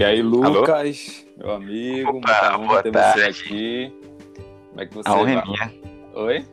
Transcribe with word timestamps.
E 0.00 0.02
aí, 0.02 0.22
Lucas, 0.22 1.26
Alô? 1.36 1.46
meu 1.46 1.54
amigo, 1.56 2.16
Opa, 2.16 2.56
muito 2.56 2.68
boa 2.68 2.82
ter 2.82 2.90
tarde. 2.90 3.20
você 3.20 3.26
aqui. 3.26 3.94
Como 4.70 4.80
é 4.80 4.86
que 4.86 4.94
você 4.94 5.08
A 5.10 5.12
honra 5.14 5.24
vai? 5.24 5.34
é 5.34 5.44
minha. 5.44 5.74
Oi? 6.14 6.46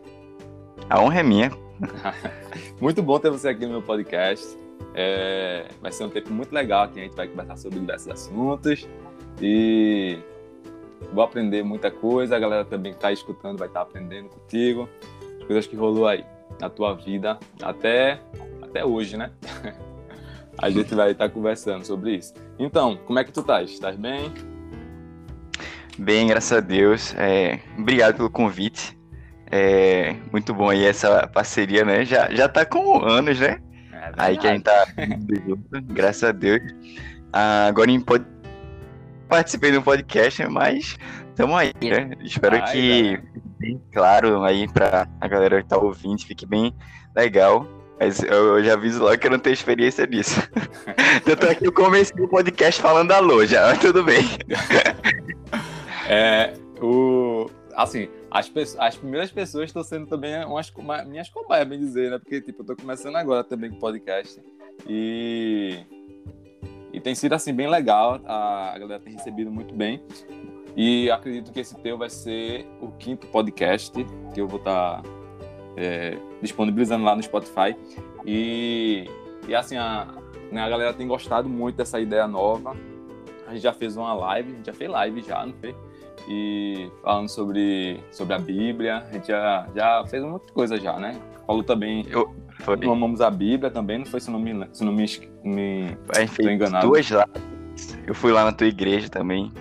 A 0.89 1.01
honra 1.01 1.19
é 1.21 1.23
minha. 1.23 1.51
Muito 2.81 3.01
bom 3.01 3.17
ter 3.17 3.29
você 3.31 3.47
aqui 3.47 3.65
no 3.65 3.71
meu 3.71 3.81
podcast. 3.81 4.45
É, 4.93 5.65
vai 5.81 5.93
ser 5.93 6.03
um 6.03 6.09
tempo 6.09 6.33
muito 6.33 6.51
legal 6.51 6.89
que 6.89 6.99
a 6.99 7.03
gente 7.03 7.15
vai 7.15 7.25
conversar 7.25 7.55
sobre 7.55 7.79
diversos 7.79 8.09
assuntos 8.09 8.85
e 9.41 10.17
vou 11.13 11.23
aprender 11.23 11.63
muita 11.63 11.89
coisa. 11.89 12.35
A 12.35 12.39
galera 12.39 12.65
também 12.65 12.91
que 12.91 12.97
está 12.97 13.13
escutando 13.13 13.59
vai 13.59 13.69
estar 13.69 13.79
aprendendo 13.79 14.27
contigo 14.27 14.89
as 15.39 15.45
coisas 15.45 15.67
que 15.67 15.75
rolou 15.77 16.05
aí 16.05 16.25
na 16.59 16.69
tua 16.69 16.93
vida 16.95 17.39
até, 17.63 18.19
até 18.61 18.83
hoje, 18.83 19.15
né? 19.15 19.31
A 20.59 20.69
gente 20.69 20.93
vai 20.95 21.11
estar 21.11 21.29
conversando 21.29 21.85
sobre 21.85 22.15
isso. 22.15 22.33
Então, 22.57 22.97
como 23.05 23.19
é 23.19 23.23
que 23.23 23.31
tu 23.31 23.41
estás? 23.41 23.69
Estás 23.69 23.95
bem? 23.95 24.33
Bem, 25.97 26.27
graças 26.27 26.57
a 26.57 26.61
Deus. 26.61 27.13
É, 27.15 27.59
obrigado 27.77 28.15
pelo 28.15 28.29
convite. 28.29 28.97
É, 29.51 30.15
muito 30.31 30.53
bom 30.53 30.69
aí 30.69 30.85
essa 30.85 31.27
parceria, 31.27 31.85
né? 31.85 32.03
Já, 32.05 32.29
já 32.31 32.49
tá 32.49 32.65
com 32.65 33.03
anos, 33.03 33.39
né? 33.39 33.59
É 33.91 34.11
Aí 34.17 34.37
que 34.37 34.47
a 34.47 34.53
gente 34.53 34.63
tá 34.63 34.85
junto, 35.45 35.81
graças 35.93 36.23
a 36.23 36.31
Deus. 36.31 36.61
Ah, 37.31 37.67
agora 37.67 37.91
em 37.91 37.99
pod... 37.99 38.25
participei 39.27 39.71
de 39.71 39.77
um 39.77 39.81
podcast, 39.81 40.45
mas 40.47 40.97
estamos 41.29 41.55
aí, 41.55 41.73
né? 41.81 42.11
Espero 42.21 42.59
Vai, 42.59 42.71
que 42.71 43.19
bem 43.59 43.81
claro 43.91 44.43
aí 44.43 44.67
pra 44.67 45.07
a 45.19 45.27
galera 45.27 45.61
que 45.61 45.69
tá 45.69 45.77
ouvindo, 45.77 46.25
fique 46.25 46.45
bem 46.45 46.73
legal. 47.15 47.65
Mas 47.99 48.21
eu 48.21 48.63
já 48.63 48.73
aviso 48.73 49.01
logo 49.01 49.17
que 49.17 49.27
eu 49.27 49.31
não 49.31 49.39
tenho 49.39 49.53
experiência 49.53 50.05
nisso. 50.05 50.39
Tanto 51.25 51.45
é 51.47 51.55
que 51.55 51.67
eu 51.67 51.71
comecei 51.71 52.23
o 52.23 52.27
podcast 52.27 52.81
falando 52.81 53.11
alô 53.11 53.45
já, 53.45 53.67
mas 53.67 53.79
tudo 53.79 54.03
bem. 54.03 54.23
É, 56.09 56.53
o, 56.81 57.49
assim, 57.75 58.07
as, 58.31 58.49
as 58.79 58.95
primeiras 58.95 59.29
pessoas 59.29 59.65
estão 59.65 59.83
sendo 59.83 60.07
também 60.07 60.33
umas, 60.45 60.69
uma- 60.69 61.03
minhas 61.03 61.29
cobaias, 61.29 61.67
bem 61.67 61.79
dizer, 61.79 62.11
né? 62.11 62.17
Porque, 62.17 62.39
tipo, 62.39 62.61
eu 62.61 62.65
tô 62.65 62.75
começando 62.77 63.17
agora 63.17 63.43
também 63.43 63.69
com 63.69 63.77
podcast. 63.77 64.41
E, 64.87 65.79
e 66.93 67.01
tem 67.01 67.13
sido, 67.13 67.33
assim, 67.33 67.53
bem 67.53 67.69
legal. 67.69 68.21
A, 68.25 68.73
a 68.73 68.79
galera 68.79 69.01
tem 69.01 69.13
recebido 69.15 69.51
muito 69.51 69.75
bem. 69.75 70.01
E 70.77 71.11
acredito 71.11 71.51
que 71.51 71.59
esse 71.59 71.75
teu 71.75 71.97
vai 71.97 72.09
ser 72.09 72.65
o 72.79 72.89
quinto 72.93 73.27
podcast 73.27 73.91
que 74.33 74.39
eu 74.39 74.47
vou 74.47 74.59
estar 74.59 75.01
disponibilizando 76.41 77.03
lá 77.03 77.15
no 77.15 77.21
Spotify. 77.23 77.75
E, 78.25 79.05
e 79.47 79.55
assim, 79.55 79.77
a, 79.77 80.07
né, 80.51 80.61
a 80.61 80.69
galera 80.69 80.93
tem 80.93 81.07
gostado 81.07 81.47
muito 81.47 81.75
dessa 81.75 81.99
ideia 81.99 82.27
nova. 82.27 82.75
A 83.47 83.53
gente 83.53 83.63
já 83.63 83.71
fez 83.73 83.95
uma 83.95 84.13
live, 84.13 84.51
a 84.51 84.55
gente 84.55 84.65
já 84.65 84.73
fez 84.73 84.89
live 84.89 85.21
já, 85.21 85.45
não 85.45 85.53
fez? 85.53 85.75
E 86.27 86.91
falando 87.01 87.29
sobre, 87.29 88.03
sobre 88.11 88.33
a 88.33 88.39
Bíblia, 88.39 89.05
a 89.09 89.13
gente 89.13 89.27
já, 89.27 89.67
já 89.73 90.03
fez 90.07 90.21
muita 90.23 90.51
coisa 90.51 90.75
já, 90.77 90.99
né? 90.99 91.17
Falou 91.45 91.63
também, 91.63 92.05
Eu, 92.09 92.35
foi, 92.59 92.75
amamos 92.83 93.21
a 93.21 93.31
Bíblia 93.31 93.71
também, 93.71 93.99
não 93.99 94.05
foi 94.05 94.19
se 94.19 94.29
não 94.29 94.39
me, 94.39 94.67
se 94.73 94.83
não 94.83 94.91
me, 94.91 95.05
me 95.45 95.97
a 96.13 96.19
gente 96.19 96.31
fez 96.33 96.49
enganado. 96.49 96.85
duas 96.85 97.05
lives. 97.09 97.97
Eu 98.05 98.13
fui 98.13 98.33
lá 98.33 98.43
na 98.43 98.51
tua 98.51 98.67
igreja 98.67 99.07
também. 99.07 99.53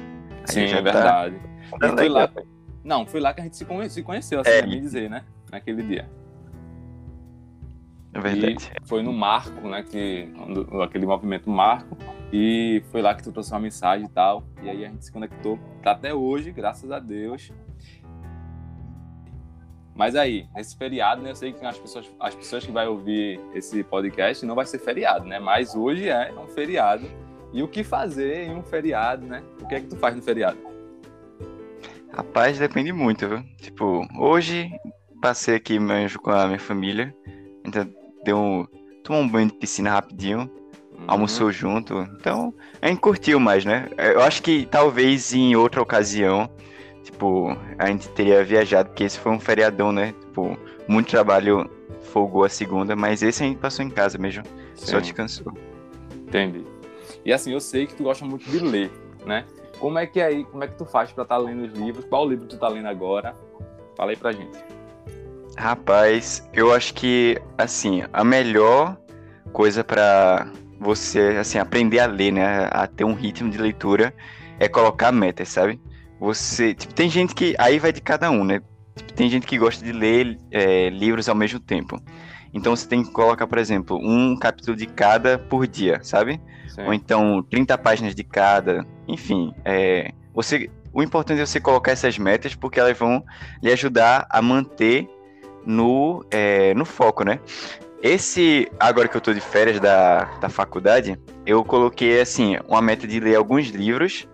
Sim, 0.47 0.63
é 0.63 0.75
tá- 0.75 0.81
verdade. 0.81 1.37
tá 1.79 1.97
foi 1.97 2.09
lá, 2.09 2.29
não, 2.83 3.07
foi 3.07 3.21
lá 3.21 3.33
que 3.33 3.41
a 3.41 3.45
gente 3.45 3.57
se, 3.57 3.65
conhe- 3.65 3.89
se 3.89 4.03
conheceu, 4.03 4.41
assim, 4.41 4.51
É. 4.51 4.59
é 4.59 4.63
bem 4.67 4.81
dizer, 4.81 5.09
né? 5.09 5.23
Naquele 5.51 5.83
dia. 5.83 6.09
É 8.17 8.21
verdade. 8.21 8.73
E 8.83 8.89
foi 8.89 9.03
no 9.03 9.13
Marco, 9.13 9.69
né? 9.69 9.83
Que, 9.83 10.33
aquele 10.83 11.05
movimento 11.05 11.51
Marco. 11.51 11.97
E 12.33 12.83
foi 12.91 13.03
lá 13.03 13.15
que 13.15 13.23
tu 13.23 13.31
trouxe 13.31 13.53
uma 13.53 13.61
mensagem 13.61 14.07
e 14.07 14.09
tal. 14.09 14.43
E 14.63 14.71
aí 14.71 14.85
a 14.85 14.89
gente 14.89 15.05
se 15.05 15.13
conectou. 15.13 15.59
Tá 15.83 15.93
até 15.93 16.15
hoje, 16.15 16.51
graças 16.51 16.91
a 16.91 16.99
Deus. 16.99 17.53
Mas 19.95 20.15
aí, 20.15 20.47
nesse 20.55 20.77
feriado, 20.77 21.23
né? 21.23 21.31
Eu 21.31 21.37
sei 21.37 21.53
que 21.53 21.65
as 21.65 21.79
pessoas, 21.79 22.11
as 22.19 22.35
pessoas 22.35 22.65
que 22.65 22.73
vão 22.73 22.91
ouvir 22.91 23.41
esse 23.55 23.83
podcast 23.85 24.45
não 24.45 24.55
vai 24.55 24.67
ser 24.67 24.79
feriado, 24.79 25.27
né? 25.27 25.39
Mas 25.39 25.75
hoje 25.75 26.09
é 26.09 26.33
um 26.33 26.49
feriado. 26.49 27.07
E 27.53 27.63
o 27.63 27.69
que 27.69 27.85
fazer 27.85 28.49
em 28.49 28.55
um 28.55 28.63
feriado, 28.63 29.27
né? 29.27 29.43
O 29.61 29.67
que 29.67 29.75
é 29.75 29.81
que 29.81 29.87
tu 29.87 29.97
faz 29.97 30.17
no 30.17 30.23
feriado? 30.23 30.59
Rapaz, 32.13 32.59
depende 32.59 32.93
muito, 32.93 33.29
viu? 33.29 33.43
Tipo, 33.59 34.07
hoje 34.19 34.71
passei 35.27 35.57
aqui 35.57 35.79
mesmo 35.81 36.21
com 36.21 36.31
a 36.31 36.47
minha 36.47 36.59
família. 36.59 37.13
Então 37.65 37.89
deu 38.25 38.39
um. 38.39 38.67
Tomou 39.03 39.23
um 39.23 39.29
banho 39.29 39.49
de 39.49 39.55
piscina 39.55 39.91
rapidinho, 39.91 40.51
Uhum. 40.93 41.05
almoçou 41.09 41.51
junto. 41.53 41.95
Então, 42.19 42.55
a 42.81 42.89
gente 42.89 43.01
curtiu 43.01 43.39
mais, 43.39 43.65
né? 43.65 43.89
Eu 43.99 44.23
acho 44.23 44.43
que 44.43 44.67
talvez 44.67 45.33
em 45.35 45.55
outra 45.55 45.83
ocasião, 45.83 46.49
tipo, 47.05 47.57
a 47.79 47.87
gente 47.87 48.09
teria 48.11 48.43
viajado, 48.43 48.89
porque 48.89 49.05
esse 49.05 49.19
foi 49.19 49.31
um 49.33 49.39
feriadão, 49.39 49.93
né? 49.93 50.13
Tipo, 50.21 50.57
muito 50.89 51.09
trabalho 51.11 51.69
folgou 52.03 52.45
a 52.45 52.49
segunda, 52.49 52.97
mas 52.97 53.23
esse 53.23 53.43
a 53.43 53.47
gente 53.47 53.59
passou 53.59 53.85
em 53.85 53.91
casa 53.91 54.17
mesmo. 54.19 54.43
Só 54.75 54.97
Sim. 54.97 55.03
descansou. 55.03 55.53
Entendi. 56.27 56.65
E 57.25 57.33
assim, 57.33 57.53
eu 57.53 57.61
sei 57.61 57.87
que 57.87 57.95
tu 57.95 58.03
gosta 58.05 58.25
muito 58.25 58.49
de 58.51 58.59
ler, 58.61 58.91
né? 59.25 59.45
Como 59.79 59.99
é 59.99 60.07
que 60.07 60.19
é 60.21 60.25
aí, 60.25 60.45
como 60.45 60.65
é 60.65 60.69
que 60.69 60.77
tu 60.77 60.85
faz 60.85 61.13
pra 61.13 61.23
estar 61.25 61.37
lendo 61.37 61.65
os 61.65 61.73
livros? 61.73 62.05
Qual 62.07 62.29
livro 62.29 62.47
tu 62.47 62.57
tá 62.59 62.69
lendo 62.69 62.87
agora? 62.89 63.35
Fala 63.97 64.11
aí 64.13 64.17
pra 64.17 64.33
gente. 64.33 64.59
Rapaz, 65.57 66.47
eu 66.53 66.73
acho 66.73 66.93
que, 66.95 67.41
assim, 67.57 68.03
a 68.13 68.23
melhor 68.23 68.97
coisa 69.53 69.83
pra 69.83 70.47
você, 70.79 71.37
assim, 71.41 71.59
aprender 71.59 71.99
a 71.99 72.07
ler, 72.07 72.33
né, 72.33 72.69
a 72.71 72.87
ter 72.87 73.05
um 73.05 73.15
ritmo 73.15 73.51
de 73.51 73.59
leitura, 73.59 74.15
é 74.61 74.69
colocar 74.69 75.11
metas, 75.11 75.49
sabe? 75.49 75.81
Você, 76.21 76.75
tipo, 76.75 76.95
tem 76.95 77.09
gente 77.09 77.35
que, 77.35 77.55
aí 77.59 77.79
vai 77.79 77.93
de 77.93 78.01
cada 78.01 78.31
um, 78.31 78.45
né? 78.45 78.61
Tipo, 78.95 79.13
tem 79.15 79.29
gente 79.29 79.47
que 79.47 79.59
gosta 79.59 79.85
de 79.85 79.93
ler 79.93 80.39
é, 80.51 80.91
livros 80.91 81.29
ao 81.29 81.35
mesmo 81.35 81.61
tempo. 81.61 82.01
Então 82.53 82.75
você 82.75 82.87
tem 82.89 83.03
que 83.03 83.11
colocar, 83.11 83.47
por 83.47 83.59
exemplo, 83.59 83.99
um 84.01 84.37
capítulo 84.37 84.77
de 84.77 84.87
cada 84.87 85.39
por 85.39 85.67
dia, 85.67 86.01
sabe? 86.03 86.41
Sim. 86.69 86.83
ou 86.83 86.93
então 86.93 87.43
30 87.43 87.79
páginas 87.79 88.15
de 88.15 88.23
cada, 88.23 88.85
enfim, 89.09 89.55
é, 89.65 90.13
você, 90.35 90.71
o 90.93 91.03
importante 91.03 91.41
é 91.41 91.47
você 91.47 91.59
colocar 91.59 91.93
essas 91.93 92.19
metas 92.19 92.55
porque 92.55 92.79
elas 92.79 92.99
vão 92.99 93.25
lhe 93.63 93.73
ajudar 93.73 94.27
a 94.29 94.43
manter 94.43 95.09
no, 95.67 96.25
é, 96.31 96.73
no 96.75 96.85
foco, 96.85 97.25
né? 97.25 97.41
Esse, 98.03 98.71
agora 98.79 99.09
que 99.09 99.17
eu 99.17 99.21
tô 99.21 99.35
de 99.35 99.41
férias 99.41 99.81
da, 99.81 100.25
da 100.39 100.49
faculdade, 100.49 101.19
eu 101.45 101.65
coloquei, 101.65 102.21
assim, 102.21 102.57
uma 102.69 102.81
meta 102.81 103.07
de 103.07 103.19
ler 103.19 103.35
alguns 103.35 103.69
livros 103.69 104.29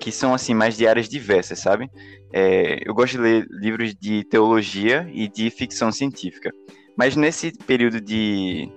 que 0.00 0.10
são, 0.10 0.34
assim, 0.34 0.52
mais 0.52 0.76
de 0.76 0.86
áreas 0.86 1.08
diversas, 1.08 1.60
sabe? 1.60 1.88
É, 2.32 2.80
eu 2.84 2.92
gosto 2.92 3.12
de 3.12 3.22
ler 3.22 3.46
livros 3.48 3.94
de 3.94 4.24
teologia 4.24 5.08
e 5.12 5.28
de 5.28 5.50
ficção 5.50 5.92
científica. 5.92 6.50
Mas 6.96 7.14
nesse 7.14 7.52
período 7.52 8.00
de, 8.00 8.68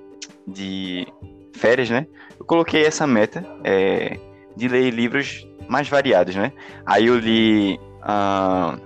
de 0.47 1.07
férias, 1.53 1.89
né? 1.89 2.05
Eu 2.39 2.45
coloquei 2.45 2.85
essa 2.85 3.07
meta 3.07 3.43
é, 3.63 4.19
de 4.55 4.67
ler 4.67 4.91
livros 4.91 5.47
mais 5.67 5.89
variados, 5.89 6.35
né? 6.35 6.51
Aí 6.85 7.07
eu 7.07 7.17
li 7.17 7.79
ah, 8.03 8.77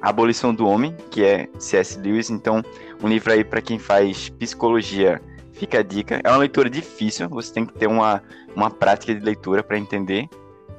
Abolição 0.00 0.54
do 0.54 0.66
Homem, 0.66 0.96
que 1.10 1.24
é 1.24 1.48
C.S. 1.58 1.98
Lewis, 1.98 2.30
então 2.30 2.62
um 3.02 3.08
livro 3.08 3.32
aí 3.32 3.44
para 3.44 3.60
quem 3.60 3.78
faz 3.78 4.28
psicologia, 4.30 5.20
fica 5.52 5.80
a 5.80 5.82
dica. 5.82 6.20
É 6.24 6.28
uma 6.28 6.38
leitura 6.38 6.70
difícil, 6.70 7.28
você 7.28 7.52
tem 7.52 7.66
que 7.66 7.74
ter 7.74 7.86
uma, 7.86 8.22
uma 8.54 8.70
prática 8.70 9.14
de 9.14 9.20
leitura 9.20 9.62
para 9.62 9.78
entender, 9.78 10.28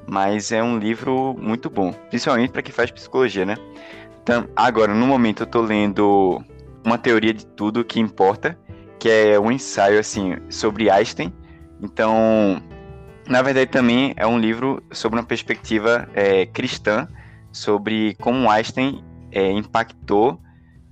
mas 0.06 0.50
é 0.50 0.62
um 0.62 0.78
livro 0.78 1.36
muito 1.38 1.70
bom, 1.70 1.92
principalmente 2.10 2.50
para 2.50 2.62
quem 2.62 2.72
faz 2.72 2.90
psicologia, 2.90 3.44
né? 3.44 3.56
Então, 4.22 4.48
agora, 4.54 4.94
no 4.94 5.06
momento 5.06 5.42
eu 5.42 5.46
tô 5.46 5.60
lendo 5.60 6.42
Uma 6.84 6.98
Teoria 6.98 7.34
de 7.34 7.44
Tudo 7.44 7.84
que 7.84 7.98
Importa, 8.00 8.58
que 8.98 9.08
é 9.08 9.38
um 9.38 9.50
ensaio 9.50 9.98
assim 9.98 10.36
sobre 10.48 10.88
Einstein. 10.88 11.32
Então, 11.80 12.62
na 13.28 13.42
verdade, 13.42 13.70
também 13.70 14.14
é 14.16 14.26
um 14.26 14.38
livro 14.38 14.82
sobre 14.92 15.18
uma 15.18 15.26
perspectiva 15.26 16.08
é, 16.14 16.46
cristã, 16.46 17.08
sobre 17.50 18.14
como 18.20 18.48
Einstein 18.48 19.04
é, 19.32 19.50
impactou 19.50 20.38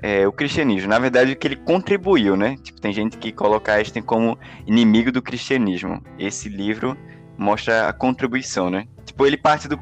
é, 0.03 0.27
o 0.27 0.33
cristianismo. 0.33 0.89
Na 0.89 0.99
verdade, 0.99 1.33
o 1.33 1.37
que 1.37 1.47
ele 1.47 1.57
contribuiu, 1.57 2.35
né? 2.37 2.57
Tipo, 2.63 2.81
tem 2.81 2.93
gente 2.93 3.19
que 3.19 3.31
coloca 3.31 3.73
Einstein 3.75 4.03
como 4.03 4.39
inimigo 4.67 5.13
do 5.13 5.21
cristianismo. 5.23 6.03
Esse 6.19 6.49
livro 6.49 6.97
mostra 7.39 7.89
a 7.89 7.93
contribuição, 7.93 8.71
né? 8.71 8.87
Tipo, 9.05 9.27
ele 9.27 9.37
parte 9.37 9.69
do, 9.69 9.77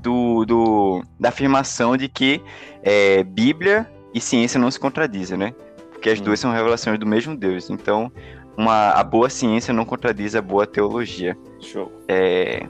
do, 0.00 0.44
do- 0.44 1.04
da 1.18 1.28
afirmação 1.30 1.96
de 1.96 2.08
que 2.08 2.40
é, 2.82 3.22
Bíblia 3.24 3.90
e 4.14 4.20
ciência 4.20 4.58
não 4.60 4.70
se 4.70 4.78
contradizem, 4.78 5.36
né? 5.36 5.52
Porque 5.92 6.10
as 6.10 6.20
Hum. 6.20 6.24
duas 6.24 6.38
são 6.40 6.52
revelações 6.52 6.98
do 6.98 7.06
mesmo 7.06 7.36
Deus. 7.36 7.68
Então, 7.70 8.10
uma, 8.56 8.90
a 8.90 9.02
boa 9.02 9.28
ciência 9.28 9.74
não 9.74 9.84
contradiz 9.84 10.34
a 10.36 10.42
boa 10.42 10.66
teologia. 10.66 11.36
Show. 11.60 11.90
É, 12.08 12.66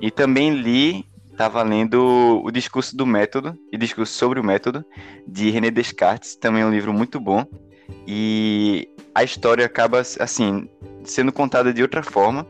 e 0.00 0.10
também 0.10 0.50
li, 0.54 1.04
estava 1.42 1.62
lendo 1.64 2.40
o 2.44 2.50
Discurso 2.52 2.96
do 2.96 3.04
Método 3.04 3.58
e 3.72 3.76
Discurso 3.76 4.12
sobre 4.12 4.38
o 4.38 4.44
Método, 4.44 4.84
de 5.26 5.50
René 5.50 5.72
Descartes, 5.72 6.36
também 6.36 6.62
é 6.62 6.66
um 6.66 6.70
livro 6.70 6.92
muito 6.92 7.18
bom. 7.18 7.44
E 8.06 8.88
a 9.12 9.24
história 9.24 9.66
acaba, 9.66 10.00
assim, 10.00 10.68
sendo 11.02 11.32
contada 11.32 11.72
de 11.72 11.82
outra 11.82 12.02
forma. 12.02 12.46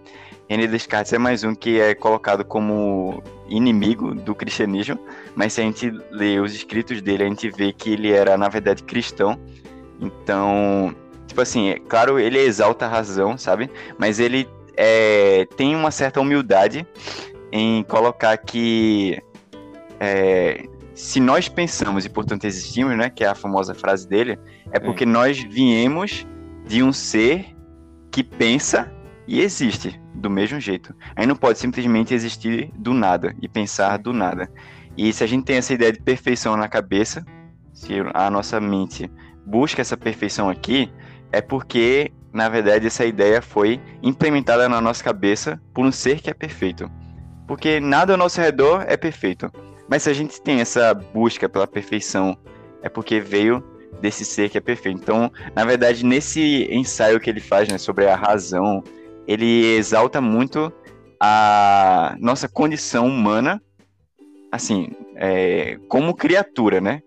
René 0.47 0.67
Descartes 0.67 1.11
é 1.15 1.19
mais 1.19 1.43
um 1.43 1.55
que 1.55 1.81
é 1.81 1.94
colocado 1.94 2.44
como 2.44 3.23
inimigo 3.49 4.15
do 4.15 4.35
cristianismo, 4.35 4.99
mas 5.35 5.55
se 5.55 5.62
a 5.62 5.65
gente 5.65 5.91
lê 6.11 6.39
os 6.39 6.55
escritos 6.55 7.00
dele, 7.00 7.25
a 7.25 7.29
gente 7.29 7.49
vê 7.49 7.73
que 7.73 7.94
ele 7.94 8.12
era, 8.12 8.37
na 8.37 8.50
verdade, 8.50 8.83
cristão. 8.83 9.41
Então, 9.99 10.94
tipo 11.27 11.41
assim, 11.41 11.71
é, 11.71 11.79
claro, 11.79 12.19
ele 12.19 12.39
exalta 12.39 12.85
a 12.85 12.89
razão, 12.91 13.39
sabe? 13.39 13.71
Mas 13.97 14.21
ele 14.21 14.47
é, 14.77 15.47
tem 15.56 15.75
uma 15.75 15.91
certa 15.91 16.21
humildade 16.21 16.87
em 17.52 17.82
colocar 17.84 18.37
que 18.38 19.22
é, 20.00 20.64
se 20.94 21.20
nós 21.20 21.49
pensamos 21.49 22.04
e, 22.04 22.08
portanto, 22.08 22.44
existimos, 22.44 22.96
né, 22.96 23.10
que 23.10 23.22
é 23.22 23.28
a 23.28 23.34
famosa 23.34 23.75
frase 23.75 24.08
dele, 24.08 24.38
é 24.72 24.81
porque 24.81 25.06
nós 25.06 25.38
viemos 25.38 26.26
de 26.66 26.82
um 26.82 26.93
ser 26.93 27.54
que 28.10 28.25
pensa 28.25 28.93
e 29.26 29.40
existe 29.40 30.00
do 30.14 30.28
mesmo 30.28 30.58
jeito. 30.58 30.94
Aí 31.14 31.26
não 31.26 31.37
pode 31.37 31.58
simplesmente 31.58 32.14
existir 32.14 32.70
do 32.76 32.93
nada 32.93 33.34
e 33.40 33.49
pensar 33.49 33.98
do 33.98 34.12
nada. 34.12 34.50
E 34.96 35.12
se 35.12 35.22
a 35.22 35.26
gente 35.26 35.44
tem 35.44 35.56
essa 35.56 35.72
ideia 35.72 35.93
de 35.93 36.00
perfeição 36.00 36.56
na 36.56 36.69
cabeça, 36.69 37.25
se 37.72 37.94
a 38.12 38.31
nossa 38.31 38.60
mente 38.60 39.10
busca 39.46 39.81
essa 39.81 39.96
perfeição 39.96 40.48
aqui, 40.48 40.90
é 41.31 41.40
porque, 41.40 42.12
na 42.32 42.48
verdade, 42.48 42.87
essa 42.87 43.05
ideia 43.05 43.40
foi 43.40 43.81
implementada 44.02 44.69
na 44.69 44.81
nossa 44.81 45.02
cabeça 45.02 45.60
por 45.72 45.84
um 45.84 45.93
ser 45.93 46.20
que 46.20 46.28
é 46.28 46.34
perfeito. 46.34 46.90
Porque 47.52 47.78
nada 47.81 48.14
ao 48.14 48.19
nosso 48.19 48.40
redor 48.40 48.82
é 48.88 48.96
perfeito. 48.96 49.52
Mas 49.87 50.04
se 50.04 50.08
a 50.08 50.14
gente 50.14 50.40
tem 50.40 50.62
essa 50.62 50.94
busca 50.94 51.50
pela 51.50 51.66
perfeição, 51.66 52.34
é 52.81 52.88
porque 52.88 53.20
veio 53.20 53.62
desse 54.00 54.25
ser 54.25 54.49
que 54.49 54.56
é 54.56 54.60
perfeito. 54.60 54.99
Então, 55.02 55.31
na 55.54 55.62
verdade, 55.62 56.02
nesse 56.02 56.66
ensaio 56.70 57.20
que 57.20 57.28
ele 57.28 57.40
faz 57.40 57.69
né, 57.69 57.76
sobre 57.76 58.08
a 58.08 58.16
razão, 58.16 58.82
ele 59.28 59.75
exalta 59.75 60.19
muito 60.19 60.72
a 61.20 62.16
nossa 62.19 62.49
condição 62.49 63.06
humana, 63.06 63.60
assim, 64.50 64.88
é, 65.16 65.78
como 65.90 66.14
criatura, 66.14 66.81
né? 66.81 67.02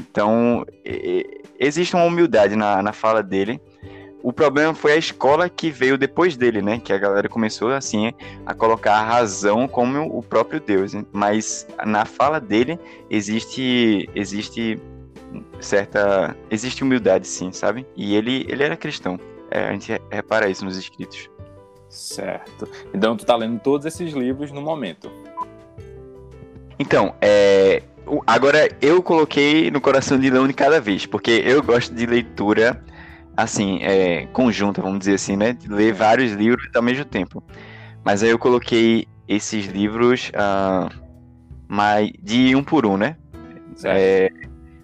Então, 0.00 0.66
existe 1.60 1.94
uma 1.94 2.06
humildade 2.06 2.56
na, 2.56 2.82
na 2.82 2.92
fala 2.92 3.22
dele. 3.22 3.60
O 4.26 4.32
problema 4.32 4.74
foi 4.74 4.90
a 4.90 4.96
escola 4.96 5.48
que 5.48 5.70
veio 5.70 5.96
depois 5.96 6.36
dele, 6.36 6.60
né? 6.60 6.80
Que 6.80 6.92
a 6.92 6.98
galera 6.98 7.28
começou, 7.28 7.70
assim, 7.70 8.12
a 8.44 8.52
colocar 8.52 8.94
a 8.94 9.02
razão 9.04 9.68
como 9.68 10.02
o 10.02 10.20
próprio 10.20 10.58
Deus. 10.58 10.94
Né? 10.94 11.04
Mas 11.12 11.64
na 11.84 12.04
fala 12.04 12.40
dele 12.40 12.76
existe, 13.08 14.10
existe 14.16 14.80
certa... 15.60 16.36
Existe 16.50 16.82
humildade, 16.82 17.24
sim, 17.28 17.52
sabe? 17.52 17.86
E 17.94 18.16
ele, 18.16 18.44
ele 18.48 18.64
era 18.64 18.76
cristão. 18.76 19.16
É, 19.48 19.68
a 19.68 19.72
gente 19.72 19.92
repara 20.10 20.50
isso 20.50 20.64
nos 20.64 20.76
escritos. 20.76 21.30
Certo. 21.88 22.68
Então 22.92 23.16
tu 23.16 23.24
tá 23.24 23.36
lendo 23.36 23.60
todos 23.60 23.86
esses 23.86 24.12
livros 24.12 24.50
no 24.50 24.60
momento. 24.60 25.08
Então, 26.80 27.14
é, 27.20 27.80
agora 28.26 28.68
eu 28.82 29.00
coloquei 29.04 29.70
no 29.70 29.80
coração 29.80 30.18
de 30.18 30.28
Leão 30.28 30.48
de 30.48 30.52
cada 30.52 30.80
vez, 30.80 31.06
porque 31.06 31.44
eu 31.46 31.62
gosto 31.62 31.94
de 31.94 32.04
leitura 32.06 32.82
assim, 33.36 33.78
é, 33.82 34.26
conjunta, 34.26 34.80
vamos 34.80 35.00
dizer 35.00 35.14
assim, 35.14 35.36
né? 35.36 35.52
De 35.52 35.68
ler 35.68 35.92
vários 35.92 36.32
livros 36.32 36.68
ao 36.74 36.82
mesmo 36.82 37.04
tempo. 37.04 37.42
Mas 38.04 38.22
aí 38.22 38.30
eu 38.30 38.38
coloquei 38.38 39.06
esses 39.28 39.66
livros 39.66 40.30
uh, 40.30 40.90
mais 41.68 42.10
de 42.22 42.54
um 42.54 42.62
por 42.62 42.86
um, 42.86 42.96
né? 42.96 43.16
É, 43.84 44.30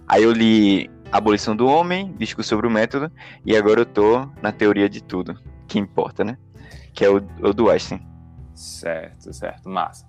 aí 0.07 0.23
eu 0.23 0.31
li 0.31 0.89
Abolição 1.11 1.55
do 1.55 1.65
Homem, 1.67 2.13
Disco 2.17 2.43
sobre 2.43 2.67
o 2.67 2.71
Método, 2.71 3.11
e 3.45 3.55
agora 3.55 3.81
eu 3.81 3.85
tô 3.85 4.27
na 4.41 4.51
Teoria 4.51 4.89
de 4.89 5.01
Tudo, 5.01 5.39
que 5.67 5.79
importa, 5.79 6.23
né? 6.23 6.37
que 6.93 7.03
é 7.03 7.09
o, 7.09 7.17
o 7.41 7.53
do 7.53 7.69
Einstein. 7.69 8.01
Certo, 8.53 9.33
certo, 9.33 9.67
massa. 9.67 10.05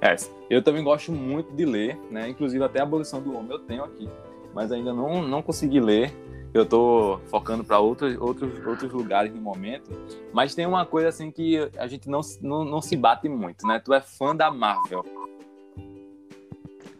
É, 0.00 0.14
eu 0.48 0.62
também 0.62 0.84
gosto 0.84 1.10
muito 1.10 1.52
de 1.54 1.64
ler, 1.64 1.98
né? 2.10 2.28
Inclusive 2.28 2.62
até 2.64 2.80
a 2.80 2.84
abolição 2.84 3.20
do 3.20 3.36
homem 3.36 3.50
eu 3.50 3.58
tenho 3.58 3.82
aqui, 3.82 4.08
mas 4.54 4.70
ainda 4.70 4.94
não, 4.94 5.26
não 5.26 5.42
consegui 5.42 5.80
ler. 5.80 6.14
Eu 6.52 6.64
tô 6.64 7.20
focando 7.26 7.62
para 7.62 7.78
outros, 7.78 8.16
outros, 8.18 8.66
outros 8.66 8.92
lugares 8.92 9.32
no 9.32 9.40
momento. 9.40 9.90
Mas 10.32 10.54
tem 10.54 10.66
uma 10.66 10.86
coisa 10.86 11.08
assim 11.08 11.30
que 11.30 11.68
a 11.76 11.86
gente 11.86 12.08
não, 12.08 12.20
não, 12.40 12.64
não 12.64 12.80
se 12.80 12.96
bate 12.96 13.28
muito, 13.28 13.66
né? 13.66 13.80
Tu 13.84 13.92
é 13.92 14.00
fã 14.00 14.34
da 14.34 14.50
Marvel. 14.50 15.04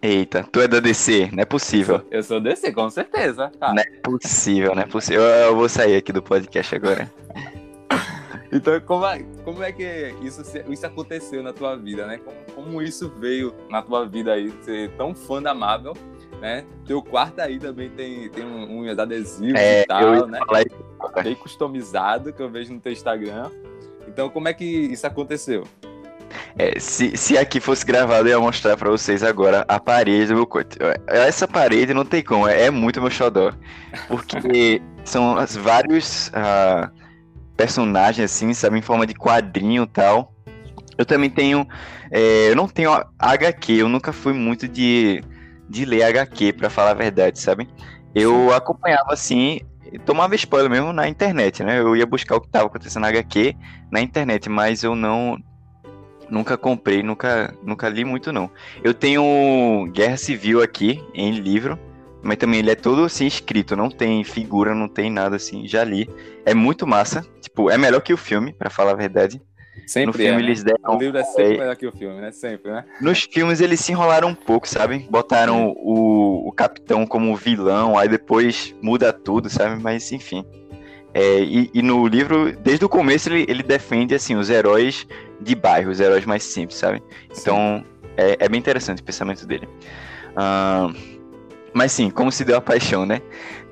Eita, 0.01 0.45
tu 0.45 0.61
é 0.61 0.69
da 0.69 0.79
DC, 0.79 1.31
não 1.33 1.43
é 1.43 1.45
possível. 1.45 1.97
Eu 1.97 2.01
sou, 2.01 2.13
eu 2.13 2.23
sou 2.23 2.41
DC, 2.41 2.73
com 2.73 2.89
certeza. 2.89 3.51
Cara. 3.59 3.75
Não 3.75 3.83
é 3.83 3.87
possível, 4.01 4.75
não 4.75 4.83
é 4.83 4.87
possível. 4.87 5.23
Eu, 5.23 5.47
eu 5.47 5.57
vou 5.57 5.69
sair 5.69 5.97
aqui 5.97 6.13
do 6.13 6.23
podcast 6.23 6.75
agora. 6.75 7.11
Então, 8.51 8.81
como 8.81 9.05
é, 9.05 9.23
como 9.45 9.63
é 9.63 9.71
que 9.71 10.15
isso, 10.23 10.41
isso 10.71 10.87
aconteceu 10.87 11.43
na 11.43 11.53
tua 11.53 11.77
vida, 11.77 12.07
né? 12.07 12.17
Como, 12.17 12.37
como 12.55 12.83
isso 12.83 13.13
veio 13.19 13.55
na 13.69 13.83
tua 13.83 14.07
vida 14.07 14.33
aí, 14.33 14.51
ser 14.63 14.91
tão 14.93 15.15
fã 15.15 15.43
da 15.43 15.53
Marvel, 15.55 15.93
né? 16.41 16.65
Teu 16.87 17.03
quarto 17.03 17.41
aí 17.41 17.59
também 17.59 17.91
tem, 17.91 18.29
tem 18.29 18.45
um, 18.45 18.81
uns 18.81 18.99
adesivos 18.99 19.59
é, 19.59 19.83
e 19.83 19.87
tal, 19.87 20.27
né? 20.27 20.41
Bem 21.23 21.35
customizado, 21.35 22.33
que 22.33 22.43
eu 22.43 22.51
vejo 22.51 22.73
no 22.73 22.81
teu 22.81 22.93
Instagram. 22.93 23.51
Então, 24.07 24.29
como 24.31 24.49
é 24.49 24.55
que 24.55 24.65
isso 24.65 25.07
aconteceu? 25.07 25.65
É, 26.59 26.79
se, 26.79 27.17
se 27.17 27.39
aqui 27.39 27.61
fosse 27.61 27.85
gravado, 27.85 28.29
eu 28.29 28.33
ia 28.33 28.41
mostrar 28.41 28.77
pra 28.77 28.91
vocês 28.91 29.23
agora 29.23 29.65
a 29.69 29.81
parede 29.81 30.27
do 30.27 30.35
meu 30.35 30.47
quarto. 30.47 30.77
Essa 31.07 31.49
parede 31.49 31.95
não 31.95 32.05
tem 32.05 32.23
como, 32.23 32.47
é, 32.47 32.67
é 32.67 32.71
muito 32.71 33.01
meu 33.01 33.11
xodó. 33.11 33.53
Porque 34.09 34.83
são 35.05 35.37
as 35.37 35.57
vários... 35.57 36.29
Uh, 36.29 36.99
personagem, 37.59 38.25
assim, 38.25 38.55
sabe? 38.55 38.79
Em 38.79 38.83
forma 38.83 39.05
de 39.05 39.15
quadrinho 39.15 39.83
e 39.83 39.87
tal. 39.89 40.33
Eu 40.97 41.05
também 41.05 41.29
tenho. 41.29 41.67
É, 42.11 42.51
eu 42.51 42.57
não 42.57 42.69
tenho 42.69 42.91
HQ, 43.19 43.73
eu 43.73 43.89
nunca 43.89 44.13
fui 44.13 44.33
muito 44.33 44.67
de, 44.67 45.23
de 45.69 45.85
ler 45.85 46.03
HQ, 46.05 46.55
para 46.55 46.71
falar 46.71 46.91
a 46.91 46.95
verdade, 46.95 47.39
sabe? 47.39 47.69
Eu 48.15 48.53
acompanhava 48.53 49.13
assim, 49.13 49.61
tomava 50.05 50.35
spoiler 50.35 50.71
mesmo 50.71 50.93
na 50.93 51.09
internet, 51.09 51.63
né? 51.63 51.79
Eu 51.79 51.97
ia 51.97 52.07
buscar 52.07 52.37
o 52.37 52.41
que 52.41 52.47
estava 52.47 52.67
acontecendo 52.67 53.03
na 53.03 53.09
HQ 53.09 53.55
na 53.91 54.01
internet, 54.01 54.49
mas 54.49 54.83
eu 54.83 54.95
não. 54.95 55.39
Nunca 56.31 56.59
comprei, 56.59 57.03
nunca, 57.03 57.55
nunca 57.63 57.89
li 57.89 58.05
muito, 58.05 58.31
não. 58.33 58.51
Eu 58.85 58.93
tenho 58.93 59.91
Guerra 59.93 60.19
Civil 60.19 60.63
aqui, 60.63 61.03
em 61.15 61.33
livro, 61.33 61.79
mas 62.23 62.37
também 62.37 62.61
ele 62.61 62.71
é 62.71 62.75
todo 62.75 63.05
assim 63.05 63.27
escrito, 63.27 63.75
não 63.75 63.89
tem 63.89 64.23
figura, 64.25 64.75
não 64.75 64.89
tem 64.89 65.11
nada 65.11 65.37
assim. 65.37 65.67
Já 65.67 65.83
li. 65.85 66.09
É 66.45 66.53
muito 66.53 66.87
massa. 66.87 67.25
Tipo, 67.41 67.71
é 67.71 67.79
melhor 67.79 68.03
que 68.03 68.13
o 68.13 68.19
filme, 68.19 68.53
para 68.53 68.69
falar 68.69 68.91
a 68.91 68.97
verdade. 68.97 69.41
Sempre 69.87 70.07
no 70.07 70.13
filme 70.13 70.31
é, 70.31 70.37
né? 70.37 70.43
eles 70.43 70.63
deram. 70.63 70.97
O 70.97 70.99
livro 70.99 71.19
é 71.19 71.25
sempre 71.25 71.55
é... 71.55 71.59
melhor 71.59 71.77
que 71.77 71.87
o 71.87 71.93
filme, 71.93 72.21
né? 72.21 72.31
Sempre, 72.31 72.71
né? 72.71 72.85
Nos 73.01 73.23
filmes 73.23 73.61
eles 73.61 73.81
se 73.81 73.93
enrolaram 73.93 74.29
um 74.29 74.35
pouco, 74.35 74.69
sabe? 74.69 75.07
Botaram 75.11 75.75
o, 75.77 76.49
o 76.49 76.53
capitão 76.53 77.07
como 77.07 77.35
vilão, 77.37 77.99
aí 77.99 78.09
depois 78.09 78.75
muda 78.83 79.13
tudo, 79.13 79.49
sabe? 79.49 79.83
Mas 79.83 80.11
enfim. 80.13 80.45
É, 81.15 81.41
e, 81.41 81.71
e, 81.73 81.83
no 81.83 82.07
livro, 82.07 82.55
desde 82.59 82.85
o 82.85 82.89
começo, 82.89 83.29
ele, 83.31 83.47
ele 83.49 83.63
defende 83.63 84.15
assim 84.15 84.37
os 84.37 84.51
heróis 84.51 85.07
de 85.41 85.55
bairro, 85.55 85.91
os 85.91 86.01
heróis 86.01 86.25
mais 86.27 86.43
simples, 86.43 86.79
sabe? 86.79 87.03
Então 87.31 87.85
é, 88.17 88.37
é, 88.41 88.49
bem 88.49 88.59
interessante 88.59 89.01
o 89.01 89.05
pensamento 89.05 89.47
dele. 89.47 89.69
Uh, 90.33 90.95
mas 91.73 91.93
sim, 91.93 92.11
como 92.11 92.31
se 92.31 92.45
deu 92.45 92.57
a 92.57 92.61
paixão, 92.61 93.07
né? 93.07 93.23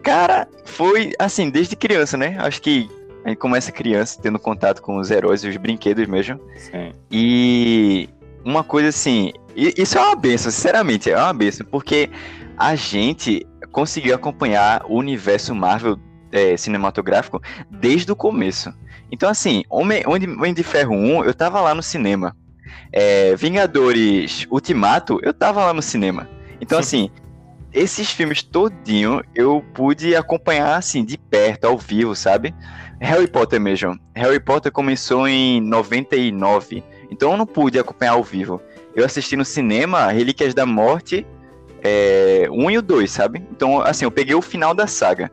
Cara, 0.02 0.48
foi 0.64 1.12
assim, 1.18 1.50
desde 1.50 1.74
criança, 1.74 2.16
né? 2.16 2.36
Acho 2.38 2.62
que 2.62 2.88
gente 3.28 3.38
começa 3.38 3.72
criança, 3.72 4.20
tendo 4.20 4.38
contato 4.38 4.80
com 4.80 4.98
os 4.98 5.10
heróis 5.10 5.42
e 5.44 5.48
os 5.48 5.56
brinquedos 5.56 6.06
mesmo. 6.06 6.40
Sim. 6.56 6.92
E 7.10 8.08
uma 8.44 8.62
coisa 8.62 8.88
assim, 8.88 9.32
isso 9.54 9.98
é 9.98 10.00
uma 10.00 10.14
benção, 10.14 10.50
sinceramente, 10.50 11.10
é 11.10 11.16
uma 11.16 11.34
benção, 11.34 11.66
porque 11.70 12.10
a 12.56 12.74
gente 12.74 13.46
conseguiu 13.72 14.14
acompanhar 14.14 14.84
o 14.88 14.96
universo 14.96 15.54
Marvel 15.54 15.98
é, 16.32 16.56
cinematográfico 16.56 17.40
desde 17.70 18.10
o 18.12 18.16
começo. 18.16 18.72
Então, 19.10 19.28
assim, 19.28 19.64
Homem, 19.68 20.02
Homem 20.06 20.54
de 20.54 20.62
Ferro 20.62 20.94
1, 20.94 21.24
eu 21.24 21.34
tava 21.34 21.60
lá 21.60 21.74
no 21.74 21.82
cinema. 21.82 22.36
É, 22.92 23.36
Vingadores 23.36 24.46
Ultimato, 24.50 25.20
eu 25.22 25.32
tava 25.32 25.64
lá 25.64 25.72
no 25.72 25.82
cinema. 25.82 26.28
Então, 26.60 26.78
assim, 26.78 27.10
esses 27.72 28.10
filmes 28.10 28.42
todinho 28.42 29.22
eu 29.34 29.62
pude 29.74 30.16
acompanhar 30.16 30.76
assim 30.76 31.04
de 31.04 31.18
perto, 31.18 31.66
ao 31.66 31.76
vivo, 31.76 32.14
sabe? 32.14 32.54
Harry 33.00 33.26
Potter 33.26 33.60
mesmo. 33.60 33.98
Harry 34.14 34.40
Potter 34.40 34.72
começou 34.72 35.28
em 35.28 35.60
99, 35.60 36.82
então 37.10 37.32
eu 37.32 37.36
não 37.36 37.46
pude 37.46 37.78
acompanhar 37.78 38.12
ao 38.12 38.24
vivo. 38.24 38.60
Eu 38.94 39.04
assisti 39.04 39.36
no 39.36 39.44
cinema 39.44 40.10
Relíquias 40.10 40.54
da 40.54 40.64
Morte, 40.64 41.26
é, 41.82 42.48
um 42.50 42.70
e 42.70 42.78
o 42.78 42.82
dois, 42.82 43.10
sabe? 43.10 43.42
Então, 43.50 43.80
assim, 43.80 44.04
eu 44.04 44.10
peguei 44.10 44.34
o 44.34 44.42
final 44.42 44.74
da 44.74 44.86
saga. 44.86 45.30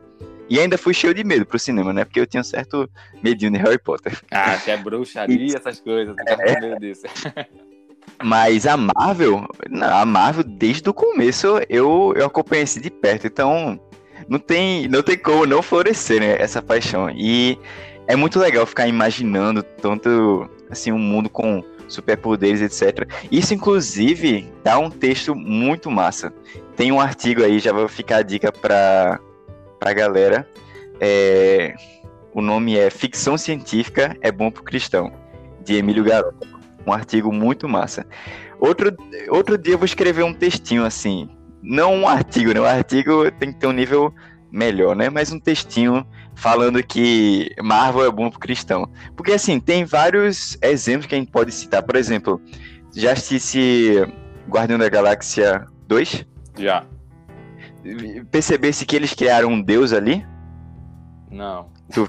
E 0.48 0.60
ainda 0.60 0.76
fui 0.76 0.92
cheio 0.92 1.14
de 1.14 1.24
medo 1.24 1.46
pro 1.46 1.58
cinema, 1.58 1.92
né? 1.92 2.04
Porque 2.04 2.20
eu 2.20 2.26
tinha 2.26 2.42
um 2.42 2.44
certo 2.44 2.88
medinho 3.22 3.50
de 3.52 3.58
Harry 3.58 3.78
Potter. 3.78 4.20
Ah, 4.30 4.56
que 4.58 4.70
é 4.70 4.76
bruxaria, 4.76 5.56
essas 5.56 5.80
coisas. 5.80 6.14
Tu 6.14 6.32
é. 6.32 6.60
medo 6.60 6.78
disso. 6.78 7.02
Mas 8.22 8.66
a 8.66 8.76
Marvel, 8.76 9.46
a 9.82 10.04
Marvel, 10.04 10.44
desde 10.44 10.88
o 10.88 10.94
começo, 10.94 11.58
eu, 11.68 12.12
eu 12.16 12.26
acompanhei 12.26 12.64
de 12.64 12.90
perto. 12.90 13.26
Então, 13.26 13.80
não 14.28 14.38
tem, 14.38 14.88
não 14.88 15.02
tem 15.02 15.16
como 15.16 15.46
não 15.46 15.62
florescer, 15.62 16.20
né, 16.20 16.36
essa 16.38 16.62
paixão. 16.62 17.10
E 17.10 17.58
é 18.06 18.16
muito 18.16 18.38
legal 18.38 18.66
ficar 18.66 18.86
imaginando 18.86 19.62
tanto 19.62 20.48
assim 20.70 20.92
um 20.92 20.98
mundo 20.98 21.28
com 21.28 21.62
superpoderes, 21.88 22.60
etc. 22.60 23.08
Isso, 23.30 23.54
inclusive, 23.54 24.50
dá 24.62 24.78
um 24.78 24.90
texto 24.90 25.34
muito 25.34 25.90
massa. 25.90 26.32
Tem 26.76 26.90
um 26.90 27.00
artigo 27.00 27.42
aí, 27.42 27.58
já 27.58 27.72
vou 27.72 27.88
ficar 27.88 28.18
a 28.18 28.22
dica 28.22 28.50
para 28.50 29.20
a 29.80 29.92
galera. 29.92 30.48
É, 31.00 31.74
o 32.32 32.40
nome 32.40 32.76
é 32.76 32.90
Ficção 32.90 33.36
Científica 33.36 34.16
é 34.20 34.32
Bom 34.32 34.50
pro 34.50 34.62
Cristão, 34.62 35.12
de 35.62 35.74
Emílio 35.74 36.04
Garoto. 36.04 36.46
Um 36.86 36.92
artigo 36.92 37.32
muito 37.32 37.68
massa. 37.68 38.06
Outro, 38.58 38.94
outro 39.28 39.56
dia 39.58 39.74
eu 39.74 39.78
vou 39.78 39.86
escrever 39.86 40.22
um 40.22 40.34
textinho 40.34 40.84
assim. 40.84 41.28
Não 41.64 41.94
um 41.94 42.06
artigo, 42.06 42.52
né? 42.52 42.60
Um 42.60 42.64
artigo 42.64 43.30
tem 43.32 43.52
que 43.52 43.58
ter 43.58 43.66
um 43.66 43.72
nível 43.72 44.14
melhor, 44.52 44.94
né? 44.94 45.08
Mas 45.08 45.32
um 45.32 45.40
textinho 45.40 46.06
falando 46.34 46.82
que 46.82 47.50
Marvel 47.62 48.04
é 48.04 48.10
bom 48.10 48.28
pro 48.28 48.38
cristão. 48.38 48.88
Porque, 49.16 49.32
assim, 49.32 49.58
tem 49.58 49.84
vários 49.84 50.58
exemplos 50.60 51.06
que 51.06 51.14
a 51.14 51.18
gente 51.18 51.30
pode 51.30 51.52
citar. 51.52 51.82
Por 51.82 51.96
exemplo, 51.96 52.40
já 52.94 53.12
assistisse 53.12 54.06
Guardião 54.48 54.78
da 54.78 54.88
Galáxia 54.88 55.66
2? 55.88 56.26
Já. 56.58 56.84
Percebesse 58.30 58.84
que 58.84 58.94
eles 58.94 59.14
criaram 59.14 59.48
um 59.48 59.62
deus 59.62 59.92
ali? 59.92 60.24
Não. 61.30 61.68
Do, 61.94 62.08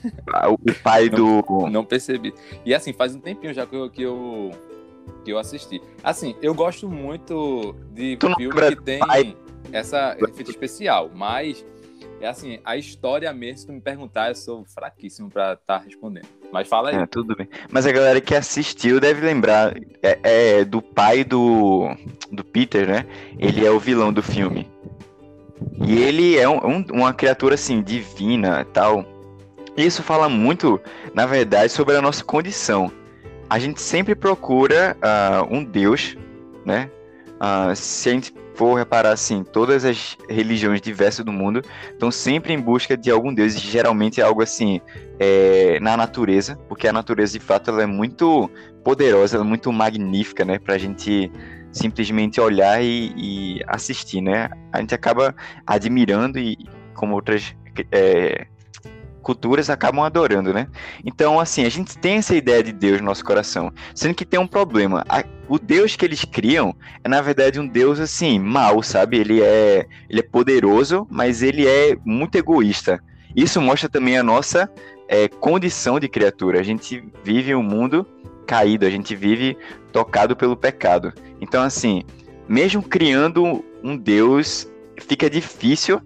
o 0.52 0.74
pai 0.84 1.10
não, 1.10 1.42
do. 1.42 1.70
Não 1.70 1.86
percebi. 1.86 2.34
E 2.66 2.74
assim, 2.74 2.94
faz 2.94 3.16
um 3.16 3.20
tempinho 3.20 3.54
já 3.54 3.66
que 3.66 3.76
eu, 3.76 3.90
que 3.90 4.02
eu, 4.04 4.52
que 5.24 5.32
eu 5.32 5.38
assisti. 5.38 5.82
Assim, 6.04 6.36
eu 6.42 6.54
gosto 6.54 6.88
muito 6.88 7.76
de 7.92 8.18
Tu 8.18 8.34
filme 8.36 8.76
que 8.76 8.82
tem 8.84 9.00
pai- 9.00 9.36
essa 9.72 10.16
efeito 10.20 10.52
especial, 10.52 11.12
mas 11.14 11.66
é 12.22 12.28
assim, 12.28 12.60
a 12.64 12.78
história 12.78 13.32
mesmo, 13.34 13.58
se 13.60 13.68
tu 13.68 13.74
me 13.74 13.82
perguntar, 13.82 14.30
eu 14.30 14.36
sou 14.36 14.64
fraquíssimo 14.66 15.30
pra 15.30 15.54
estar 15.54 15.80
respondendo. 15.80 16.28
Mas 16.52 16.68
fala 16.68 16.90
aí. 16.90 16.96
É, 16.96 17.06
tudo 17.06 17.36
bem. 17.36 17.50
Mas 17.70 17.86
a 17.86 17.92
galera 17.92 18.22
que 18.22 18.34
assistiu 18.34 19.00
deve 19.00 19.26
lembrar 19.26 19.76
é, 20.02 20.20
é 20.60 20.66
do 20.66 20.82
pai 20.82 21.24
do, 21.24 21.90
do 22.32 22.44
Peter, 22.44 22.88
né? 22.88 23.06
Ele 23.38 23.66
é 23.66 23.70
o 23.72 23.80
vilão 23.80 24.14
do 24.14 24.24
filme. 24.24 24.70
E 25.86 25.98
ele 26.02 26.38
é 26.38 26.48
um- 26.48 26.66
um- 26.66 26.86
uma 26.94 27.14
criatura 27.14 27.56
assim 27.56 27.82
divina, 27.82 28.64
tal. 28.74 29.06
E 29.76 29.86
Isso 29.86 30.02
fala 30.02 30.30
muito, 30.30 30.80
na 31.14 31.26
verdade, 31.26 31.72
sobre 31.72 31.96
a 31.98 32.02
nossa 32.02 32.24
condição. 32.24 32.90
A 33.50 33.60
gente 33.60 33.82
sempre 33.82 34.16
procura 34.16 34.96
ah, 35.02 35.46
um 35.50 35.64
Deus, 35.64 36.16
né? 36.66 36.90
Ah, 37.40 37.74
se 37.76 38.10
a 38.10 38.14
gente 38.14 38.34
for 38.56 38.76
reparar 38.76 39.12
assim, 39.12 39.44
todas 39.44 39.86
as 39.86 40.18
religiões 40.30 40.82
diversas 40.82 41.24
do 41.24 41.32
mundo 41.32 41.62
estão 41.92 42.10
sempre 42.10 42.54
em 42.54 42.60
busca 42.60 42.96
de 42.98 43.12
algum 43.12 43.34
Deus. 43.34 43.56
E 43.56 43.60
geralmente 43.60 44.22
é 44.22 44.24
algo 44.24 44.42
assim 44.42 44.82
é, 45.20 45.80
na 45.80 45.96
natureza, 45.96 46.58
porque 46.68 46.88
a 46.88 46.94
natureza 46.94 47.38
de 47.38 47.44
fato 47.44 47.70
ela 47.70 47.84
é 47.84 47.86
muito 47.86 48.50
poderosa, 48.84 49.38
ela 49.38 49.46
é 49.46 49.48
muito 49.48 49.72
magnífica, 49.72 50.46
né? 50.46 50.58
Pra 50.58 50.78
gente 50.78 51.32
simplesmente 51.72 52.40
olhar 52.40 52.82
e, 52.82 53.14
e 53.18 53.62
assistir, 53.68 54.22
né? 54.22 54.50
A 54.72 54.80
gente 54.80 54.96
acaba 54.96 55.36
admirando 55.68 56.40
e, 56.40 56.58
como 56.94 57.14
outras 57.14 57.54
é, 57.92 58.48
culturas, 59.26 59.72
acabam 59.72 60.04
adorando, 60.04 60.54
né? 60.54 60.68
Então, 61.04 61.40
assim, 61.40 61.66
a 61.66 61.70
gente 61.70 61.98
tem 61.98 62.18
essa 62.18 62.36
ideia 62.36 62.62
de 62.62 62.72
Deus 62.72 63.00
no 63.02 63.08
nosso 63.08 63.26
coração, 63.26 63.74
sendo 63.96 64.14
que 64.14 64.24
tem 64.24 64.40
um 64.40 64.46
problema. 64.46 65.04
O 65.50 65.58
Deus 65.58 65.96
que 65.96 66.06
eles 66.06 66.24
criam 66.24 66.76
é, 67.04 67.10
na 67.10 67.22
verdade, 67.22 67.60
um 67.60 67.68
Deus, 67.68 68.00
assim, 68.00 68.38
mau, 68.38 68.84
sabe? 68.84 69.18
Ele 69.18 69.42
é, 69.42 69.88
ele 70.08 70.20
é 70.20 70.24
poderoso, 70.24 71.08
mas 71.10 71.42
ele 71.42 71.68
é 71.68 71.98
muito 72.06 72.36
egoísta. 72.36 73.02
Isso 73.36 73.60
mostra 73.60 73.90
também 73.90 74.16
a 74.16 74.24
nossa 74.24 74.70
é, 75.08 75.28
condição 75.28 76.00
de 76.00 76.08
criatura. 76.08 76.60
A 76.60 76.64
gente 76.64 77.04
vive 77.24 77.56
um 77.56 77.64
mundo 77.64 78.06
caído, 78.46 78.86
a 78.86 78.92
gente 78.92 79.16
vive 79.16 79.58
tocado 79.92 80.36
pelo 80.36 80.56
pecado. 80.56 81.12
Então, 81.42 81.64
assim, 81.64 82.04
mesmo 82.48 82.84
criando 82.84 83.66
um 83.84 83.98
Deus, 83.98 84.70
fica 84.98 85.28
difícil 85.28 86.00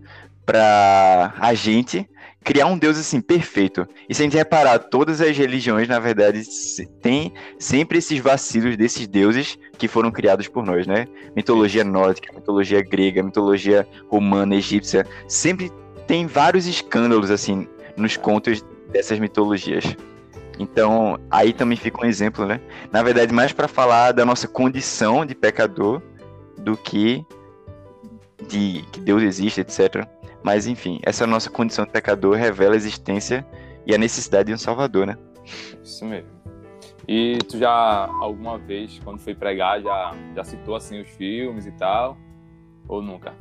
para 0.46 1.34
a 1.38 1.54
gente 1.54 2.10
criar 2.44 2.66
um 2.68 2.78
Deus 2.78 2.98
assim 2.98 3.22
perfeito. 3.22 3.88
E 4.08 4.16
se 4.16 4.22
a 4.22 4.24
gente 4.24 4.38
reparar, 4.38 4.80
todas 4.80 5.22
as 5.22 5.38
religiões, 5.38 5.88
na 5.88 6.00
verdade, 6.00 6.42
tem 7.02 7.34
sempre 7.58 8.00
esses 8.00 8.20
vacilos 8.20 8.78
desses 8.78 9.08
deuses 9.08 9.58
que 9.78 9.88
foram 9.88 10.12
criados 10.12 10.48
por 10.48 10.66
nós, 10.66 10.88
né? 10.88 11.08
Mitologia 11.36 11.84
nórdica, 11.84 12.34
mitologia 12.34 12.82
grega, 12.82 13.22
mitologia 13.22 13.88
romana, 14.08 14.56
egípcia, 14.56 15.06
sempre 15.28 15.72
tem 16.08 16.26
vários 16.26 16.66
escândalos 16.66 17.30
assim 17.30 17.68
nos 17.96 18.18
contos 18.18 18.64
dessas 18.92 19.20
mitologias. 19.20 19.96
Então, 20.58 21.18
aí 21.32 21.54
também 21.54 21.78
fica 21.78 22.04
um 22.04 22.06
exemplo, 22.06 22.46
né? 22.46 22.60
Na 22.92 23.02
verdade, 23.02 23.34
mais 23.34 23.54
para 23.54 23.68
falar 23.68 24.12
da 24.12 24.26
nossa 24.26 24.48
condição 24.48 25.26
de 25.26 25.34
pecador 25.34 26.02
do 26.58 26.76
que 26.76 27.26
de 28.48 28.84
que 28.92 29.00
Deus 29.00 29.22
existe, 29.22 29.62
etc. 29.62 30.08
Mas 30.44 30.68
enfim, 30.68 31.00
essa 31.04 31.28
nossa 31.28 31.50
condição 31.50 31.86
de 31.86 31.92
pecador 31.92 32.36
revela 32.36 32.74
a 32.74 32.78
existência 32.78 33.46
e 33.86 33.94
a 33.94 33.98
necessidade 33.98 34.48
de 34.48 34.54
um 34.54 34.58
Salvador, 34.58 35.08
né? 35.08 35.18
Isso 35.84 36.06
mesmo. 36.06 36.30
E 37.08 37.40
tu 37.50 37.58
já, 37.58 38.06
alguma 38.22 38.58
vez, 38.58 39.00
quando 39.04 39.20
foi 39.20 39.34
pregar, 39.34 39.82
já, 39.82 40.14
já 40.36 40.44
citou 40.44 40.76
assim 40.76 41.02
os 41.02 41.10
filmes 41.10 41.66
e 41.66 41.72
tal? 41.72 42.18
Ou 42.88 43.02
nunca? 43.02 43.34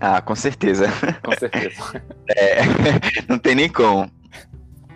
Ah, 0.00 0.20
com 0.20 0.34
certeza. 0.34 0.86
Com 1.24 1.32
certeza. 1.32 2.04
É, 2.36 2.60
não 3.28 3.38
tem 3.38 3.54
nem 3.54 3.68
como. 3.68 4.10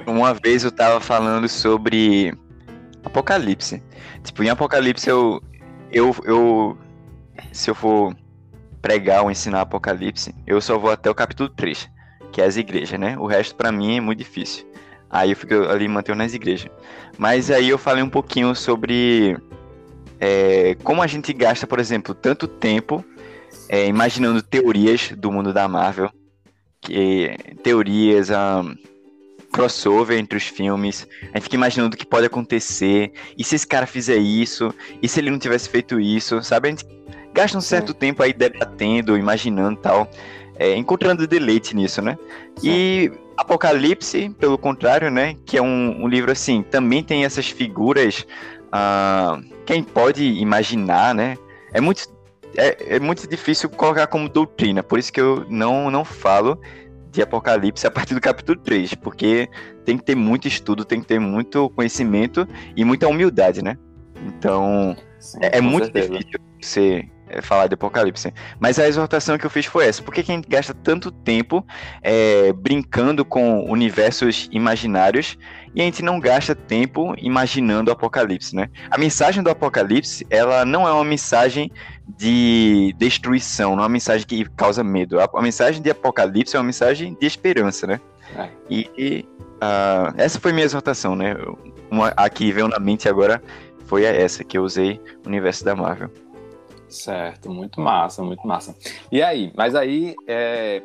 Uma 0.07 0.33
vez 0.33 0.65
eu 0.65 0.71
tava 0.71 1.01
falando 1.01 1.49
sobre 1.49 2.33
Apocalipse. 3.05 3.83
Tipo, 4.23 4.43
em 4.43 4.49
Apocalipse 4.49 5.09
eu, 5.09 5.43
eu, 5.91 6.15
eu 6.25 6.79
se 7.53 7.71
eu 7.71 7.75
for 7.75 8.15
pregar 8.87 9.25
ou 9.25 9.31
ensinar 9.33 9.63
Apocalipse, 9.63 10.33
eu 10.47 10.61
só 10.61 10.79
vou 10.79 10.93
até 10.93 11.11
o 11.11 11.15
capítulo 11.15 11.49
3, 11.49 11.91
que 12.31 12.41
é 12.41 12.45
as 12.45 12.57
igrejas, 12.57 13.01
né? 13.01 13.19
O 13.19 13.27
resto 13.27 13.57
pra 13.57 13.73
mim 13.73 13.97
é 13.97 14.01
muito 14.01 14.21
difícil. 14.21 14.65
Aí 15.11 15.33
eu 15.33 15.37
fico 15.37 15.55
ali 15.55 15.89
mantendo 15.89 16.19
nas 16.19 16.35
igrejas. 16.35 16.71
Mas 17.19 17.51
aí 17.51 17.69
eu 17.69 17.79
falei 17.79 18.05
um 18.05 18.09
pouquinho 18.09 18.55
sobre 18.55 19.37
é, 20.21 20.77
como 20.85 21.03
a 21.03 21.07
gente 21.09 21.33
gasta, 21.33 21.67
por 21.67 21.81
exemplo, 21.81 22.15
tanto 22.15 22.47
tempo 22.47 23.05
é, 23.69 23.89
imaginando 23.89 24.41
teorias 24.41 25.11
do 25.17 25.33
mundo 25.33 25.53
da 25.53 25.67
Marvel, 25.67 26.09
que 26.81 27.37
teorias, 27.65 28.31
um, 28.31 28.73
crossover 29.51 30.17
entre 30.17 30.39
os 30.39 30.45
filmes. 30.45 31.09
A 31.33 31.39
gente 31.39 31.43
fica 31.43 31.57
imaginando 31.57 31.97
o 31.97 31.99
que 31.99 32.07
pode 32.07 32.27
acontecer. 32.27 33.11
E 33.37 33.43
se 33.43 33.57
esse 33.57 33.67
cara 33.67 33.85
fizer 33.85 34.19
isso? 34.19 34.73
E 35.03 35.09
se 35.09 35.19
ele 35.19 35.33
não 35.33 35.41
tivesse 35.41 35.69
feito 35.69 35.99
isso? 35.99 36.41
Sabe? 36.41 36.69
A 36.69 36.71
gente 36.71 36.96
gasta 37.37 37.59
um 37.59 37.61
certo 37.61 37.93
tempo 37.93 38.23
aí 38.23 38.33
debatendo, 38.33 39.17
imaginando 39.17 39.79
tal. 39.79 40.09
é, 40.59 40.75
encontrando 40.75 41.27
deleite 41.27 41.77
nisso, 41.77 42.01
né? 42.01 42.19
E 42.63 43.13
Apocalipse, 43.37 44.31
pelo 44.31 44.57
contrário, 44.57 45.11
né? 45.11 45.37
Que 45.45 45.59
é 45.59 45.63
um, 45.63 46.05
um 46.05 46.09
livro 46.09 46.33
assim, 46.33 46.63
também 46.63 47.03
tem 47.03 47.27
essas 47.27 47.49
figuras 47.49 48.27
ah, 48.73 49.39
que 49.67 49.73
a 49.75 49.77
gente 49.77 49.93
pode 49.93 50.25
imaginar, 50.25 51.15
né? 51.15 51.37
É 51.75 51.81
muito, 51.81 52.09
é, 52.57 52.97
é 52.97 52.99
muito 52.99 53.29
difícil 53.29 53.69
colocar 53.69 54.07
como 54.07 54.31
doutrina, 54.31 54.83
por 54.83 54.99
isso 54.99 55.13
que 55.13 55.21
eu 55.21 55.45
não, 55.51 55.91
não 55.91 56.05
falo 56.05 56.59
de 57.11 57.21
Apocalipse 57.21 57.87
a 57.87 57.91
partir 57.91 58.15
do 58.15 58.21
capítulo 58.21 58.59
3, 58.59 58.95
porque 58.95 59.49
tem 59.85 59.99
que 59.99 60.05
ter 60.05 60.15
muito 60.15 60.49
estudo, 60.49 60.85
tem 60.85 61.01
que 61.01 61.07
ter 61.07 61.19
muito 61.19 61.69
conhecimento 61.71 62.49
e 62.75 62.85
muita 62.85 63.07
humildade, 63.09 63.63
né? 63.63 63.77
Então, 64.27 64.97
Sim, 65.19 65.39
é, 65.43 65.59
é 65.59 65.61
muito 65.61 65.85
certeza. 65.85 66.09
difícil 66.09 66.41
você 66.61 67.05
é, 67.05 67.16
falar 67.43 67.67
de 67.67 67.75
Apocalipse. 67.75 68.33
Mas 68.59 68.79
a 68.79 68.87
exortação 68.87 69.37
que 69.39 69.47
eu 69.47 69.51
fiz 69.51 69.67
foi 69.67 69.87
essa. 69.87 70.03
Por 70.03 70.13
que, 70.15 70.23
que 70.23 70.33
a 70.33 70.35
gente 70.35 70.49
gasta 70.49 70.75
tanto 70.75 71.11
tempo 71.11 71.67
é, 72.03 72.53
brincando 72.53 73.25
com 73.25 73.65
universos 73.71 74.49
imaginários 74.53 75.37
e 75.75 75.81
a 75.81 75.85
gente 75.85 76.03
não 76.03 76.19
gasta 76.19 76.55
tempo 76.55 77.15
imaginando 77.19 77.91
o 77.91 77.93
Apocalipse, 77.93 78.57
né? 78.57 78.69
A 78.91 78.97
mensagem 78.97 79.43
do 79.43 79.51
Apocalipse, 79.51 80.27
ela 80.31 80.65
não 80.65 80.89
é 80.89 80.93
uma 80.93 81.05
mensagem 81.05 81.71
de 82.17 82.95
destruição, 82.97 83.77
não 83.77 83.83
é 83.83 83.87
uma 83.87 83.93
mensagem 83.93 84.27
que 84.27 84.45
causa 84.57 84.83
medo. 84.83 85.19
A, 85.21 85.43
mensagem 85.43 85.83
de 85.83 85.91
Apocalipse 85.91 86.57
é 86.57 86.59
uma 86.59 86.65
mensagem 86.65 87.17
de 87.21 87.27
esperança, 87.27 87.87
né? 87.87 88.01
É. 88.37 88.49
E, 88.71 88.91
e, 88.97 89.29
ah, 89.61 90.15
essa 90.17 90.41
foi 90.41 90.53
minha 90.53 90.65
exortação, 90.65 91.15
né? 91.15 91.37
Uma, 91.91 92.09
a 92.17 92.29
que 92.31 92.51
veio 92.51 92.69
na 92.69 92.79
mente 92.79 93.09
agora 93.09 93.43
foi 93.87 94.05
essa 94.05 94.43
que 94.43 94.59
eu 94.59 94.63
usei 94.63 95.01
universo 95.27 95.65
da 95.65 95.75
Marvel. 95.75 96.11
Certo, 96.89 97.51
muito 97.51 97.81
massa, 97.81 98.23
muito 98.23 98.47
massa. 98.47 98.75
E 99.11 99.23
aí, 99.23 99.53
mas 99.57 99.75
aí, 99.75 100.15
é, 100.27 100.83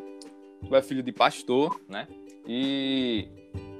tu 0.67 0.75
é 0.75 0.81
filho 0.81 1.03
de 1.03 1.11
pastor, 1.11 1.79
né? 1.87 2.07
E 2.47 3.27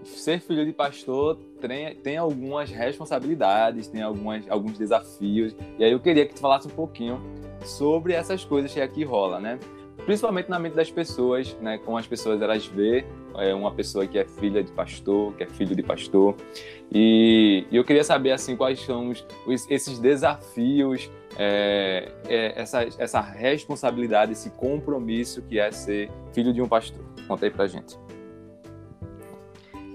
ser 0.03 0.39
filho 0.39 0.65
de 0.65 0.73
pastor 0.73 1.37
tem, 1.59 1.95
tem 1.95 2.17
algumas 2.17 2.69
responsabilidades, 2.69 3.87
tem 3.87 4.01
algumas, 4.01 4.49
alguns 4.49 4.77
desafios. 4.77 5.55
E 5.77 5.83
aí 5.83 5.91
eu 5.91 5.99
queria 5.99 6.25
que 6.25 6.33
tu 6.33 6.39
falasse 6.39 6.67
um 6.67 6.71
pouquinho 6.71 7.21
sobre 7.63 8.13
essas 8.13 8.43
coisas 8.43 8.73
que 8.73 8.81
aqui 8.81 9.03
rola, 9.03 9.39
né? 9.39 9.59
principalmente 10.05 10.49
na 10.49 10.59
mente 10.59 10.75
das 10.75 10.89
pessoas, 10.89 11.55
né? 11.61 11.77
Como 11.79 11.97
as 11.97 12.07
pessoas 12.07 12.41
elas 12.41 12.65
vê 12.65 13.05
é, 13.35 13.53
uma 13.53 13.71
pessoa 13.71 14.05
que 14.05 14.17
é 14.17 14.25
filha 14.25 14.63
de 14.63 14.71
pastor, 14.71 15.33
que 15.35 15.43
é 15.43 15.47
filho 15.47 15.75
de 15.75 15.83
pastor. 15.83 16.35
E, 16.91 17.65
e 17.71 17.75
eu 17.75 17.83
queria 17.83 18.03
saber 18.03 18.31
assim 18.31 18.55
quais 18.55 18.79
são 18.79 19.09
os, 19.09 19.69
esses 19.69 19.99
desafios, 19.99 21.09
é, 21.38 22.11
é, 22.27 22.61
essa, 22.61 22.85
essa 22.97 23.21
responsabilidade, 23.21 24.31
esse 24.31 24.50
compromisso 24.51 25.41
que 25.41 25.59
é 25.59 25.71
ser 25.71 26.09
filho 26.33 26.53
de 26.53 26.61
um 26.61 26.67
pastor. 26.67 27.03
Conta 27.27 27.45
aí 27.45 27.51
pra 27.51 27.67
gente. 27.67 27.97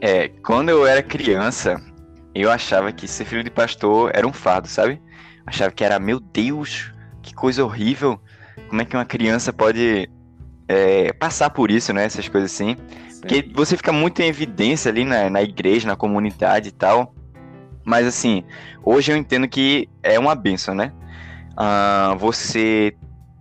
É, 0.01 0.29
quando 0.29 0.69
eu 0.69 0.87
era 0.87 1.03
criança, 1.03 1.81
eu 2.35 2.51
achava 2.51 2.93
que 2.93 3.09
ser 3.09 3.25
filho 3.25 3.43
de 3.43 3.51
pastor 3.51 4.11
era 4.15 4.27
um 4.27 4.33
fardo, 4.33 4.69
sabe? 4.69 5.01
Achava 5.47 5.71
que 5.71 5.85
era, 5.85 5.99
meu 5.99 6.21
Deus, 6.21 6.93
que 7.23 7.35
coisa 7.35 7.65
horrível. 7.65 8.21
Como 8.69 8.83
é 8.83 8.85
que 8.85 8.97
uma 8.97 9.05
criança 9.05 9.53
pode 9.53 10.11
é, 10.69 11.13
passar 11.13 11.51
por 11.51 11.71
isso, 11.71 11.93
né? 11.93 12.05
Essas 12.05 12.29
coisas 12.29 12.53
assim. 12.53 12.77
Sim. 13.09 13.21
Porque 13.21 13.51
você 13.55 13.77
fica 13.77 13.93
muito 13.93 14.21
em 14.21 14.27
evidência 14.27 14.91
ali 14.91 15.05
na, 15.05 15.31
na 15.31 15.43
igreja, 15.43 15.87
na 15.87 15.97
comunidade 15.97 16.69
e 16.69 16.73
tal. 16.73 17.15
Mas 17.85 18.07
assim, 18.07 18.45
hoje 18.83 19.13
eu 19.13 19.17
entendo 19.17 19.47
que 19.47 19.89
é 20.03 20.19
uma 20.19 20.35
benção, 20.35 20.75
né? 20.75 20.93
Uh, 21.59 22.17
você, 22.19 22.95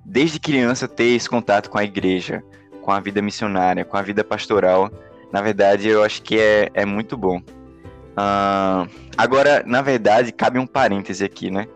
desde 0.06 0.40
criança, 0.40 0.88
ter 0.88 1.16
esse 1.16 1.30
contato 1.30 1.70
com 1.70 1.78
a 1.78 1.84
igreja, 1.84 2.44
com 2.82 2.92
a 2.92 3.00
vida 3.00 3.22
missionária, 3.22 3.84
com 3.84 3.98
a 3.98 4.02
vida 4.02 4.24
pastoral, 4.24 4.90
na 5.32 5.42
verdade, 5.42 5.88
eu 5.88 6.04
acho 6.04 6.22
que 6.22 6.40
é, 6.40 6.70
é 6.74 6.86
muito 6.86 7.18
bom. 7.18 7.40
Uh, 7.40 8.90
agora, 9.18 9.64
na 9.66 9.82
verdade, 9.82 10.32
cabe 10.32 10.58
um 10.58 10.66
parêntese 10.66 11.26
aqui, 11.26 11.52
né? 11.52 11.68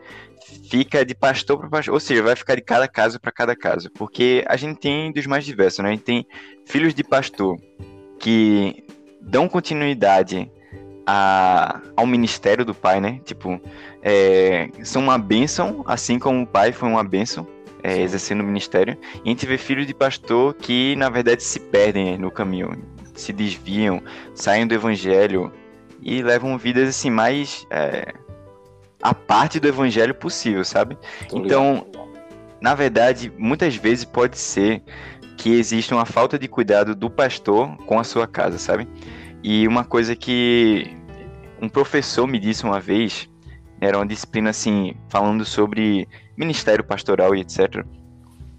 Fica 0.70 1.04
de 1.04 1.14
pastor 1.14 1.60
para 1.60 1.70
pastor, 1.70 1.94
ou 1.94 2.00
seja, 2.00 2.24
vai 2.24 2.36
ficar 2.36 2.56
de 2.56 2.62
cada 2.62 2.88
caso 2.88 3.20
para 3.20 3.32
cada 3.32 3.56
caso, 3.56 3.90
porque 3.92 4.46
a 4.48 4.56
gente 4.56 4.80
tem 4.80 5.12
dos 5.12 5.26
mais 5.26 5.44
diversos, 5.44 5.80
né? 5.80 5.90
A 5.90 5.92
gente 5.92 6.04
tem 6.04 6.26
filhos 6.66 6.94
de 6.94 7.04
pastor 7.04 7.58
que 8.20 8.86
dão 9.20 9.50
continuidade 9.50 10.50
a, 11.12 11.82
ao 11.98 12.06
ministério 12.06 12.64
do 12.64 12.76
pai, 12.76 13.02
né? 13.02 13.20
Tipo, 13.26 13.60
é, 14.04 14.70
são 14.84 15.02
uma 15.02 15.18
bênção, 15.18 15.84
assim 15.88 16.20
como 16.20 16.44
o 16.44 16.48
pai 16.48 16.72
foi 16.72 16.88
uma 16.88 17.04
bênção, 17.04 17.48
é, 17.82 18.00
exercendo 18.00 18.42
o 18.42 18.44
ministério. 18.44 18.96
E 19.26 19.28
a 19.28 19.30
gente 19.30 19.44
vê 19.48 19.58
filhos 19.58 19.88
de 19.88 19.94
pastor 19.94 20.54
que, 20.54 20.96
na 20.98 21.10
verdade, 21.10 21.42
se 21.42 21.60
perdem 21.60 22.16
no 22.16 22.30
caminho, 22.30 22.78
se 23.16 23.34
desviam, 23.34 24.04
saem 24.36 24.68
do 24.68 24.76
evangelho 24.76 25.52
e 26.00 26.22
levam 26.22 26.56
vidas 26.60 26.90
assim 26.90 27.10
mais 27.10 27.66
é, 27.72 28.14
a 29.02 29.12
parte 29.12 29.60
do 29.60 29.68
evangelho 29.68 30.14
possível, 30.14 30.64
sabe? 30.64 30.96
Então, 31.34 31.88
na 32.62 32.76
verdade, 32.76 33.34
muitas 33.36 33.76
vezes 33.76 34.06
pode 34.06 34.38
ser 34.38 34.84
que 35.38 35.50
exista 35.58 35.96
uma 35.96 36.06
falta 36.06 36.38
de 36.38 36.48
cuidado 36.48 36.94
do 36.94 37.10
pastor 37.10 37.76
com 37.88 38.00
a 38.00 38.04
sua 38.04 38.28
casa, 38.28 38.60
sabe? 38.60 38.88
E 39.42 39.68
uma 39.68 39.84
coisa 39.84 40.16
que 40.16 40.99
um 41.62 41.70
professor 41.70 42.28
me 42.28 42.40
disse 42.40 42.64
uma 42.64 42.80
vez, 42.80 43.30
era 43.82 43.98
uma 43.98 44.06
disciplina 44.06 44.50
assim, 44.50 44.96
falando 45.10 45.46
sobre 45.46 46.08
ministério 46.38 46.84
pastoral 46.84 47.36
e 47.36 47.42
etc. 47.42 47.86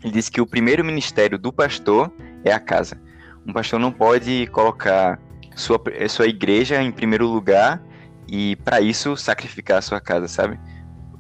Ele 0.02 0.12
disse 0.12 0.30
que 0.30 0.40
o 0.40 0.46
primeiro 0.46 0.84
ministério 0.84 1.38
do 1.38 1.52
pastor 1.52 2.12
é 2.44 2.52
a 2.52 2.60
casa. 2.60 3.00
Um 3.46 3.52
pastor 3.52 3.78
não 3.78 3.92
pode 3.92 4.46
colocar 4.48 5.18
sua, 5.54 5.80
sua 6.08 6.26
igreja 6.26 6.82
em 6.82 6.90
primeiro 6.90 7.26
lugar 7.26 7.82
e 8.28 8.56
para 8.56 8.80
isso 8.80 9.16
sacrificar 9.16 9.78
a 9.78 9.82
sua 9.82 10.00
casa, 10.00 10.28
sabe? 10.28 10.58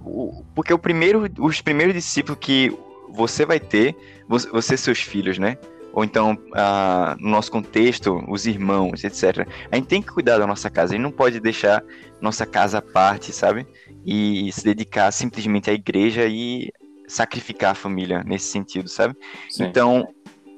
O, 0.04 0.44
porque 0.54 0.72
o 0.72 0.78
primeiro, 0.78 1.24
os 1.38 1.60
primeiros 1.60 1.94
discípulos 1.94 2.38
que 2.40 2.72
você 3.08 3.44
vai 3.44 3.60
ter, 3.60 3.96
você, 4.28 4.48
você 4.50 4.76
seus 4.76 5.00
filhos, 5.00 5.38
né? 5.38 5.58
Ou 5.92 6.04
então, 6.04 6.38
ah, 6.54 7.16
no 7.18 7.30
nosso 7.30 7.50
contexto, 7.50 8.24
os 8.28 8.46
irmãos, 8.46 9.02
etc. 9.04 9.46
A 9.70 9.76
gente 9.76 9.88
tem 9.88 10.02
que 10.02 10.08
cuidar 10.08 10.38
da 10.38 10.46
nossa 10.46 10.70
casa, 10.70 10.92
a 10.92 10.96
gente 10.96 11.02
não 11.02 11.10
pode 11.10 11.40
deixar 11.40 11.82
nossa 12.20 12.46
casa 12.46 12.78
à 12.78 12.82
parte, 12.82 13.32
sabe? 13.32 13.66
E 14.04 14.50
se 14.52 14.64
dedicar 14.64 15.10
simplesmente 15.12 15.70
à 15.70 15.72
igreja 15.72 16.26
e 16.26 16.70
sacrificar 17.08 17.72
a 17.72 17.74
família 17.74 18.22
nesse 18.24 18.46
sentido, 18.46 18.88
sabe? 18.88 19.16
Sim. 19.48 19.64
Então, 19.64 20.08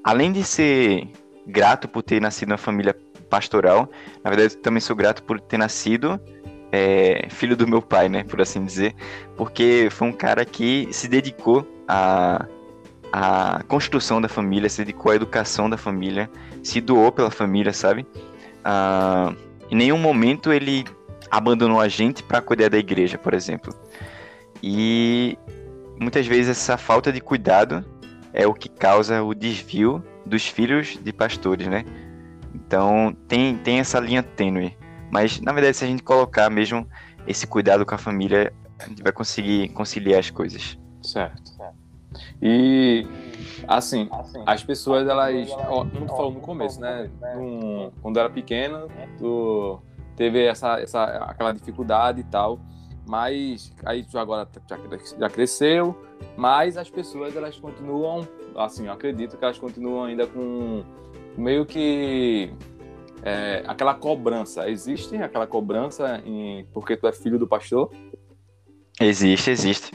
além 0.04 0.32
de 0.32 0.44
ser 0.44 1.08
grato 1.46 1.88
por 1.88 2.02
ter 2.02 2.20
nascido 2.20 2.50
numa 2.50 2.58
família 2.58 2.94
pastoral. 3.32 3.90
Na 4.22 4.28
verdade, 4.28 4.58
também 4.58 4.80
sou 4.80 4.94
grato 4.94 5.22
por 5.22 5.40
ter 5.40 5.56
nascido 5.56 6.20
é, 6.70 7.26
filho 7.30 7.56
do 7.56 7.66
meu 7.66 7.80
pai, 7.80 8.08
né, 8.08 8.24
por 8.24 8.42
assim 8.42 8.62
dizer, 8.62 8.94
porque 9.36 9.88
foi 9.90 10.08
um 10.08 10.12
cara 10.12 10.44
que 10.44 10.88
se 10.90 11.08
dedicou 11.08 11.66
à, 11.88 12.46
à 13.12 13.62
construção 13.68 14.20
da 14.20 14.28
família, 14.28 14.68
se 14.68 14.78
dedicou 14.78 15.12
à 15.12 15.16
educação 15.16 15.68
da 15.68 15.76
família, 15.76 16.30
se 16.62 16.80
doou 16.80 17.12
pela 17.12 17.30
família, 17.30 17.72
sabe? 17.72 18.06
Ah, 18.64 19.34
em 19.70 19.76
nenhum 19.76 19.98
momento 19.98 20.52
ele 20.52 20.84
abandonou 21.30 21.80
a 21.80 21.88
gente 21.88 22.22
para 22.22 22.40
cuidar 22.40 22.70
da 22.70 22.78
igreja, 22.78 23.18
por 23.18 23.34
exemplo. 23.34 23.74
E 24.62 25.36
muitas 26.00 26.26
vezes 26.26 26.48
essa 26.48 26.76
falta 26.76 27.12
de 27.12 27.20
cuidado 27.20 27.84
é 28.32 28.46
o 28.46 28.54
que 28.54 28.68
causa 28.68 29.22
o 29.22 29.34
desvio 29.34 30.02
dos 30.24 30.46
filhos 30.46 30.98
de 31.02 31.12
pastores, 31.12 31.66
né? 31.66 31.84
Então 32.54 33.14
tem, 33.28 33.56
tem 33.58 33.78
essa 33.80 33.98
linha 33.98 34.22
tênue. 34.22 34.76
Mas 35.10 35.40
na 35.40 35.52
verdade, 35.52 35.76
se 35.76 35.84
a 35.84 35.88
gente 35.88 36.02
colocar 36.02 36.48
mesmo 36.48 36.88
esse 37.26 37.46
cuidado 37.46 37.84
com 37.84 37.94
a 37.94 37.98
família, 37.98 38.52
a 38.78 38.88
gente 38.88 39.02
vai 39.02 39.12
conseguir 39.12 39.68
conciliar 39.70 40.20
as 40.20 40.30
coisas. 40.30 40.78
Certo. 41.02 41.52
E 42.40 43.06
assim, 43.66 44.08
as 44.46 44.62
pessoas 44.62 45.08
elas, 45.08 45.50
ó, 45.68 45.84
como 45.84 46.06
tu 46.06 46.16
falou 46.16 46.32
no 46.32 46.40
começo, 46.40 46.80
né? 46.80 47.10
Um, 47.36 47.90
quando 48.00 48.18
era 48.18 48.30
pequeno, 48.30 48.88
tu 49.18 49.80
teve 50.16 50.44
essa, 50.44 50.80
essa 50.80 51.04
aquela 51.04 51.52
dificuldade 51.52 52.20
e 52.20 52.24
tal, 52.24 52.58
mas 53.08 53.72
aí 53.84 54.04
tu 54.04 54.18
agora 54.18 54.48
já, 54.68 54.78
já 55.18 55.28
cresceu, 55.28 55.96
mas 56.36 56.76
as 56.76 56.90
pessoas 56.90 57.34
elas 57.36 57.58
continuam, 57.58 58.26
assim, 58.56 58.86
eu 58.86 58.92
acredito 58.92 59.36
que 59.36 59.44
elas 59.44 59.58
continuam 59.58 60.04
ainda 60.04 60.26
com 60.26 60.84
meio 61.36 61.64
que 61.64 62.52
é, 63.22 63.62
aquela 63.66 63.94
cobrança. 63.94 64.68
Existe 64.68 65.16
aquela 65.16 65.46
cobrança 65.46 66.20
em, 66.24 66.66
porque 66.72 66.96
tu 66.96 67.06
é 67.06 67.12
filho 67.12 67.38
do 67.38 67.46
pastor? 67.46 67.90
Existe, 69.00 69.50
existe. 69.50 69.92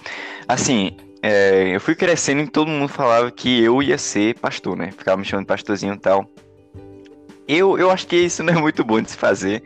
Assim, 0.47 0.97
é, 1.21 1.75
eu 1.75 1.79
fui 1.79 1.95
crescendo 1.95 2.41
e 2.41 2.47
todo 2.47 2.69
mundo 2.69 2.87
falava 2.87 3.31
que 3.31 3.63
eu 3.63 3.81
ia 3.81 3.97
ser 3.97 4.37
pastor, 4.39 4.77
né? 4.77 4.91
Ficava 4.91 5.17
me 5.17 5.25
chamando 5.25 5.45
de 5.45 5.47
pastorzinho 5.47 5.93
e 5.93 5.99
tal. 5.99 6.29
Eu, 7.47 7.77
eu 7.77 7.89
acho 7.89 8.07
que 8.07 8.15
isso 8.15 8.41
não 8.43 8.53
é 8.53 8.61
muito 8.61 8.83
bom 8.83 9.01
de 9.01 9.11
se 9.11 9.17
fazer, 9.17 9.63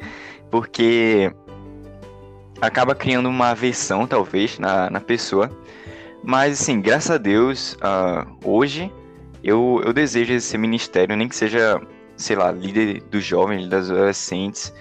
porque 0.50 1.32
acaba 2.62 2.94
criando 2.94 3.28
uma 3.28 3.50
aversão, 3.50 4.06
talvez, 4.06 4.60
na, 4.60 4.90
na 4.90 5.02
pessoa. 5.02 5.50
Mas, 6.24 6.62
assim, 6.62 6.80
graças 6.80 7.12
a 7.12 7.18
Deus, 7.18 7.74
uh, 7.74 8.38
hoje 8.44 8.92
eu, 9.44 9.82
eu 9.84 9.92
desejo 9.92 10.34
esse 10.34 10.58
ministério, 10.58 11.16
nem 11.16 11.28
que 11.28 11.36
seja, 11.36 11.82
sei 12.16 12.36
lá, 12.36 12.52
líder 12.52 13.02
dos 13.10 13.24
jovens, 13.24 13.68
das 13.68 13.90
adolescentes, 13.90 14.72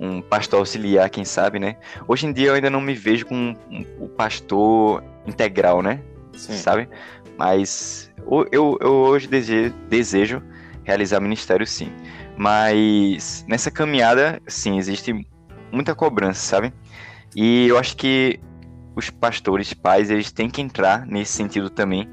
um 0.00 0.22
pastor 0.22 0.60
auxiliar, 0.60 1.08
quem 1.10 1.24
sabe, 1.24 1.58
né? 1.58 1.76
Hoje 2.08 2.26
em 2.26 2.32
dia 2.32 2.48
eu 2.48 2.54
ainda 2.54 2.70
não 2.70 2.80
me 2.80 2.94
vejo 2.94 3.26
como 3.26 3.56
um, 3.70 3.86
um, 4.00 4.08
pastor 4.08 5.02
integral, 5.26 5.82
né? 5.82 6.00
Sim. 6.36 6.54
Sabe? 6.54 6.88
Mas 7.38 8.10
eu, 8.50 8.78
eu 8.80 8.90
hoje 8.90 9.26
desejo, 9.26 9.74
desejo 9.88 10.42
realizar 10.84 11.20
ministério, 11.20 11.66
sim. 11.66 11.92
Mas 12.36 13.44
nessa 13.48 13.70
caminhada, 13.70 14.40
sim, 14.46 14.78
existe 14.78 15.26
muita 15.72 15.94
cobrança, 15.94 16.40
sabe? 16.40 16.72
E 17.34 17.66
eu 17.66 17.78
acho 17.78 17.96
que 17.96 18.40
os 18.94 19.10
pastores, 19.10 19.74
pais, 19.74 20.10
eles 20.10 20.32
têm 20.32 20.48
que 20.48 20.62
entrar 20.62 21.06
nesse 21.06 21.32
sentido 21.32 21.68
também, 21.68 22.08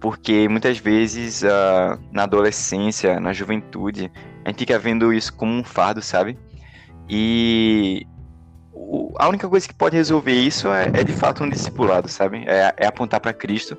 porque 0.00 0.48
muitas 0.48 0.78
vezes 0.78 1.42
uh, 1.42 2.00
na 2.10 2.22
adolescência, 2.22 3.20
na 3.20 3.32
juventude, 3.32 4.10
a 4.44 4.48
gente 4.48 4.60
fica 4.60 4.78
vendo 4.78 5.12
isso 5.12 5.34
como 5.34 5.52
um 5.52 5.62
fardo, 5.62 6.00
sabe? 6.00 6.38
E 7.08 8.06
o, 8.92 9.14
a 9.18 9.26
única 9.26 9.48
coisa 9.48 9.66
que 9.66 9.72
pode 9.72 9.96
resolver 9.96 10.34
isso 10.34 10.68
é, 10.68 10.84
é 10.92 11.02
de 11.02 11.12
fato 11.14 11.42
um 11.42 11.48
discipulado, 11.48 12.08
sabe? 12.08 12.44
É, 12.46 12.74
é 12.76 12.86
apontar 12.86 13.20
para 13.20 13.32
Cristo, 13.32 13.76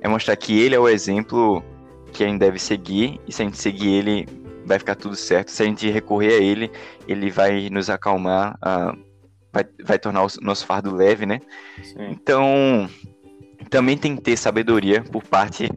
é 0.00 0.08
mostrar 0.08 0.34
que 0.34 0.58
Ele 0.58 0.74
é 0.74 0.80
o 0.80 0.88
exemplo 0.88 1.62
que 2.12 2.24
a 2.24 2.26
gente 2.26 2.40
deve 2.40 2.58
seguir, 2.58 3.20
e 3.26 3.32
se 3.32 3.40
a 3.40 3.44
gente 3.44 3.56
seguir 3.56 3.88
Ele, 3.88 4.26
vai 4.66 4.78
ficar 4.80 4.96
tudo 4.96 5.14
certo. 5.14 5.52
Se 5.52 5.62
a 5.62 5.66
gente 5.66 5.88
recorrer 5.88 6.32
a 6.32 6.42
Ele, 6.42 6.72
Ele 7.06 7.30
vai 7.30 7.70
nos 7.70 7.88
acalmar, 7.88 8.56
uh, 8.56 8.98
vai, 9.52 9.64
vai 9.84 9.98
tornar 9.98 10.24
o 10.24 10.28
nosso 10.42 10.66
fardo 10.66 10.92
leve, 10.92 11.24
né? 11.24 11.40
Sim. 11.80 12.08
Então, 12.10 12.90
também 13.70 13.96
tem 13.96 14.16
que 14.16 14.22
ter 14.22 14.36
sabedoria 14.36 15.04
por 15.04 15.22
parte 15.22 15.70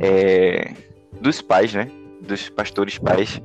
é, 0.00 0.72
dos 1.20 1.42
pais, 1.42 1.74
né? 1.74 1.90
Dos 2.22 2.48
pastores 2.48 2.96
pais, 2.96 3.42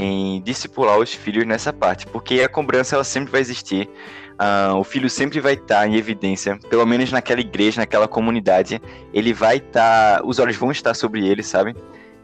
em 0.00 0.40
discipular 0.42 0.96
os 0.96 1.12
filhos 1.12 1.44
nessa 1.44 1.72
parte, 1.72 2.06
porque 2.06 2.40
a 2.40 2.48
cobrança 2.48 2.94
ela 2.94 3.02
sempre 3.02 3.32
vai 3.32 3.40
existir. 3.40 3.90
Uh, 4.34 4.76
o 4.76 4.84
filho 4.84 5.10
sempre 5.10 5.40
vai 5.40 5.54
estar 5.54 5.80
tá 5.80 5.88
em 5.88 5.96
evidência, 5.96 6.56
pelo 6.70 6.86
menos 6.86 7.10
naquela 7.10 7.40
igreja, 7.40 7.80
naquela 7.80 8.06
comunidade, 8.06 8.80
ele 9.12 9.32
vai 9.32 9.56
estar, 9.56 10.20
tá, 10.20 10.22
os 10.24 10.38
olhos 10.38 10.54
vão 10.54 10.70
estar 10.70 10.94
sobre 10.94 11.26
ele, 11.26 11.42
sabe? 11.42 11.74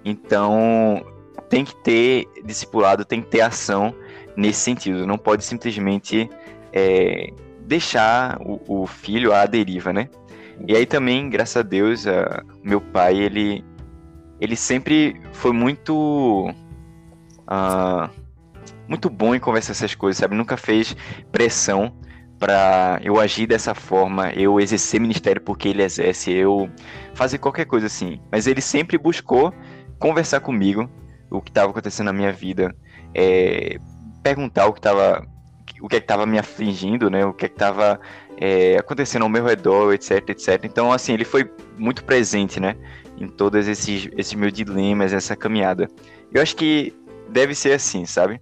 Então, 0.05 1.05
tem 1.49 1.65
que 1.65 1.75
ter 1.83 2.29
discipulado, 2.45 3.05
tem 3.05 3.21
que 3.21 3.27
ter 3.27 3.41
ação 3.41 3.93
nesse 4.37 4.61
sentido. 4.61 5.05
Não 5.05 5.19
pode 5.19 5.45
simplesmente 5.45 6.31
é, 6.73 7.33
deixar 7.63 8.39
o, 8.41 8.83
o, 8.83 8.87
filho 8.87 9.33
à 9.33 9.47
deriva, 9.47 9.93
né? 9.93 10.09
E 10.69 10.77
aí 10.77 10.87
também, 10.87 11.29
graças 11.29 11.57
a 11.57 11.63
Deus, 11.63 12.05
meu 12.63 12.81
pai, 12.81 13.17
ele, 13.17 13.65
ele 14.41 14.55
sempre 14.55 15.21
foi 15.33 15.53
muito... 15.53 16.55
Uh, 17.49 18.09
muito 18.89 19.09
bom 19.09 19.35
em 19.35 19.41
conversar 19.41 19.73
essas 19.73 19.95
coisas, 19.95 20.19
sabe? 20.19 20.35
Nunca 20.35 20.57
fez 20.57 20.97
pressão 21.33 21.97
para 22.39 23.01
eu 23.03 23.19
agir 23.19 23.47
dessa 23.47 23.75
forma, 23.75 24.31
eu 24.33 24.61
exercer 24.61 25.01
ministério 25.01 25.41
porque 25.41 25.69
ele 25.69 25.83
exerce, 25.83 26.33
eu 26.33 26.69
fazer 27.15 27.39
qualquer 27.39 27.65
coisa 27.65 27.87
assim. 27.87 28.21
Mas 28.31 28.47
ele 28.47 28.61
sempre 28.61 28.99
buscou 28.99 29.53
conversar 29.99 30.41
comigo 30.41 30.91
o 31.31 31.41
que 31.41 31.51
estava 31.51 31.71
acontecendo 31.71 32.07
na 32.07 32.13
minha 32.13 32.33
vida, 32.33 32.75
é, 33.15 33.79
perguntar 34.23 34.67
o 34.67 34.73
que 34.73 34.81
estava 34.81 35.27
o 35.81 35.89
que 35.89 35.97
é 35.97 35.99
estava 35.99 36.25
me 36.25 36.39
afligindo, 36.39 37.11
né? 37.11 37.27
O 37.27 37.33
que 37.33 37.45
é 37.45 37.49
estava 37.49 38.01
é, 38.39 38.77
acontecendo 38.79 39.23
ao 39.23 39.29
meu 39.29 39.45
redor, 39.45 39.93
etc, 39.93 40.31
etc. 40.31 40.65
Então, 40.65 40.93
assim, 40.93 41.13
ele 41.13 41.25
foi 41.25 41.51
muito 41.77 42.05
presente, 42.05 42.59
né? 42.61 42.77
Em 43.19 43.29
todos 43.29 43.69
esses, 43.69 44.09
esses 44.17 44.35
meus 44.35 44.53
dilemas, 44.53 45.13
essa 45.13 45.37
caminhada. 45.37 45.89
Eu 46.33 46.43
acho 46.43 46.57
que 46.57 46.95
deve 47.35 47.53
ser 47.53 47.73
assim, 47.73 48.07
sabe? 48.07 48.41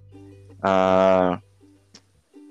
Ah, 0.62 1.40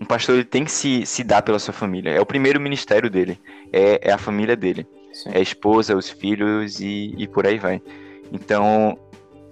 um 0.01 0.05
pastor 0.05 0.35
ele 0.35 0.43
tem 0.43 0.65
que 0.65 0.71
se, 0.71 1.05
se 1.05 1.23
dar 1.23 1.43
pela 1.43 1.59
sua 1.59 1.73
família. 1.73 2.09
É 2.09 2.19
o 2.19 2.25
primeiro 2.25 2.59
ministério 2.59 3.11
dele. 3.11 3.39
É, 3.71 4.09
é 4.09 4.11
a 4.11 4.17
família 4.17 4.55
dele. 4.55 4.87
Sim. 5.13 5.29
É 5.33 5.37
a 5.37 5.41
esposa, 5.41 5.95
os 5.95 6.09
filhos 6.09 6.79
e, 6.79 7.13
e 7.15 7.27
por 7.27 7.45
aí 7.45 7.59
vai. 7.59 7.79
Então, 8.31 8.97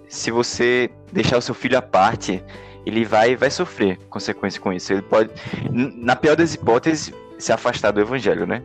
se 0.08 0.32
você 0.32 0.90
deixar 1.12 1.38
o 1.38 1.42
seu 1.42 1.54
filho 1.54 1.78
à 1.78 1.82
parte, 1.82 2.44
ele 2.84 3.06
vai, 3.06 3.36
vai 3.36 3.52
sofrer 3.52 3.98
consequência 4.10 4.60
com 4.60 4.74
isso. 4.74 4.92
Ele 4.92 5.04
pode, 5.04 5.30
na 5.72 6.16
pior 6.16 6.36
das 6.36 6.56
hipóteses, 6.56 7.14
se 7.38 7.54
afastar 7.54 7.92
do 7.92 8.02
evangelho, 8.02 8.48
né? 8.48 8.64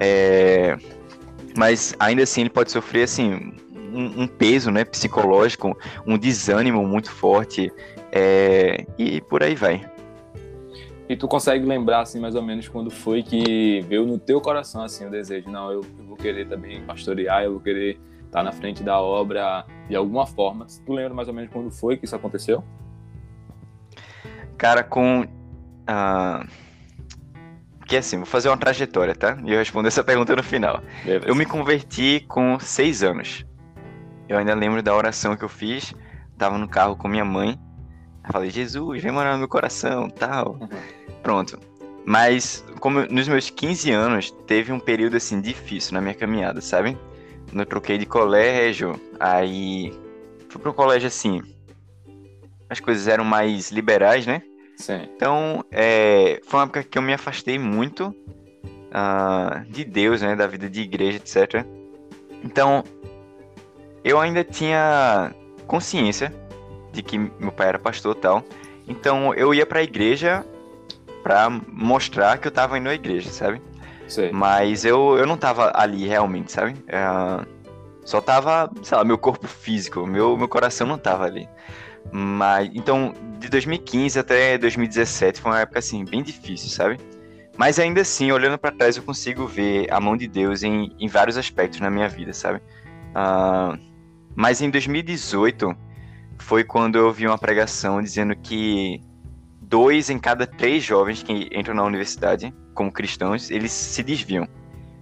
É, 0.00 0.78
mas 1.54 1.94
ainda 2.00 2.22
assim 2.22 2.42
ele 2.42 2.50
pode 2.50 2.70
sofrer 2.70 3.02
assim 3.02 3.52
um, 3.98 4.22
um 4.22 4.26
peso, 4.28 4.70
né, 4.70 4.84
psicológico, 4.84 5.76
um 6.06 6.16
desânimo 6.16 6.86
muito 6.86 7.10
forte 7.10 7.72
é, 8.12 8.86
e 8.96 9.20
por 9.20 9.42
aí 9.42 9.56
vai. 9.56 9.84
E 11.08 11.16
tu 11.16 11.26
consegue 11.26 11.64
lembrar, 11.64 12.02
assim, 12.02 12.20
mais 12.20 12.34
ou 12.34 12.42
menos 12.42 12.68
quando 12.68 12.90
foi 12.90 13.22
que 13.22 13.80
veio 13.88 14.06
no 14.06 14.18
teu 14.18 14.40
coração, 14.40 14.82
assim, 14.82 15.06
o 15.06 15.10
desejo, 15.10 15.50
não, 15.50 15.72
eu, 15.72 15.84
eu 15.98 16.04
vou 16.04 16.16
querer 16.16 16.46
também 16.46 16.82
pastorear, 16.82 17.42
eu 17.42 17.52
vou 17.52 17.60
querer 17.60 17.98
estar 18.26 18.42
na 18.42 18.52
frente 18.52 18.82
da 18.82 19.00
obra 19.00 19.64
de 19.88 19.96
alguma 19.96 20.26
forma. 20.26 20.66
Tu 20.84 20.92
lembra 20.92 21.14
mais 21.14 21.26
ou 21.26 21.34
menos 21.34 21.50
quando 21.50 21.70
foi 21.70 21.96
que 21.96 22.04
isso 22.04 22.14
aconteceu? 22.14 22.62
Cara, 24.56 24.84
com... 24.84 25.22
Uh... 25.22 26.68
Que 27.86 27.96
assim, 27.96 28.18
vou 28.18 28.26
fazer 28.26 28.50
uma 28.50 28.58
trajetória, 28.58 29.14
tá? 29.14 29.38
E 29.46 29.50
eu 29.50 29.58
respondo 29.58 29.88
essa 29.88 30.04
pergunta 30.04 30.36
no 30.36 30.42
final. 30.42 30.82
Beleza. 31.02 31.26
Eu 31.26 31.34
me 31.34 31.46
converti 31.46 32.22
com 32.28 32.60
seis 32.60 33.02
anos. 33.02 33.47
Eu 34.28 34.38
ainda 34.38 34.54
lembro 34.54 34.82
da 34.82 34.94
oração 34.94 35.36
que 35.36 35.44
eu 35.44 35.48
fiz. 35.48 35.94
Tava 36.36 36.58
no 36.58 36.68
carro 36.68 36.96
com 36.96 37.08
minha 37.08 37.24
mãe. 37.24 37.58
Eu 38.24 38.32
falei, 38.32 38.50
Jesus, 38.50 39.02
vem 39.02 39.10
morar 39.10 39.32
no 39.32 39.38
meu 39.38 39.48
coração, 39.48 40.10
tal. 40.10 40.58
Uhum. 40.60 40.68
Pronto. 41.22 41.58
Mas, 42.04 42.64
como 42.80 43.00
nos 43.06 43.28
meus 43.28 43.50
15 43.50 43.90
anos, 43.90 44.30
teve 44.46 44.72
um 44.72 44.80
período, 44.80 45.16
assim, 45.16 45.40
difícil 45.40 45.94
na 45.94 46.00
minha 46.00 46.14
caminhada, 46.14 46.60
sabe? 46.60 46.96
Eu 47.52 47.66
troquei 47.66 47.98
de 47.98 48.06
colégio, 48.06 49.00
aí 49.18 49.92
fui 50.48 50.60
pro 50.60 50.72
colégio, 50.72 51.08
assim, 51.08 51.42
as 52.68 52.80
coisas 52.80 53.08
eram 53.08 53.24
mais 53.24 53.70
liberais, 53.70 54.26
né? 54.26 54.42
Sim. 54.76 55.08
Então, 55.14 55.64
é, 55.70 56.40
foi 56.46 56.60
uma 56.60 56.64
época 56.64 56.82
que 56.82 56.96
eu 56.96 57.02
me 57.02 57.12
afastei 57.12 57.58
muito 57.58 58.14
uh, 58.88 59.70
de 59.70 59.84
Deus, 59.84 60.22
né? 60.22 60.36
Da 60.36 60.46
vida 60.46 60.68
de 60.68 60.82
igreja, 60.82 61.16
etc. 61.16 61.66
Então, 62.44 62.84
eu 64.04 64.20
ainda 64.20 64.44
tinha 64.44 65.34
consciência 65.66 66.32
de 66.92 67.02
que 67.02 67.18
meu 67.18 67.52
pai 67.52 67.68
era 67.68 67.78
pastor 67.78 68.16
e 68.16 68.20
tal. 68.20 68.44
Então 68.86 69.34
eu 69.34 69.52
ia 69.52 69.66
pra 69.66 69.82
igreja 69.82 70.44
pra 71.22 71.50
mostrar 71.50 72.38
que 72.38 72.48
eu 72.48 72.52
tava 72.52 72.78
indo 72.78 72.88
à 72.88 72.94
igreja, 72.94 73.30
sabe? 73.30 73.60
Sim. 74.06 74.30
Mas 74.32 74.84
eu, 74.84 75.18
eu 75.18 75.26
não 75.26 75.36
tava 75.36 75.70
ali 75.74 76.06
realmente, 76.06 76.50
sabe? 76.50 76.74
É, 76.88 76.98
só 78.04 78.20
tava, 78.20 78.70
sei 78.82 78.96
lá, 78.96 79.04
meu 79.04 79.18
corpo 79.18 79.46
físico, 79.46 80.06
meu, 80.06 80.36
meu 80.36 80.48
coração 80.48 80.86
não 80.86 80.96
tava 80.96 81.24
ali. 81.24 81.46
Mas, 82.10 82.70
então, 82.72 83.12
de 83.38 83.50
2015 83.50 84.18
até 84.18 84.56
2017 84.56 85.42
foi 85.42 85.52
uma 85.52 85.60
época, 85.60 85.78
assim, 85.78 86.04
bem 86.04 86.22
difícil, 86.22 86.70
sabe? 86.70 86.98
Mas 87.56 87.78
ainda 87.78 88.00
assim, 88.00 88.32
olhando 88.32 88.56
para 88.56 88.70
trás, 88.70 88.96
eu 88.96 89.02
consigo 89.02 89.46
ver 89.46 89.92
a 89.92 90.00
mão 90.00 90.16
de 90.16 90.26
Deus 90.26 90.62
em, 90.62 90.94
em 90.98 91.08
vários 91.08 91.36
aspectos 91.36 91.80
na 91.80 91.90
minha 91.90 92.08
vida, 92.08 92.32
sabe? 92.32 92.62
Uh, 93.10 93.76
mas 94.38 94.62
em 94.62 94.70
2018 94.70 95.76
foi 96.38 96.62
quando 96.62 96.96
eu 96.96 97.12
vi 97.12 97.26
uma 97.26 97.36
pregação 97.36 98.00
dizendo 98.00 98.36
que 98.36 99.00
dois 99.60 100.10
em 100.10 100.18
cada 100.18 100.46
três 100.46 100.84
jovens 100.84 101.24
que 101.24 101.50
entram 101.52 101.74
na 101.74 101.82
universidade 101.82 102.54
como 102.72 102.92
cristãos, 102.92 103.50
eles 103.50 103.72
se 103.72 104.00
desviam. 104.00 104.46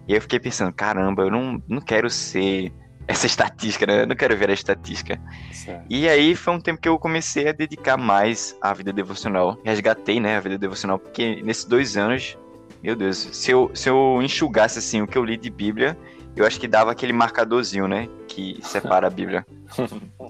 E 0.08 0.12
aí 0.12 0.16
eu 0.16 0.22
fiquei 0.22 0.40
pensando, 0.40 0.72
caramba, 0.72 1.24
eu 1.24 1.30
não, 1.30 1.62
não 1.68 1.82
quero 1.82 2.08
ser 2.08 2.72
essa 3.06 3.26
estatística, 3.26 3.84
né? 3.84 4.04
Eu 4.04 4.06
não 4.06 4.16
quero 4.16 4.34
ver 4.38 4.48
a 4.48 4.54
estatística. 4.54 5.20
Certo. 5.52 5.84
E 5.90 6.08
aí 6.08 6.34
foi 6.34 6.54
um 6.54 6.60
tempo 6.60 6.80
que 6.80 6.88
eu 6.88 6.98
comecei 6.98 7.46
a 7.46 7.52
dedicar 7.52 7.98
mais 7.98 8.56
à 8.62 8.72
vida 8.72 8.90
devocional. 8.90 9.60
Resgatei, 9.62 10.18
né, 10.18 10.38
a 10.38 10.40
vida 10.40 10.56
devocional, 10.56 10.98
porque 10.98 11.42
nesses 11.42 11.66
dois 11.66 11.98
anos, 11.98 12.38
meu 12.82 12.96
Deus, 12.96 13.28
se 13.32 13.50
eu, 13.50 13.70
se 13.74 13.90
eu 13.90 14.18
enxugasse 14.22 14.78
assim 14.78 15.02
o 15.02 15.06
que 15.06 15.18
eu 15.18 15.24
li 15.26 15.36
de 15.36 15.50
Bíblia, 15.50 15.94
eu 16.36 16.46
acho 16.46 16.60
que 16.60 16.68
dava 16.68 16.92
aquele 16.92 17.12
marcadorzinho, 17.14 17.88
né? 17.88 18.08
Que 18.36 18.58
separa 18.60 19.06
a 19.06 19.10
Bíblia. 19.10 19.46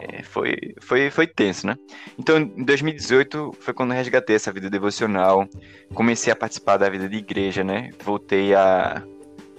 É, 0.00 0.22
foi, 0.22 0.76
foi, 0.80 1.10
foi 1.10 1.26
tenso, 1.26 1.66
né? 1.66 1.76
Então, 2.16 2.38
em 2.38 2.62
2018 2.62 3.56
foi 3.58 3.74
quando 3.74 3.90
eu 3.90 3.96
resgatei 3.96 4.36
essa 4.36 4.52
vida 4.52 4.70
devocional, 4.70 5.48
comecei 5.92 6.32
a 6.32 6.36
participar 6.36 6.76
da 6.76 6.88
vida 6.88 7.08
de 7.08 7.16
igreja, 7.16 7.64
né? 7.64 7.90
Voltei 8.04 8.54
a, 8.54 9.02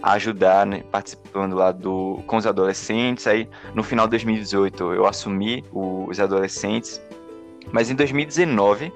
a 0.02 0.14
ajudar, 0.14 0.66
né? 0.66 0.84
participando 0.90 1.56
lá 1.56 1.74
do, 1.74 2.24
com 2.26 2.38
os 2.38 2.48
adolescentes. 2.48 3.28
Aí, 3.28 3.50
no 3.76 3.84
final 3.84 4.06
de 4.06 4.12
2018, 4.12 4.94
eu 4.94 5.06
assumi 5.06 5.66
os 5.74 6.20
adolescentes. 6.22 7.02
Mas 7.74 7.90
em 7.90 7.96
2019 7.96 8.94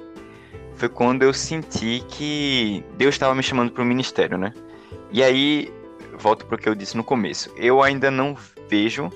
foi 0.75 0.87
quando 0.87 1.23
eu 1.23 1.33
senti 1.33 2.05
que 2.07 2.85
Deus 2.95 3.15
estava 3.15 3.35
me 3.35 3.43
chamando 3.43 3.71
para 3.71 3.83
o 3.83 3.85
ministério, 3.85 4.37
né? 4.37 4.53
E 5.11 5.21
aí 5.21 5.73
volto 6.17 6.45
para 6.45 6.55
o 6.55 6.57
que 6.57 6.69
eu 6.69 6.75
disse 6.75 6.95
no 6.95 7.03
começo. 7.03 7.51
Eu 7.57 7.81
ainda 7.81 8.09
não 8.09 8.35
vejo 8.69 9.09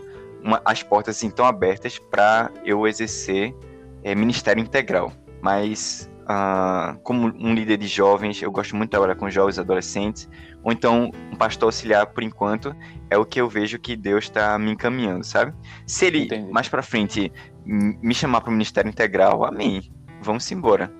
uma, 0.43 0.61
as 0.63 0.83
portas 0.83 1.17
assim 1.17 1.29
tão 1.29 1.45
abertas 1.45 1.99
para 1.99 2.51
eu 2.63 2.87
exercer 2.87 3.55
é, 4.03 4.15
ministério 4.15 4.61
integral. 4.61 5.11
Mas 5.41 6.09
uh, 6.23 6.97
como 6.99 7.27
um 7.27 7.53
líder 7.53 7.77
de 7.77 7.87
jovens, 7.87 8.41
eu 8.41 8.51
gosto 8.51 8.75
muito 8.75 8.89
de 8.89 8.91
trabalhar 8.91 9.15
com 9.15 9.29
jovens, 9.29 9.59
adolescentes, 9.59 10.29
ou 10.63 10.71
então 10.71 11.11
um 11.31 11.35
pastor 11.35 11.67
auxiliar 11.67 12.07
por 12.07 12.23
enquanto 12.23 12.75
é 13.09 13.17
o 13.17 13.25
que 13.25 13.39
eu 13.39 13.47
vejo 13.49 13.79
que 13.79 13.95
Deus 13.95 14.25
está 14.25 14.57
me 14.57 14.71
encaminhando, 14.71 15.23
sabe? 15.23 15.53
Se 15.85 16.05
ele 16.05 16.23
Entendi. 16.23 16.51
mais 16.51 16.67
para 16.67 16.81
frente 16.81 17.31
me 17.65 18.13
chamar 18.13 18.41
para 18.41 18.49
o 18.49 18.53
ministério 18.53 18.89
integral, 18.89 19.43
amém. 19.43 19.91
Vamos 20.21 20.49
embora. 20.51 20.91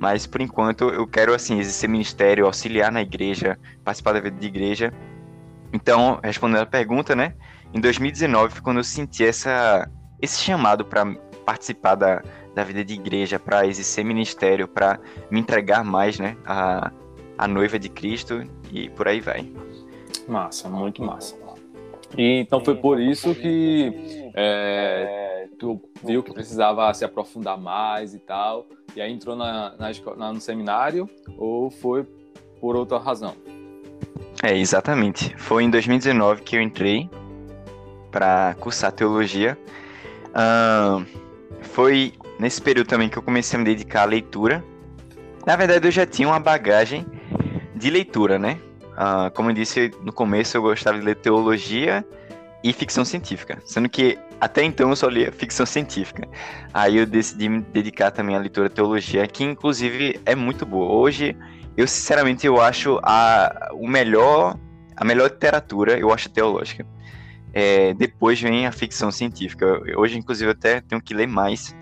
Mas 0.00 0.26
por 0.26 0.40
enquanto 0.40 0.88
eu 0.88 1.06
quero 1.06 1.34
assim 1.34 1.58
exercer 1.58 1.88
ministério, 1.88 2.46
auxiliar 2.46 2.90
na 2.90 3.02
igreja, 3.02 3.58
participar 3.84 4.12
da 4.12 4.20
vida 4.20 4.36
de 4.38 4.46
igreja 4.46 4.92
então, 5.72 6.18
respondendo 6.22 6.62
a 6.62 6.66
pergunta, 6.66 7.14
né? 7.14 7.34
Em 7.72 7.80
2019 7.80 8.54
foi 8.54 8.62
quando 8.62 8.78
eu 8.78 8.84
senti 8.84 9.24
essa, 9.24 9.88
esse 10.20 10.40
chamado 10.40 10.84
para 10.84 11.06
participar 11.44 11.94
da, 11.94 12.22
da 12.54 12.64
vida 12.64 12.84
de 12.84 12.94
igreja, 12.94 13.38
para 13.38 13.66
exercer 13.66 14.04
ministério, 14.04 14.66
para 14.66 14.98
me 15.30 15.40
entregar 15.40 15.84
mais, 15.84 16.18
né? 16.18 16.36
A, 16.44 16.90
a 17.38 17.48
noiva 17.48 17.78
de 17.78 17.88
Cristo 17.88 18.44
e 18.72 18.90
por 18.90 19.08
aí 19.08 19.20
vai. 19.20 19.50
Massa, 20.28 20.68
muito 20.68 21.02
massa. 21.02 21.36
E 22.18 22.40
então 22.40 22.62
foi 22.64 22.74
por 22.74 23.00
isso 23.00 23.34
que 23.34 24.30
é, 24.34 25.48
tu 25.58 25.80
viu 26.04 26.22
que 26.22 26.32
precisava 26.32 26.92
se 26.92 27.04
aprofundar 27.04 27.56
mais 27.56 28.14
e 28.14 28.18
tal, 28.18 28.66
e 28.96 29.00
aí 29.00 29.12
entrou 29.12 29.36
na, 29.36 29.76
na, 29.76 29.90
na 30.16 30.32
no 30.32 30.40
seminário 30.40 31.08
ou 31.38 31.70
foi 31.70 32.04
por 32.60 32.74
outra 32.74 32.98
razão? 32.98 33.34
É, 34.42 34.56
exatamente. 34.56 35.36
Foi 35.36 35.62
em 35.62 35.70
2019 35.70 36.42
que 36.42 36.56
eu 36.56 36.62
entrei 36.62 37.08
para 38.10 38.54
cursar 38.60 38.92
teologia. 38.92 39.58
Uh, 40.28 41.04
foi 41.62 42.14
nesse 42.38 42.60
período 42.60 42.86
também 42.86 43.08
que 43.08 43.16
eu 43.16 43.22
comecei 43.22 43.56
a 43.56 43.58
me 43.58 43.64
dedicar 43.64 44.02
à 44.02 44.04
leitura. 44.04 44.64
Na 45.46 45.56
verdade, 45.56 45.86
eu 45.86 45.92
já 45.92 46.06
tinha 46.06 46.28
uma 46.28 46.40
bagagem 46.40 47.06
de 47.74 47.90
leitura, 47.90 48.38
né? 48.38 48.58
Uh, 48.92 49.30
como 49.32 49.50
eu 49.50 49.54
disse 49.54 49.90
no 50.02 50.12
começo, 50.12 50.56
eu 50.56 50.62
gostava 50.62 50.98
de 50.98 51.04
ler 51.04 51.16
teologia 51.16 52.04
e 52.62 52.72
ficção 52.72 53.04
científica, 53.04 53.58
sendo 53.64 53.88
que 53.88 54.18
até 54.38 54.62
então 54.62 54.90
eu 54.90 54.96
só 54.96 55.08
lia 55.08 55.32
ficção 55.32 55.64
científica. 55.64 56.28
Aí 56.72 56.98
eu 56.98 57.06
decidi 57.06 57.48
me 57.48 57.60
dedicar 57.60 58.10
também 58.10 58.36
à 58.36 58.38
leitura 58.38 58.68
teologia, 58.68 59.26
que 59.26 59.44
inclusive 59.44 60.20
é 60.26 60.34
muito 60.34 60.66
boa. 60.66 60.92
Hoje, 60.92 61.36
eu 61.76 61.86
sinceramente 61.86 62.46
eu 62.46 62.60
acho 62.60 63.00
a 63.02 63.70
o 63.72 63.88
melhor 63.88 64.58
a 64.96 65.04
melhor 65.04 65.30
literatura, 65.30 65.98
eu 65.98 66.12
acho 66.12 66.28
teológica. 66.28 66.86
É, 67.52 67.94
depois 67.94 68.40
vem 68.40 68.66
a 68.66 68.72
ficção 68.72 69.10
científica. 69.10 69.80
Hoje, 69.96 70.18
inclusive, 70.18 70.48
eu 70.48 70.52
até 70.52 70.80
tenho 70.80 71.02
que 71.02 71.14
ler 71.14 71.26
mais. 71.26 71.74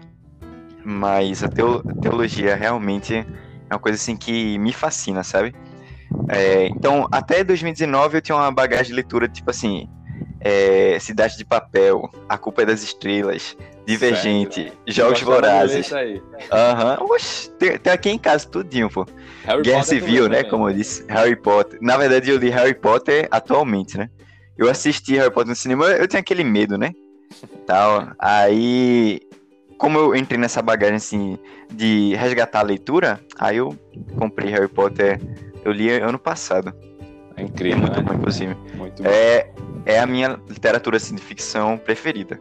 Mas 0.85 1.43
a 1.43 1.49
teologia 1.49 2.55
realmente 2.55 3.15
é 3.15 3.75
uma 3.75 3.79
coisa 3.79 3.97
assim 3.97 4.17
que 4.17 4.59
me 4.59 4.73
fascina, 4.73 5.23
sabe? 5.23 5.55
É, 6.29 6.67
então, 6.67 7.07
até 7.11 7.43
2019 7.43 8.19
eu 8.19 8.21
tinha 8.21 8.37
uma 8.37 8.51
bagagem 8.51 8.87
de 8.87 8.93
leitura, 8.95 9.29
tipo 9.29 9.51
assim, 9.51 9.89
é, 10.41 10.99
Cidade 11.01 11.37
de 11.37 11.45
Papel, 11.45 12.09
A 12.29 12.39
Culpa 12.39 12.63
é 12.63 12.67
das 12.67 12.83
Estrelas, 12.83 13.57
Divergente, 13.87 14.65
Sério? 14.65 14.79
Jogos 14.87 15.23
Vorazes. 15.23 15.91
Aham, 16.53 16.99
uhum. 17.01 17.17
tem, 17.59 17.79
tem, 17.79 17.93
aqui 17.93 18.11
em 18.11 18.19
casa 18.19 18.47
tudinho, 18.47 18.91
pô. 18.91 19.07
Harry 19.45 19.63
Guerra 19.63 19.81
Potter 19.81 20.01
Civil, 20.01 20.29
né, 20.29 20.45
como 20.45 20.69
eu 20.69 20.75
disse, 20.75 21.05
Harry 21.09 21.37
Potter. 21.37 21.79
Na 21.81 21.97
verdade, 21.97 22.31
eu 22.31 22.37
li 22.37 22.51
Harry 22.51 22.75
Potter 22.75 23.27
atualmente, 23.31 23.97
né? 23.97 24.11
Eu 24.59 24.69
assisti 24.69 25.17
Harry 25.17 25.31
Potter 25.31 25.51
no 25.51 25.57
cinema, 25.57 25.87
eu 25.87 26.09
tinha 26.09 26.21
aquele 26.21 26.43
medo, 26.43 26.77
né? 26.77 26.93
Tal. 27.65 28.09
Aí, 28.19 29.21
como 29.79 29.99
eu 29.99 30.17
entrei 30.17 30.39
nessa 30.39 30.61
bagagem, 30.61 30.97
assim, 30.97 31.39
de 31.71 32.15
resgatar 32.17 32.61
a 32.61 32.65
leitura, 32.65 33.21
aí 33.39 33.59
eu 33.59 33.79
comprei 34.19 34.51
Harry 34.51 34.69
Potter 34.69 35.21
eu 35.65 35.73
li 35.73 35.91
ano 35.91 36.19
passado. 36.19 36.75
É 37.37 37.43
incrível, 37.43 37.79
é 37.79 37.81
muito 37.83 37.97
né? 37.99 38.03
bom, 38.03 38.15
inclusive. 38.15 38.57
Muito 38.75 39.03
bom. 39.03 39.09
É, 39.09 39.51
é 39.87 40.01
a 40.01 40.07
minha 40.07 40.41
literatura 40.49 40.97
assim, 40.97 41.15
de 41.15 41.23
ficção 41.23 41.79
preferida. 41.79 42.41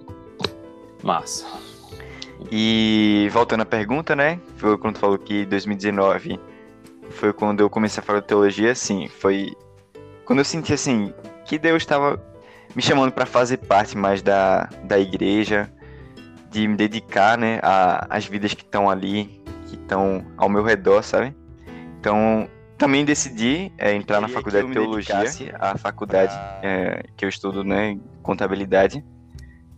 Massa. 1.04 1.46
E 2.52 3.30
voltando 3.32 3.62
à 3.62 3.66
pergunta, 3.66 4.16
né? 4.16 4.40
Foi 4.56 4.78
quando 4.78 4.96
tu 4.96 5.00
falou 5.00 5.18
que 5.18 5.46
2019 5.46 6.40
foi 7.10 7.34
quando 7.34 7.62
eu 7.62 7.70
comecei 7.70 8.02
a 8.02 8.04
falar 8.04 8.20
de 8.22 8.28
teologia, 8.28 8.72
assim, 8.72 9.08
foi 9.08 9.56
quando 10.26 10.40
eu 10.40 10.46
senti 10.46 10.74
assim 10.74 11.14
que 11.48 11.58
Deus 11.58 11.82
estava 11.84 12.22
me 12.76 12.82
chamando 12.82 13.12
para 13.12 13.26
fazer 13.26 13.58
parte 13.58 13.98
mais 13.98 14.22
da, 14.22 14.70
da 14.84 15.00
igreja, 15.00 15.72
de 16.52 16.68
me 16.68 16.76
dedicar, 16.76 17.38
né, 17.38 17.60
às 18.10 18.26
vidas 18.26 18.54
que 18.54 18.62
estão 18.62 18.90
ali, 18.90 19.42
que 19.68 19.76
estão 19.76 20.26
ao 20.38 20.50
meu 20.50 20.64
redor, 20.64 21.02
sabe? 21.02 21.36
Então, 22.00 22.48
também 22.78 23.04
decidi 23.04 23.72
é, 23.78 23.94
entrar 23.94 24.22
na 24.22 24.28
faculdade 24.28 24.68
de 24.68 24.74
teologia, 24.74 25.24
a 25.60 25.78
faculdade 25.78 26.34
é, 26.62 27.06
que 27.16 27.26
eu 27.26 27.30
estudo, 27.30 27.64
né, 27.64 27.98
contabilidade. 28.22 29.04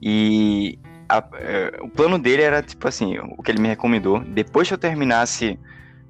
E 0.02 0.80
a, 1.08 1.24
é, 1.36 1.80
o 1.82 1.90
plano 1.90 2.20
dele 2.20 2.42
era 2.42 2.62
tipo 2.62 2.88
assim, 2.88 3.18
o 3.38 3.44
que 3.44 3.52
ele 3.52 3.62
me 3.62 3.68
recomendou, 3.68 4.20
depois 4.20 4.68
que 4.68 4.74
eu 4.74 4.78
terminasse 4.78 5.60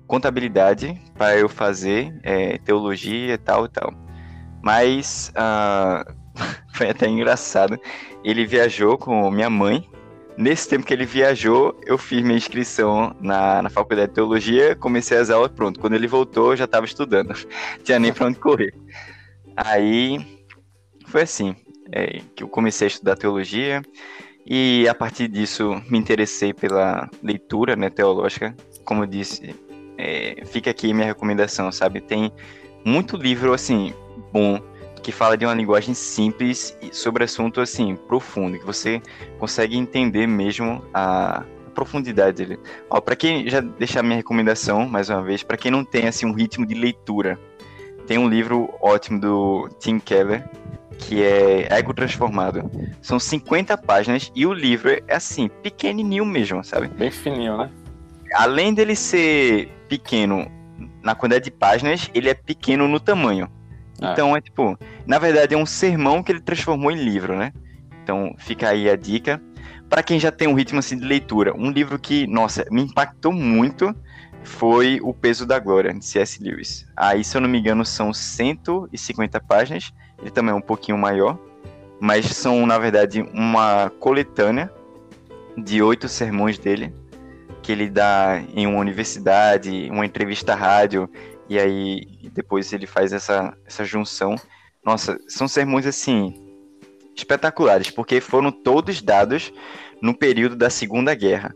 contabilidade 0.08 1.00
para 1.15 1.38
eu 1.38 1.48
fazer 1.48 2.19
teologia 2.63 3.36
e 3.36 3.38
tal 3.38 3.65
e 3.65 3.69
tal. 3.69 3.93
Mas 4.62 5.32
uh, 5.36 6.13
foi 6.74 6.89
até 6.89 7.08
engraçado. 7.08 7.80
Ele 8.24 8.45
viajou 8.45 8.98
com 8.98 9.30
minha 9.32 9.50
mãe 9.50 9.88
Nesse 10.39 10.69
tempo 10.69 10.86
que 10.86 10.93
ele 10.93 11.06
viajou, 11.06 11.78
eu 11.86 11.98
fiz 11.98 12.24
minha 12.24 12.38
inscrição 12.38 13.13
na, 13.19 13.62
na 13.62 13.69
faculdade 13.69 14.08
de 14.08 14.15
teologia, 14.15 14.74
comecei 14.74 15.17
as 15.17 15.30
aulas, 15.30 15.52
pronto. 15.52 15.78
Quando 15.82 15.95
ele 15.95 16.08
voltou, 16.08 16.54
eu 16.54 16.56
já 16.56 16.63
estava 16.63 16.86
estudando. 16.86 17.34
Tinha 17.84 18.00
nem 18.00 18.13
para 18.13 18.28
onde 18.28 18.39
correr. 18.39 18.74
Aí 19.54 20.26
foi 21.08 21.24
assim 21.24 21.54
é, 21.91 22.22
que 22.34 22.41
eu 22.41 22.48
comecei 22.48 22.86
a 22.86 22.88
estudar 22.88 23.17
teologia 23.17 23.82
e 24.45 24.88
a 24.88 24.95
partir 24.95 25.28
disso 25.28 25.76
me 25.89 25.98
interessei 26.00 26.54
pela 26.54 27.10
leitura 27.22 27.76
né, 27.76 27.89
teológica. 27.89 28.56
Como 28.86 29.04
eu 29.04 29.08
disse, 29.08 29.54
é, 29.98 30.41
fica 30.45 30.72
aqui 30.72 30.93
minha 30.93 31.08
recomendação, 31.08 31.69
sabe? 31.69 32.00
Tem 32.00 32.32
muito 32.86 33.17
livro 33.17 33.52
assim 33.52 33.93
bom 34.32 34.60
que 35.02 35.12
fala 35.12 35.38
de 35.38 35.46
uma 35.46 35.54
linguagem 35.54 35.94
simples 35.94 36.78
sobre 36.92 37.24
assunto 37.24 37.62
assim 37.62 37.96
profundo, 37.96 38.60
que 38.60 38.65
você 38.65 39.02
consegue 39.39 39.78
entender 39.78 40.28
mesmo 40.28 40.84
a 40.94 41.44
profundidade 41.74 42.46
dele. 42.46 42.60
Ó, 42.89 43.00
para 43.00 43.15
quem 43.15 43.50
já 43.50 43.62
deixar 43.62 44.04
minha 44.04 44.18
recomendação 44.18 44.88
mais 44.88 45.10
uma 45.10 45.24
vez, 45.24 45.42
para 45.42 45.58
quem 45.58 45.72
não 45.72 45.86
tem 45.86 46.08
assim 46.08 46.26
um 46.26 46.34
ritmo 46.34 46.65
de 46.65 46.74
leitura, 46.74 47.39
tem 48.06 48.18
um 48.18 48.28
livro 48.28 48.74
ótimo 48.82 49.20
do 49.20 49.70
Tim 49.80 50.00
Keller 50.00 50.44
que 51.00 51.24
é 51.24 51.68
Ego 51.74 51.94
Transformado. 51.94 52.70
São 53.02 53.20
50 53.20 53.78
páginas 53.78 54.32
e 54.36 54.46
o 54.46 54.54
livro 54.54 54.92
é 54.92 55.15
assim, 55.15 55.48
pequenininho 55.48 56.26
mesmo, 56.26 56.63
sabe? 56.63 56.88
Bem 56.89 57.10
fininho, 57.10 57.58
né? 57.58 57.72
Além 58.34 58.74
dele 58.74 58.96
ser 58.96 59.70
pequeno 59.88 60.52
na 61.02 61.15
quantidade 61.15 61.46
de 61.46 61.52
páginas, 61.52 62.10
ele 62.13 62.30
é 62.30 62.34
pequeno 62.34 62.88
no 62.88 63.00
tamanho. 63.00 63.50
É. 64.01 64.12
Então 64.12 64.35
é 64.35 64.41
tipo, 64.41 64.77
na 65.05 65.19
verdade 65.19 65.53
é 65.53 65.57
um 65.57 65.65
sermão 65.65 66.23
que 66.23 66.31
ele 66.31 66.41
transformou 66.41 66.91
em 66.91 66.95
livro, 66.95 67.35
né? 67.35 67.51
Então 68.03 68.33
fica 68.38 68.69
aí 68.69 68.89
a 68.89 68.95
dica. 68.95 69.41
Para 69.89 70.03
quem 70.03 70.19
já 70.19 70.31
tem 70.31 70.47
um 70.47 70.53
ritmo 70.53 70.79
assim 70.79 70.97
de 70.97 71.05
leitura, 71.05 71.53
um 71.55 71.71
livro 71.71 71.97
que, 71.97 72.27
nossa, 72.27 72.63
me 72.69 72.83
impactou 72.83 73.33
muito 73.33 73.95
foi 74.43 74.99
O 75.01 75.13
Peso 75.13 75.45
da 75.45 75.59
Glória, 75.59 75.93
de 75.93 76.05
C.S. 76.05 76.41
Lewis. 76.41 76.85
Aí, 76.95 77.23
se 77.23 77.35
eu 77.35 77.41
não 77.41 77.49
me 77.49 77.59
engano, 77.59 77.85
são 77.85 78.13
150 78.13 79.39
páginas, 79.41 79.91
ele 80.19 80.31
também 80.31 80.51
é 80.51 80.55
um 80.55 80.62
pouquinho 80.62 80.97
maior, 80.97 81.38
mas 81.99 82.25
são, 82.27 82.65
na 82.65 82.77
verdade, 82.77 83.21
uma 83.33 83.91
coletânea 83.99 84.71
de 85.57 85.81
oito 85.81 86.07
sermões 86.07 86.57
dele, 86.57 86.93
que 87.62 87.71
ele 87.71 87.89
dá 87.89 88.41
em 88.53 88.65
uma 88.65 88.79
universidade, 88.79 89.89
uma 89.91 90.05
entrevista 90.05 90.53
à 90.53 90.55
rádio, 90.55 91.09
e 91.49 91.57
aí 91.59 92.29
depois 92.31 92.71
ele 92.71 92.85
faz 92.85 93.12
essa, 93.12 93.57
essa 93.65 93.83
junção. 93.83 94.35
Nossa, 94.85 95.19
são 95.27 95.47
sermões 95.47 95.85
assim 95.85 96.33
espetaculares, 97.15 97.89
porque 97.89 98.21
foram 98.21 98.51
todos 98.51 99.01
dados 99.01 99.51
no 100.01 100.13
período 100.13 100.55
da 100.55 100.69
Segunda 100.69 101.13
Guerra. 101.15 101.53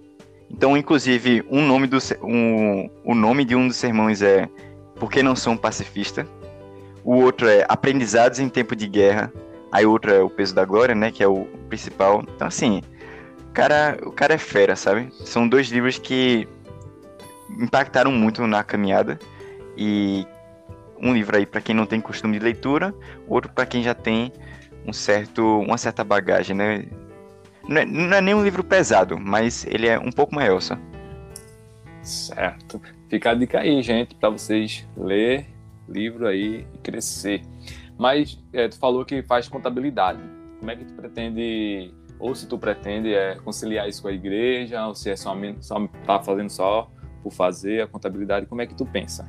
Então, 0.50 0.76
inclusive, 0.76 1.44
um 1.50 1.66
nome 1.66 1.88
do, 1.88 1.98
um, 2.22 2.90
o 3.06 3.16
nome 3.16 3.46
de 3.46 3.56
um 3.56 3.68
dos 3.68 3.78
sermões 3.78 4.22
é 4.22 4.50
Por 4.96 5.10
que 5.10 5.24
não 5.24 5.36
sou 5.36 5.54
um 5.54 5.58
pacifista? 5.58 6.28
O 7.04 7.16
outro 7.16 7.48
é 7.48 7.66
Aprendizados 7.70 8.40
em 8.40 8.50
Tempo 8.50 8.76
de 8.76 8.88
Guerra. 8.88 9.32
Aí 9.72 9.86
o 9.86 9.92
outro 9.92 10.12
é 10.12 10.22
O 10.22 10.30
Peso 10.30 10.54
da 10.54 10.66
Glória, 10.66 10.94
né? 10.94 11.12
Que 11.12 11.24
é 11.24 11.28
o 11.28 11.46
principal. 11.70 12.24
Então, 12.36 12.48
assim, 12.48 12.82
o 13.50 13.54
cara, 13.54 13.98
o 14.04 14.12
cara 14.12 14.36
é 14.36 14.38
fera, 14.38 14.76
sabe? 14.76 15.10
São 15.26 15.48
dois 15.48 15.68
livros 15.68 15.98
que 15.98 16.48
impactaram 17.60 18.12
muito 18.12 18.46
na 18.46 18.64
caminhada 18.64 19.20
e 19.78 20.26
um 21.02 21.14
livro 21.14 21.36
aí 21.36 21.46
para 21.46 21.62
quem 21.62 21.76
não 21.76 21.86
tem 21.86 22.00
costume 22.00 22.38
de 22.38 22.44
leitura, 22.44 22.94
outro 23.28 23.52
para 23.52 23.66
quem 23.66 23.84
já 23.84 23.94
tem 23.94 24.32
um 24.88 24.94
certo, 24.94 25.60
uma 25.60 25.78
certa 25.78 26.04
bagagem, 26.04 26.56
né? 26.56 26.86
Não 27.68 27.78
é, 27.78 27.86
não 27.86 28.18
é 28.18 28.22
nem 28.22 28.34
um 28.34 28.44
livro 28.44 28.64
pesado, 28.64 29.18
mas 29.18 29.66
ele 29.66 29.88
é 29.88 29.98
um 29.98 30.12
pouco 30.12 30.36
maior 30.36 30.62
só. 30.62 30.78
Certo. 32.02 32.82
Fica 33.10 33.32
a 33.32 33.34
dica 33.34 33.60
aí, 33.60 33.82
gente, 33.82 34.16
para 34.16 34.30
vocês 34.30 34.88
ler 34.98 35.48
livro 35.88 36.28
aí 36.28 36.66
e 36.74 36.78
crescer. 36.80 37.42
Mas 37.98 38.38
é, 38.52 38.68
tu 38.68 38.78
falou 38.78 39.06
que 39.06 39.22
faz 39.24 39.48
contabilidade. 39.48 40.20
Como 40.60 40.72
é 40.72 40.76
que 40.76 40.86
tu 40.86 40.94
pretende, 40.94 41.94
ou 42.20 42.34
se 42.36 42.48
tu 42.48 42.58
pretende 42.58 43.14
é, 43.14 43.36
conciliar 43.36 43.88
isso 43.88 44.02
com 44.02 44.08
a 44.08 44.12
igreja, 44.12 44.86
ou 44.88 44.96
se 44.96 45.10
é 45.10 45.16
só, 45.16 45.36
só 45.62 45.88
tá 46.06 46.22
fazendo 46.22 46.50
só 46.50 46.90
por 47.22 47.32
fazer 47.32 47.84
a 47.84 47.88
contabilidade, 47.88 48.46
como 48.46 48.62
é 48.62 48.66
que 48.66 48.76
tu 48.76 48.86
pensa? 48.86 49.26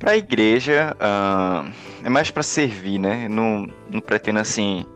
Para 0.00 0.12
a 0.12 0.16
igreja, 0.16 0.96
uh, 0.96 1.70
é 2.02 2.08
mais 2.08 2.30
para 2.30 2.42
servir, 2.42 2.98
né? 2.98 3.28
Não, 3.28 3.66
não 3.90 4.00
pretendo, 4.00 4.38
assim, 4.38 4.86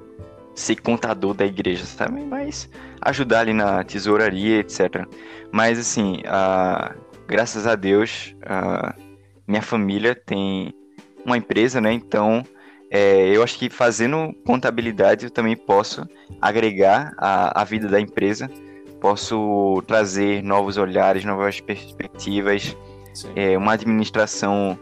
ser 0.55 0.77
contador 0.77 1.35
da 1.35 1.45
igreja, 1.45 1.85
sabe? 1.85 2.23
Mas 2.25 2.71
ajudar 3.03 3.41
ali 3.41 3.53
na 3.53 3.85
tesouraria, 3.85 4.61
etc. 4.61 5.07
Mas, 5.53 5.79
assim, 5.79 6.23
uh, 6.23 6.99
graças 7.29 7.67
a 7.67 7.75
Deus, 7.75 8.35
uh, 8.45 8.99
minha 9.47 9.61
família 9.61 10.15
tem 10.15 10.73
uma 11.23 11.37
empresa, 11.37 11.83
né? 11.83 11.93
Então, 11.93 12.43
é, 12.91 13.29
eu 13.29 13.43
acho 13.43 13.59
que 13.59 13.69
fazendo 13.69 14.35
contabilidade 14.47 15.27
eu 15.27 15.31
também 15.31 15.55
posso 15.55 16.09
agregar 16.41 17.13
a, 17.19 17.61
a 17.61 17.65
vida 17.65 17.89
da 17.89 18.01
empresa, 18.01 18.51
posso 19.03 19.83
trazer 19.87 20.43
novos 20.43 20.79
olhares, 20.79 21.27
novas 21.27 21.61
perspectivas, 21.61 22.75
é, 23.37 23.59
uma 23.59 23.75
administração 23.75 24.79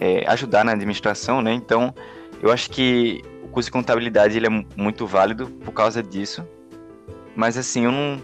é, 0.00 0.24
ajudar 0.28 0.64
na 0.64 0.72
administração, 0.72 1.40
né? 1.40 1.52
Então, 1.52 1.94
eu 2.42 2.50
acho 2.50 2.70
que 2.70 3.22
o 3.42 3.48
curso 3.48 3.68
de 3.68 3.72
contabilidade 3.72 4.36
ele 4.36 4.46
é 4.46 4.64
muito 4.76 5.06
válido 5.06 5.46
por 5.64 5.72
causa 5.72 6.02
disso. 6.02 6.46
Mas 7.36 7.56
assim, 7.56 7.84
eu 7.84 7.92
não 7.92 8.22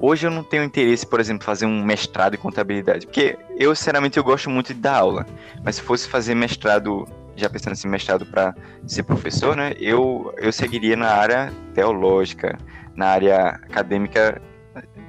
Hoje 0.00 0.28
eu 0.28 0.30
não 0.30 0.44
tenho 0.44 0.62
interesse, 0.62 1.04
por 1.04 1.18
exemplo, 1.18 1.44
fazer 1.44 1.66
um 1.66 1.84
mestrado 1.84 2.34
em 2.34 2.38
contabilidade, 2.38 3.04
porque 3.04 3.36
eu, 3.56 3.74
sinceramente, 3.74 4.16
eu 4.16 4.22
gosto 4.22 4.48
muito 4.48 4.72
de 4.72 4.78
dar 4.78 4.98
aula. 4.98 5.26
Mas 5.64 5.74
se 5.74 5.82
fosse 5.82 6.08
fazer 6.08 6.36
mestrado, 6.36 7.04
já 7.34 7.50
pensando 7.50 7.72
assim, 7.72 7.88
mestrado 7.88 8.24
para 8.24 8.54
ser 8.86 9.02
professor, 9.02 9.56
né, 9.56 9.74
eu, 9.80 10.32
eu 10.38 10.52
seguiria 10.52 10.96
na 10.96 11.08
área 11.08 11.52
teológica, 11.74 12.56
na 12.94 13.06
área 13.06 13.48
acadêmica, 13.48 14.40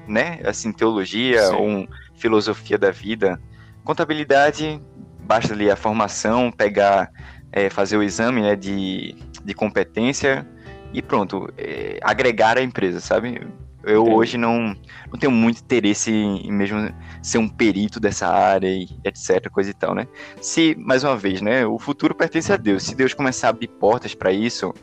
né, 0.07 0.39
assim, 0.43 0.71
teologia 0.71 1.43
Sim. 1.43 1.55
ou 1.55 1.87
filosofia 2.15 2.77
da 2.77 2.89
vida. 2.89 3.39
Contabilidade, 3.83 4.81
basta 5.29 5.53
ali 5.53 5.69
a 5.69 5.75
formação, 5.75 6.51
pegar, 6.51 7.11
é, 7.51 7.69
fazer 7.69 7.97
o 7.97 8.01
exame, 8.01 8.41
né, 8.41 8.55
de, 8.55 9.15
de 9.45 9.53
competência 9.53 10.43
e 10.91 11.03
pronto, 11.03 11.47
é, 11.55 11.99
agregar 12.01 12.57
a 12.57 12.63
empresa, 12.63 12.99
sabe? 12.99 13.39
Eu 13.83 14.01
Entendi. 14.01 14.15
hoje 14.15 14.37
não, 14.39 14.75
não 15.11 15.19
tenho 15.19 15.31
muito 15.31 15.61
interesse 15.61 16.11
em, 16.11 16.51
mesmo 16.51 16.91
ser 17.21 17.37
um 17.37 17.47
perito 17.47 17.99
dessa 17.99 18.27
área 18.27 18.67
e 18.67 18.89
etc, 19.05 19.51
coisa 19.51 19.69
e 19.69 19.73
tal, 19.73 19.93
né? 19.93 20.07
Se, 20.41 20.75
mais 20.79 21.03
uma 21.03 21.15
vez, 21.15 21.41
né, 21.41 21.63
o 21.63 21.77
futuro 21.77 22.15
pertence 22.15 22.51
a 22.51 22.57
Deus. 22.57 22.81
Se 22.81 22.95
Deus 22.95 23.13
começar 23.13 23.47
a 23.47 23.49
abrir 23.51 23.67
portas 23.67 24.15
para 24.15 24.31
isso, 24.31 24.73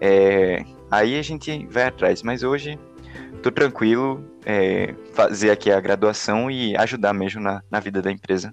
é, 0.00 0.64
aí 0.90 1.16
a 1.16 1.22
gente 1.22 1.64
vai 1.70 1.84
atrás. 1.84 2.24
Mas 2.24 2.42
hoje, 2.42 2.76
tô 3.40 3.52
tranquilo, 3.52 4.22
é, 4.44 4.96
fazer 5.14 5.52
aqui 5.52 5.70
a 5.70 5.80
graduação 5.80 6.50
e 6.50 6.76
ajudar 6.76 7.14
mesmo 7.14 7.40
na, 7.40 7.62
na 7.70 7.78
vida 7.78 8.02
da 8.02 8.10
empresa. 8.10 8.52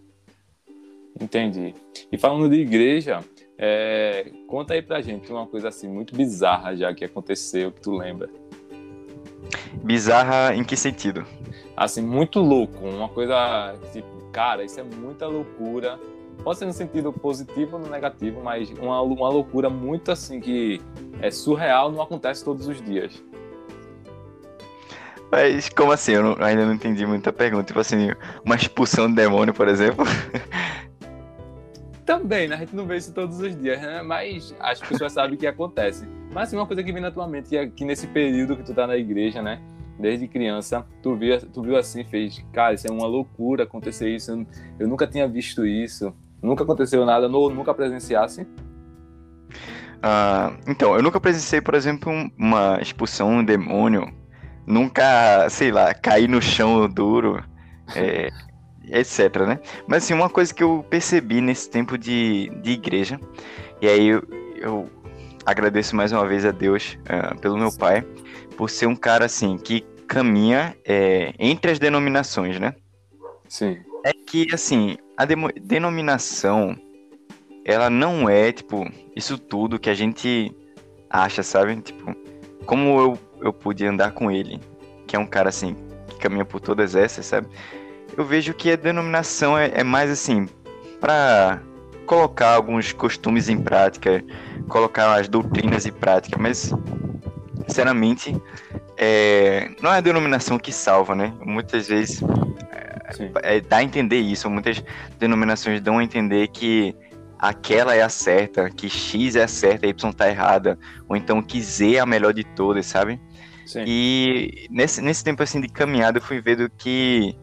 Entendi. 1.20 1.74
E 2.12 2.18
falando 2.18 2.50
de 2.50 2.62
igreja, 2.62 3.20
é, 3.58 4.32
conta 4.48 4.74
aí 4.74 4.82
pra 4.82 5.02
gente 5.02 5.32
uma 5.32 5.46
coisa 5.46 5.68
assim 5.68 5.88
muito 5.88 6.16
bizarra 6.16 6.76
já 6.76 6.94
que 6.94 7.04
aconteceu, 7.04 7.72
que 7.72 7.82
tu 7.82 7.92
lembra. 7.92 8.30
Bizarra 9.84 10.56
em 10.56 10.64
que 10.64 10.78
sentido? 10.78 11.26
Assim, 11.76 12.02
muito 12.02 12.40
louco. 12.40 12.86
Uma 12.86 13.10
coisa 13.10 13.76
tipo, 13.92 14.08
cara, 14.32 14.64
isso 14.64 14.80
é 14.80 14.84
muita 14.84 15.28
loucura. 15.28 16.00
Pode 16.44 16.58
ser 16.58 16.66
no 16.66 16.74
sentido 16.74 17.12
positivo 17.12 17.76
ou 17.76 17.84
no 17.84 17.90
negativo, 17.90 18.42
mas 18.42 18.70
uma, 18.72 19.02
uma 19.02 19.30
loucura 19.30 19.70
muito 19.70 20.12
assim 20.12 20.40
que 20.40 20.82
é 21.22 21.30
surreal, 21.30 21.92
não 21.92 22.02
acontece 22.02 22.44
todos 22.46 22.68
os 22.68 22.82
dias. 22.82 23.22
Mas 25.32 25.70
como 25.70 25.92
assim? 25.92 26.14
Eu 26.14 26.24
não, 26.24 26.38
ainda 26.44 26.66
não 26.66 26.74
entendi 26.74 27.06
muita 27.06 27.32
pergunta. 27.32 27.66
Tipo 27.66 27.80
assim, 27.80 28.12
uma 28.44 28.56
expulsão 28.56 29.08
de 29.08 29.16
demônio, 29.16 29.54
por 29.54 29.68
exemplo. 29.68 30.06
Também, 32.10 32.48
né? 32.48 32.56
A 32.56 32.58
gente 32.58 32.76
não 32.76 32.88
vê 32.88 32.98
isso 32.98 33.14
todos 33.14 33.40
os 33.40 33.56
dias, 33.56 33.80
né? 33.80 34.02
Mas 34.02 34.56
as 34.60 34.80
pessoas 34.80 35.14
sabem 35.14 35.38
que 35.38 35.46
acontece. 35.46 36.08
Mas 36.34 36.48
assim, 36.48 36.56
uma 36.56 36.66
coisa 36.66 36.84
que 36.84 36.92
vem 36.92 37.04
na 37.04 37.12
tua 37.12 37.28
mente, 37.28 37.50
que, 37.50 37.56
é 37.56 37.68
que 37.68 37.86
nesse 37.86 38.08
período 38.08 38.58
que 38.58 38.64
tu 38.64 38.74
tá 38.74 38.88
na 38.88 38.98
igreja, 38.98 39.44
né? 39.44 39.62
Desde 40.00 40.28
criança, 40.28 40.84
tu 41.04 41.16
viu, 41.16 41.40
tu 41.40 41.62
viu 41.62 41.78
assim, 41.78 42.04
fez, 42.04 42.44
cara, 42.52 42.74
isso 42.74 42.88
é 42.88 42.92
uma 42.92 43.06
loucura 43.06 43.64
acontecer 43.64 44.10
isso. 44.10 44.32
Eu, 44.32 44.48
eu 44.80 44.88
nunca 44.88 45.06
tinha 45.06 45.28
visto 45.28 45.64
isso. 45.68 46.12
Nunca 46.42 46.64
aconteceu 46.64 47.06
nada, 47.06 47.30
no, 47.30 47.48
nunca 47.52 47.76
presenciasse. 47.76 48.42
Uh, 50.02 50.58
então, 50.66 50.96
eu 50.96 51.04
nunca 51.04 51.20
presenciei, 51.20 51.62
por 51.62 51.76
exemplo, 51.76 52.12
uma 52.36 52.82
expulsão, 52.82 53.34
um 53.34 53.46
demônio. 53.46 54.12
Nunca, 54.66 55.48
sei 55.48 55.72
lá, 55.72 55.94
cair 55.94 56.28
no 56.28 56.42
chão 56.42 56.90
duro, 56.90 57.44
é, 57.96 58.30
etc, 58.92 59.48
né? 59.48 59.60
Mas, 59.88 60.04
assim, 60.04 60.14
uma 60.14 60.30
coisa 60.30 60.54
que 60.54 60.64
eu 60.64 60.86
percebi 60.90 61.42
nesse 61.42 61.70
tempo 61.70 61.98
de, 61.98 62.50
de 62.62 62.72
igreja, 62.72 63.20
e 63.82 63.88
aí 63.88 64.08
eu, 64.08 64.24
eu 64.56 64.90
agradeço 65.46 65.96
mais 65.96 66.12
uma 66.12 66.28
vez 66.28 66.46
a 66.46 66.52
Deus 66.52 66.98
uh, 67.02 67.40
pelo 67.40 67.58
meu 67.58 67.72
pai, 67.72 68.06
por 68.58 68.70
ser 68.70 68.88
um 68.88 68.96
cara 68.96 69.26
assim 69.26 69.58
que 69.58 69.82
caminha 70.08 70.76
é, 70.86 71.34
entre 71.40 71.72
as 71.72 71.80
denominações, 71.80 72.60
né? 72.60 72.76
Sim. 73.48 73.80
É 74.06 74.12
que 74.14 74.48
assim 74.54 74.98
a 75.18 75.26
denominação 75.26 76.76
ela 77.66 77.90
não 77.90 78.30
é 78.30 78.52
tipo 78.52 78.90
isso 79.16 79.38
tudo 79.38 79.80
que 79.80 79.90
a 79.90 79.94
gente 79.94 80.56
acha, 81.10 81.44
sabe? 81.44 81.76
Tipo, 81.82 82.16
como 82.66 83.00
eu 83.00 83.20
eu 83.42 83.54
pude 83.54 83.86
andar 83.86 84.12
com 84.12 84.30
ele, 84.30 84.60
que 85.08 85.16
é 85.16 85.20
um 85.20 85.26
cara 85.26 85.50
assim 85.50 85.76
que 86.08 86.18
caminha 86.18 86.46
por 86.46 86.60
todas 86.60 86.96
essas, 86.96 87.26
sabe? 87.26 87.48
Eu 88.18 88.26
vejo 88.26 88.54
que 88.54 88.72
a 88.72 88.76
denominação 88.76 89.58
é, 89.58 89.72
é 89.74 89.84
mais 89.84 90.10
assim 90.10 90.48
para 91.00 91.62
colocar 92.06 92.56
alguns 92.56 92.92
costumes 92.92 93.50
em 93.50 93.62
prática, 93.62 94.24
colocar 94.68 95.14
as 95.14 95.28
doutrinas 95.28 95.86
em 95.86 95.92
prática, 95.92 96.38
mas 96.40 96.74
sinceramente 97.68 98.36
é, 98.98 99.70
não 99.82 99.94
é 99.94 99.98
a 99.98 100.02
denominação 100.02 100.58
que 100.58 100.72
salva, 100.72 101.16
né? 101.16 101.34
Muitas 101.40 101.88
vezes 101.88 102.22
é, 103.44 103.62
dá 103.62 103.78
a 103.78 103.84
entender 103.84 104.20
isso, 104.20 104.50
muitas 104.50 104.84
denominações 105.18 105.82
dão 105.82 106.00
a 106.00 106.04
entender 106.04 106.48
que 106.50 106.96
aquela 107.38 107.96
é 107.96 108.02
a 108.02 108.10
certa, 108.10 108.70
que 108.70 108.90
X 108.90 109.36
é 109.36 109.44
a 109.44 109.48
certa, 109.48 109.88
Y 109.88 110.12
tá 110.12 110.30
errada, 110.30 110.78
ou 111.08 111.16
então 111.16 111.42
que 111.42 111.62
Z 111.62 111.96
é 111.96 112.00
a 112.00 112.06
melhor 112.06 112.34
de 112.34 112.44
todas, 112.44 112.86
sabe? 112.86 113.20
Sim. 113.66 113.84
E 113.86 114.68
nesse, 114.70 115.02
nesse 115.02 115.24
tempo 115.24 115.44
assim 115.44 115.62
de 115.62 115.70
caminhada 115.70 116.18
eu 116.18 116.22
fui 116.22 116.42
vendo 116.42 116.70
que 116.70 117.38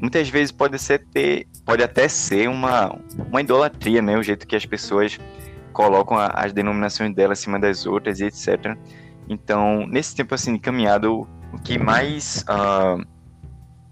muitas 0.00 0.28
vezes 0.28 0.52
pode 0.52 0.78
ser 0.78 1.04
ter, 1.12 1.46
pode 1.64 1.82
até 1.82 2.08
ser 2.08 2.48
uma, 2.48 2.96
uma 3.28 3.40
idolatria, 3.40 4.00
né? 4.00 4.16
O 4.16 4.22
jeito 4.22 4.46
que 4.46 4.56
as 4.56 4.64
pessoas 4.64 5.18
colocam 5.72 6.16
a, 6.16 6.26
as 6.26 6.52
denominações 6.52 7.14
dela 7.14 7.32
acima 7.32 7.58
das 7.58 7.86
outras 7.86 8.20
e 8.20 8.24
etc. 8.24 8.76
Então, 9.28 9.86
nesse 9.86 10.14
tempo 10.14 10.34
assim 10.34 10.54
de 10.54 10.58
caminhada, 10.58 11.10
o, 11.10 11.26
o 11.52 11.58
que 11.62 11.78
mais 11.78 12.44
uh, 12.48 13.04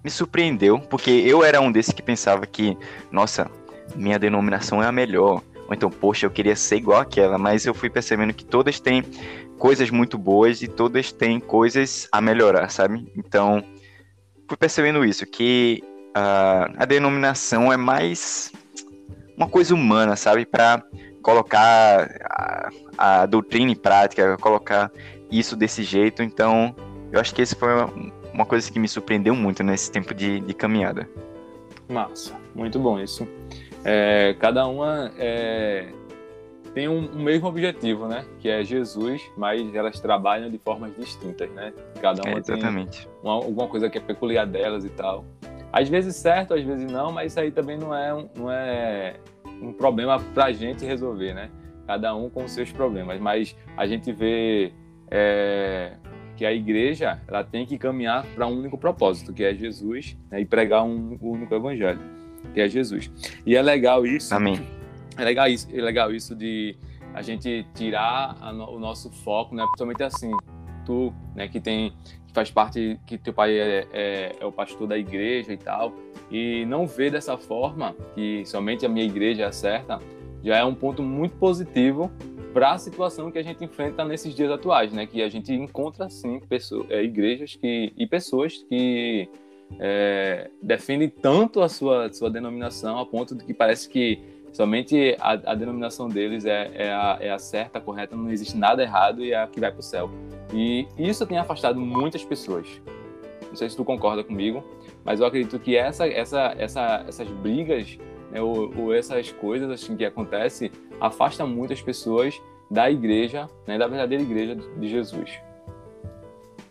me 0.02 0.10
surpreendeu, 0.10 0.78
porque 0.78 1.10
eu 1.10 1.44
era 1.44 1.60
um 1.60 1.70
desses 1.70 1.92
que 1.92 2.02
pensava 2.02 2.46
que, 2.46 2.76
nossa, 3.10 3.50
minha 3.94 4.18
denominação 4.18 4.82
é 4.82 4.86
a 4.86 4.92
melhor. 4.92 5.42
Ou 5.68 5.74
então, 5.74 5.90
poxa, 5.90 6.26
eu 6.26 6.30
queria 6.30 6.54
ser 6.54 6.76
igual 6.76 7.00
àquela, 7.00 7.36
mas 7.36 7.66
eu 7.66 7.74
fui 7.74 7.90
percebendo 7.90 8.32
que 8.32 8.44
todas 8.44 8.78
têm 8.78 9.02
coisas 9.58 9.90
muito 9.90 10.16
boas 10.16 10.62
e 10.62 10.68
todas 10.68 11.12
têm 11.12 11.40
coisas 11.40 12.08
a 12.12 12.20
melhorar, 12.20 12.70
sabe? 12.70 13.10
Então, 13.16 13.64
fui 14.48 14.56
percebendo 14.56 15.04
isso, 15.04 15.26
que 15.26 15.82
uh, 16.16 16.72
a 16.78 16.84
denominação 16.86 17.72
é 17.72 17.76
mais 17.76 18.50
uma 19.36 19.48
coisa 19.48 19.74
humana, 19.74 20.16
sabe? 20.16 20.46
Para 20.46 20.82
colocar 21.22 22.08
a, 22.24 22.70
a, 22.96 23.26
doutrina 23.26 23.70
em 23.70 23.76
prática, 23.76 24.38
colocar 24.38 24.90
isso 25.30 25.54
desse 25.54 25.82
jeito. 25.82 26.22
Então, 26.22 26.74
eu 27.12 27.20
acho 27.20 27.34
que 27.34 27.42
esse 27.42 27.54
foi 27.54 27.74
uma, 27.74 27.92
uma 28.32 28.46
coisa 28.46 28.70
que 28.72 28.78
me 28.78 28.88
surpreendeu 28.88 29.34
muito 29.34 29.62
nesse 29.62 29.90
tempo 29.90 30.14
de, 30.14 30.40
de 30.40 30.54
caminhada. 30.54 31.08
Massa, 31.88 32.34
muito 32.54 32.78
bom 32.78 32.98
isso. 32.98 33.28
É, 33.84 34.34
cada 34.40 34.66
uma 34.66 35.12
é, 35.18 35.88
tem 36.76 36.88
um, 36.88 37.10
um, 37.10 37.22
mesmo 37.22 37.48
objetivo, 37.48 38.06
né? 38.06 38.26
Que 38.38 38.50
é 38.50 38.62
Jesus, 38.62 39.22
mas 39.34 39.74
elas 39.74 39.98
trabalham 39.98 40.50
de 40.50 40.58
formas 40.58 40.94
distintas, 40.94 41.50
né? 41.52 41.72
Cada 42.02 42.20
uma 42.20 42.36
é, 42.36 42.38
exatamente. 42.38 43.06
tem 43.06 43.10
uma, 43.22 43.32
alguma 43.32 43.66
coisa 43.66 43.88
que 43.88 43.96
é 43.96 44.00
peculiar 44.00 44.46
delas 44.46 44.84
e 44.84 44.90
tal. 44.90 45.24
Às 45.72 45.88
vezes 45.88 46.14
certo, 46.16 46.52
às 46.52 46.62
vezes 46.62 46.92
não, 46.92 47.10
mas 47.10 47.32
isso 47.32 47.40
aí 47.40 47.50
também 47.50 47.78
não 47.78 47.96
é 47.96 48.12
um, 48.12 48.28
não 48.36 48.52
é 48.52 49.14
um 49.62 49.72
problema 49.72 50.20
para 50.34 50.44
a 50.44 50.52
gente 50.52 50.84
resolver, 50.84 51.32
né? 51.32 51.48
Cada 51.86 52.14
um 52.14 52.28
com 52.28 52.44
os 52.44 52.52
seus 52.52 52.70
problemas. 52.70 53.18
Mas 53.18 53.56
a 53.74 53.86
gente 53.86 54.12
vê 54.12 54.70
é, 55.10 55.94
que 56.36 56.44
a 56.44 56.52
igreja 56.52 57.22
ela 57.26 57.42
tem 57.42 57.64
que 57.64 57.78
caminhar 57.78 58.26
para 58.34 58.46
um 58.46 58.58
único 58.58 58.76
propósito, 58.76 59.32
que 59.32 59.42
é 59.42 59.54
Jesus, 59.54 60.14
né? 60.30 60.42
e 60.42 60.44
pregar 60.44 60.84
um, 60.84 61.16
um 61.22 61.30
único 61.30 61.54
evangelho, 61.54 62.00
que 62.52 62.60
é 62.60 62.68
Jesus. 62.68 63.10
E 63.46 63.56
é 63.56 63.62
legal 63.62 64.04
isso. 64.04 64.34
Amém. 64.34 64.75
É 65.16 65.24
legal 65.24 65.48
isso, 65.48 65.68
é 65.72 65.80
legal 65.80 66.12
isso 66.12 66.34
de 66.34 66.76
a 67.14 67.22
gente 67.22 67.66
tirar 67.74 68.36
a, 68.40 68.52
o 68.52 68.78
nosso 68.78 69.10
foco, 69.10 69.54
né? 69.54 69.62
Principalmente 69.64 70.02
assim, 70.02 70.30
tu, 70.84 71.12
né, 71.34 71.48
que 71.48 71.60
tem 71.60 71.92
faz 72.34 72.50
parte, 72.50 73.00
que 73.06 73.16
teu 73.16 73.32
pai 73.32 73.58
é, 73.58 73.86
é, 73.90 74.32
é, 74.38 74.44
o 74.44 74.52
pastor 74.52 74.86
da 74.86 74.98
igreja 74.98 75.54
e 75.54 75.56
tal, 75.56 75.94
e 76.30 76.66
não 76.66 76.86
ver 76.86 77.10
dessa 77.10 77.38
forma, 77.38 77.96
que 78.14 78.44
somente 78.44 78.84
a 78.84 78.88
minha 78.90 79.06
igreja 79.06 79.44
é 79.44 79.52
certa, 79.52 79.98
já 80.44 80.58
é 80.58 80.64
um 80.64 80.74
ponto 80.74 81.02
muito 81.02 81.34
positivo 81.38 82.12
para 82.52 82.72
a 82.72 82.78
situação 82.78 83.30
que 83.30 83.38
a 83.38 83.42
gente 83.42 83.64
enfrenta 83.64 84.04
nesses 84.04 84.34
dias 84.34 84.50
atuais, 84.50 84.92
né? 84.92 85.06
Que 85.06 85.22
a 85.22 85.30
gente 85.30 85.50
encontra, 85.50 86.10
sim, 86.10 86.38
pessoas, 86.40 86.90
é, 86.90 87.02
igrejas 87.02 87.56
que, 87.56 87.94
e 87.96 88.06
pessoas 88.06 88.58
que 88.68 89.30
é, 89.80 90.50
defendem 90.62 91.08
tanto 91.08 91.62
a 91.62 91.70
sua, 91.70 92.12
sua 92.12 92.30
denominação 92.30 92.98
a 92.98 93.06
ponto 93.06 93.34
de 93.34 93.44
que 93.44 93.54
parece 93.54 93.88
que 93.88 94.20
somente 94.56 95.14
a, 95.20 95.32
a 95.32 95.54
denominação 95.54 96.08
deles 96.08 96.46
é, 96.46 96.70
é, 96.74 96.90
a, 96.90 97.18
é 97.20 97.30
a 97.30 97.38
certa, 97.38 97.76
a 97.76 97.80
correta, 97.80 98.16
não 98.16 98.30
existe 98.30 98.56
nada 98.56 98.82
errado 98.82 99.22
e 99.22 99.32
é 99.32 99.42
a 99.42 99.46
que 99.46 99.60
vai 99.60 99.70
para 99.70 99.80
o 99.80 99.82
céu. 99.82 100.10
E 100.50 100.88
isso 100.96 101.26
tem 101.26 101.36
afastado 101.36 101.78
muitas 101.78 102.24
pessoas. 102.24 102.66
Não 103.48 103.54
sei 103.54 103.68
se 103.68 103.76
tu 103.76 103.84
concorda 103.84 104.24
comigo, 104.24 104.64
mas 105.04 105.20
eu 105.20 105.26
acredito 105.26 105.58
que 105.58 105.76
essa, 105.76 106.06
essa, 106.08 106.54
essa, 106.56 107.04
essas 107.06 107.28
brigas 107.28 107.98
né, 108.30 108.40
ou, 108.40 108.72
ou, 108.78 108.94
essas 108.94 109.30
coisas 109.30 109.70
assim, 109.70 109.94
que 109.94 110.06
acontecem 110.06 110.70
afastam 110.98 111.46
muitas 111.46 111.82
pessoas 111.82 112.40
da 112.70 112.90
igreja, 112.90 113.50
né, 113.66 113.76
da 113.76 113.86
verdadeira 113.86 114.24
igreja 114.24 114.54
de 114.54 114.88
Jesus. 114.88 115.38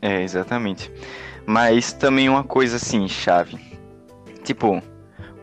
É, 0.01 0.23
exatamente. 0.23 0.91
Mas 1.45 1.93
também 1.93 2.29
uma 2.29 2.43
coisa 2.43 2.77
assim, 2.77 3.07
chave. 3.07 3.59
Tipo, 4.43 4.81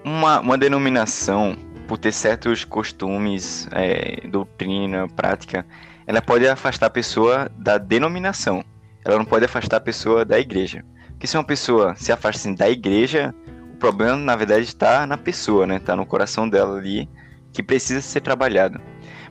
uma, 0.05 0.41
uma 0.41 0.59
denominação, 0.59 1.57
por 1.87 1.99
ter 1.99 2.13
certos 2.13 2.65
costumes, 2.65 3.69
é, 3.73 4.27
doutrina, 4.29 5.09
prática, 5.09 5.67
ela 6.07 6.21
pode 6.21 6.47
afastar 6.47 6.87
a 6.87 6.91
pessoa 6.91 7.51
da 7.57 7.79
denominação. 7.79 8.65
Ela 9.05 9.19
não 9.19 9.25
pode 9.25 9.45
afastar 9.45 9.77
a 9.79 9.81
pessoa 9.81 10.25
da 10.25 10.39
igreja. 10.39 10.85
Porque 11.11 11.27
se 11.27 11.37
uma 11.37 11.45
pessoa 11.45 11.95
se 11.97 12.13
afasta 12.13 12.53
da 12.55 12.69
igreja, 12.69 13.35
o 13.75 13.77
problema, 13.77 14.17
na 14.17 14.37
verdade, 14.37 14.65
está 14.65 15.07
na 15.07 15.17
pessoa, 15.17 15.67
né? 15.67 15.77
Está 15.77 15.95
no 15.95 16.07
coração 16.07 16.49
dela 16.49 16.79
ali, 16.79 17.09
que 17.53 17.63
precisa 17.63 18.01
ser 18.01 18.21
trabalhado. 18.21 18.81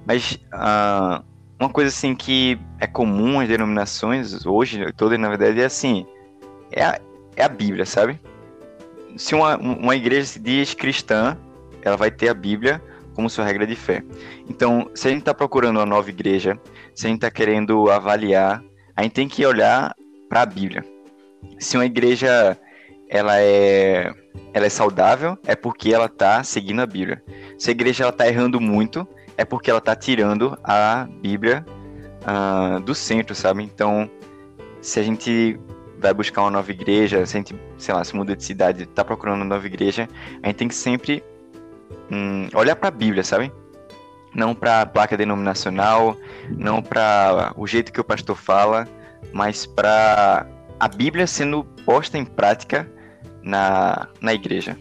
Mas 0.05 0.39
uh, 0.53 1.23
uma 1.59 1.69
coisa 1.69 1.89
assim 1.89 2.15
que 2.15 2.59
é 2.79 2.87
comum 2.87 3.39
às 3.39 3.47
denominações 3.47 4.45
hoje, 4.45 4.91
todas, 4.93 5.19
na 5.19 5.29
verdade, 5.29 5.61
é 5.61 5.65
assim, 5.65 6.05
é 6.71 6.83
a, 6.83 6.99
é 7.35 7.43
a 7.43 7.49
Bíblia, 7.49 7.85
sabe? 7.85 8.19
Se 9.17 9.35
uma, 9.35 9.57
uma 9.57 9.95
igreja 9.95 10.25
se 10.25 10.39
diz 10.39 10.73
cristã, 10.73 11.37
ela 11.81 11.97
vai 11.97 12.11
ter 12.11 12.29
a 12.29 12.33
Bíblia 12.33 12.81
como 13.13 13.29
sua 13.29 13.45
regra 13.45 13.67
de 13.67 13.75
fé. 13.75 14.03
Então, 14.49 14.89
se 14.95 15.07
a 15.07 15.11
gente 15.11 15.21
está 15.21 15.33
procurando 15.33 15.77
uma 15.77 15.85
nova 15.85 16.09
igreja, 16.09 16.59
se 16.95 17.05
a 17.05 17.09
gente 17.09 17.17
está 17.17 17.31
querendo 17.31 17.89
avaliar, 17.89 18.63
a 18.95 19.03
gente 19.03 19.13
tem 19.13 19.27
que 19.27 19.45
olhar 19.45 19.95
para 20.29 20.41
a 20.41 20.45
Bíblia. 20.45 20.83
Se 21.59 21.77
uma 21.77 21.85
igreja 21.85 22.57
ela 23.09 23.39
é, 23.39 24.13
ela 24.53 24.65
é 24.65 24.69
saudável, 24.69 25.37
é 25.45 25.55
porque 25.55 25.93
ela 25.93 26.05
está 26.05 26.43
seguindo 26.43 26.81
a 26.81 26.85
Bíblia. 26.85 27.21
Se 27.57 27.69
a 27.69 27.71
igreja 27.71 28.07
está 28.07 28.27
errando 28.27 28.61
muito, 28.61 29.05
é 29.37 29.43
porque 29.43 29.69
ela 29.69 29.79
está 29.79 29.95
tirando 29.95 30.57
a 30.63 31.07
Bíblia 31.21 31.65
uh, 32.21 32.79
do 32.79 32.95
centro, 32.95 33.35
sabe? 33.35 33.63
Então, 33.63 34.09
se 34.81 34.99
a 34.99 35.03
gente 35.03 35.59
vai 35.99 36.13
buscar 36.13 36.41
uma 36.41 36.51
nova 36.51 36.71
igreja, 36.71 37.25
se 37.25 37.35
a 37.35 37.39
gente, 37.39 37.55
sei 37.77 37.93
lá, 37.93 38.03
se 38.03 38.15
muda 38.15 38.35
de 38.35 38.43
cidade, 38.43 38.83
está 38.83 39.03
procurando 39.03 39.37
uma 39.37 39.45
nova 39.45 39.65
igreja, 39.65 40.07
a 40.41 40.47
gente 40.47 40.55
tem 40.55 40.67
que 40.67 40.75
sempre 40.75 41.23
hum, 42.11 42.47
olhar 42.53 42.75
para 42.75 42.89
a 42.89 42.91
Bíblia, 42.91 43.23
sabe? 43.23 43.51
Não 44.33 44.53
para 44.53 44.81
a 44.81 44.85
placa 44.85 45.17
denominacional, 45.17 46.15
não 46.49 46.81
para 46.81 47.53
o 47.57 47.67
jeito 47.67 47.91
que 47.91 47.99
o 47.99 48.03
pastor 48.03 48.35
fala, 48.35 48.87
mas 49.33 49.65
para 49.65 50.45
a 50.79 50.87
Bíblia 50.87 51.27
sendo 51.27 51.63
posta 51.85 52.17
em 52.17 52.25
prática 52.25 52.89
na, 53.43 54.07
na 54.21 54.33
igreja. 54.33 54.77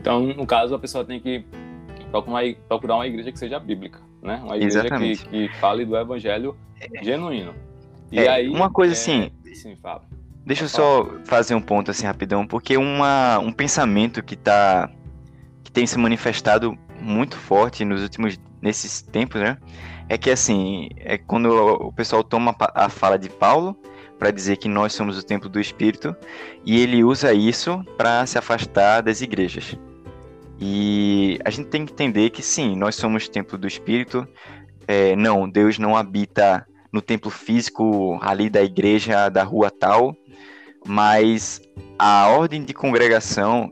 Então, 0.00 0.22
no 0.22 0.46
caso, 0.46 0.74
a 0.74 0.78
pessoa 0.78 1.04
tem 1.04 1.20
que 1.20 1.44
procurar 2.68 2.96
uma 2.96 3.06
igreja 3.06 3.32
que 3.32 3.38
seja 3.38 3.58
bíblica, 3.58 4.00
né? 4.22 4.40
Uma 4.42 4.56
igreja 4.56 4.88
que, 4.88 5.16
que, 5.16 5.48
fale 5.60 5.84
do 5.84 5.96
evangelho 5.96 6.56
é. 6.80 7.04
genuíno. 7.04 7.54
E 8.12 8.20
é, 8.20 8.28
aí, 8.28 8.48
uma 8.48 8.70
coisa 8.70 8.92
é... 8.92 8.96
assim, 8.96 9.30
Sim, 9.52 9.74
fala. 9.76 10.02
Deixa 10.44 10.64
eu 10.64 10.68
só 10.68 11.08
fazer 11.24 11.56
um 11.56 11.60
ponto 11.60 11.90
assim 11.90 12.06
rapidão, 12.06 12.46
porque 12.46 12.76
uma, 12.76 13.38
um 13.38 13.50
pensamento 13.50 14.22
que 14.22 14.36
tá 14.36 14.88
que 14.88 15.05
tem 15.76 15.86
se 15.86 15.98
manifestado 15.98 16.74
muito 17.02 17.36
forte 17.36 17.84
nos 17.84 18.00
últimos 18.00 18.40
nesses 18.62 19.02
tempos, 19.02 19.42
né? 19.42 19.58
É 20.08 20.16
que 20.16 20.30
assim, 20.30 20.88
é 20.96 21.18
quando 21.18 21.50
o 21.50 21.92
pessoal 21.92 22.24
toma 22.24 22.56
a 22.74 22.88
fala 22.88 23.18
de 23.18 23.28
Paulo 23.28 23.76
para 24.18 24.30
dizer 24.30 24.56
que 24.56 24.70
nós 24.70 24.94
somos 24.94 25.18
o 25.18 25.22
templo 25.22 25.50
do 25.50 25.60
Espírito 25.60 26.16
e 26.64 26.80
ele 26.80 27.04
usa 27.04 27.34
isso 27.34 27.84
para 27.94 28.24
se 28.24 28.38
afastar 28.38 29.02
das 29.02 29.20
igrejas. 29.20 29.76
E 30.58 31.38
a 31.44 31.50
gente 31.50 31.68
tem 31.68 31.84
que 31.84 31.92
entender 31.92 32.30
que 32.30 32.42
sim, 32.42 32.74
nós 32.74 32.94
somos 32.94 33.28
templo 33.28 33.58
do 33.58 33.66
Espírito. 33.66 34.26
É, 34.88 35.14
não, 35.14 35.46
Deus 35.46 35.78
não 35.78 35.94
habita 35.94 36.66
no 36.90 37.02
templo 37.02 37.30
físico 37.30 38.18
ali 38.22 38.48
da 38.48 38.62
igreja 38.62 39.28
da 39.28 39.42
rua 39.42 39.70
tal, 39.70 40.16
mas 40.86 41.60
a 41.98 42.28
ordem 42.28 42.64
de 42.64 42.72
congregação 42.72 43.70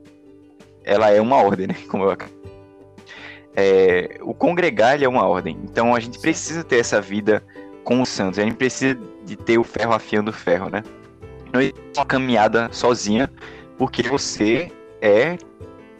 ela 0.84 1.10
é 1.10 1.20
uma 1.20 1.36
ordem, 1.36 1.68
né? 1.68 1.76
Como 1.88 2.04
eu... 2.04 2.16
é, 3.56 4.18
o 4.22 4.34
congregar 4.34 5.02
é 5.02 5.08
uma 5.08 5.26
ordem. 5.26 5.58
Então 5.64 5.94
a 5.94 6.00
gente 6.00 6.18
precisa 6.18 6.62
ter 6.62 6.78
essa 6.78 7.00
vida 7.00 7.42
com 7.82 8.00
os 8.00 8.08
santos. 8.08 8.38
A 8.38 8.42
gente 8.42 8.56
precisa 8.56 8.98
de 9.24 9.36
ter 9.36 9.58
o 9.58 9.64
ferro 9.64 9.92
afiando 9.92 10.30
o 10.30 10.34
ferro, 10.34 10.70
né? 10.70 10.82
Não 11.52 11.60
é 11.60 11.72
uma 11.96 12.04
caminhada 12.04 12.68
sozinha, 12.72 13.30
porque 13.78 14.02
você 14.02 14.70
é 15.00 15.36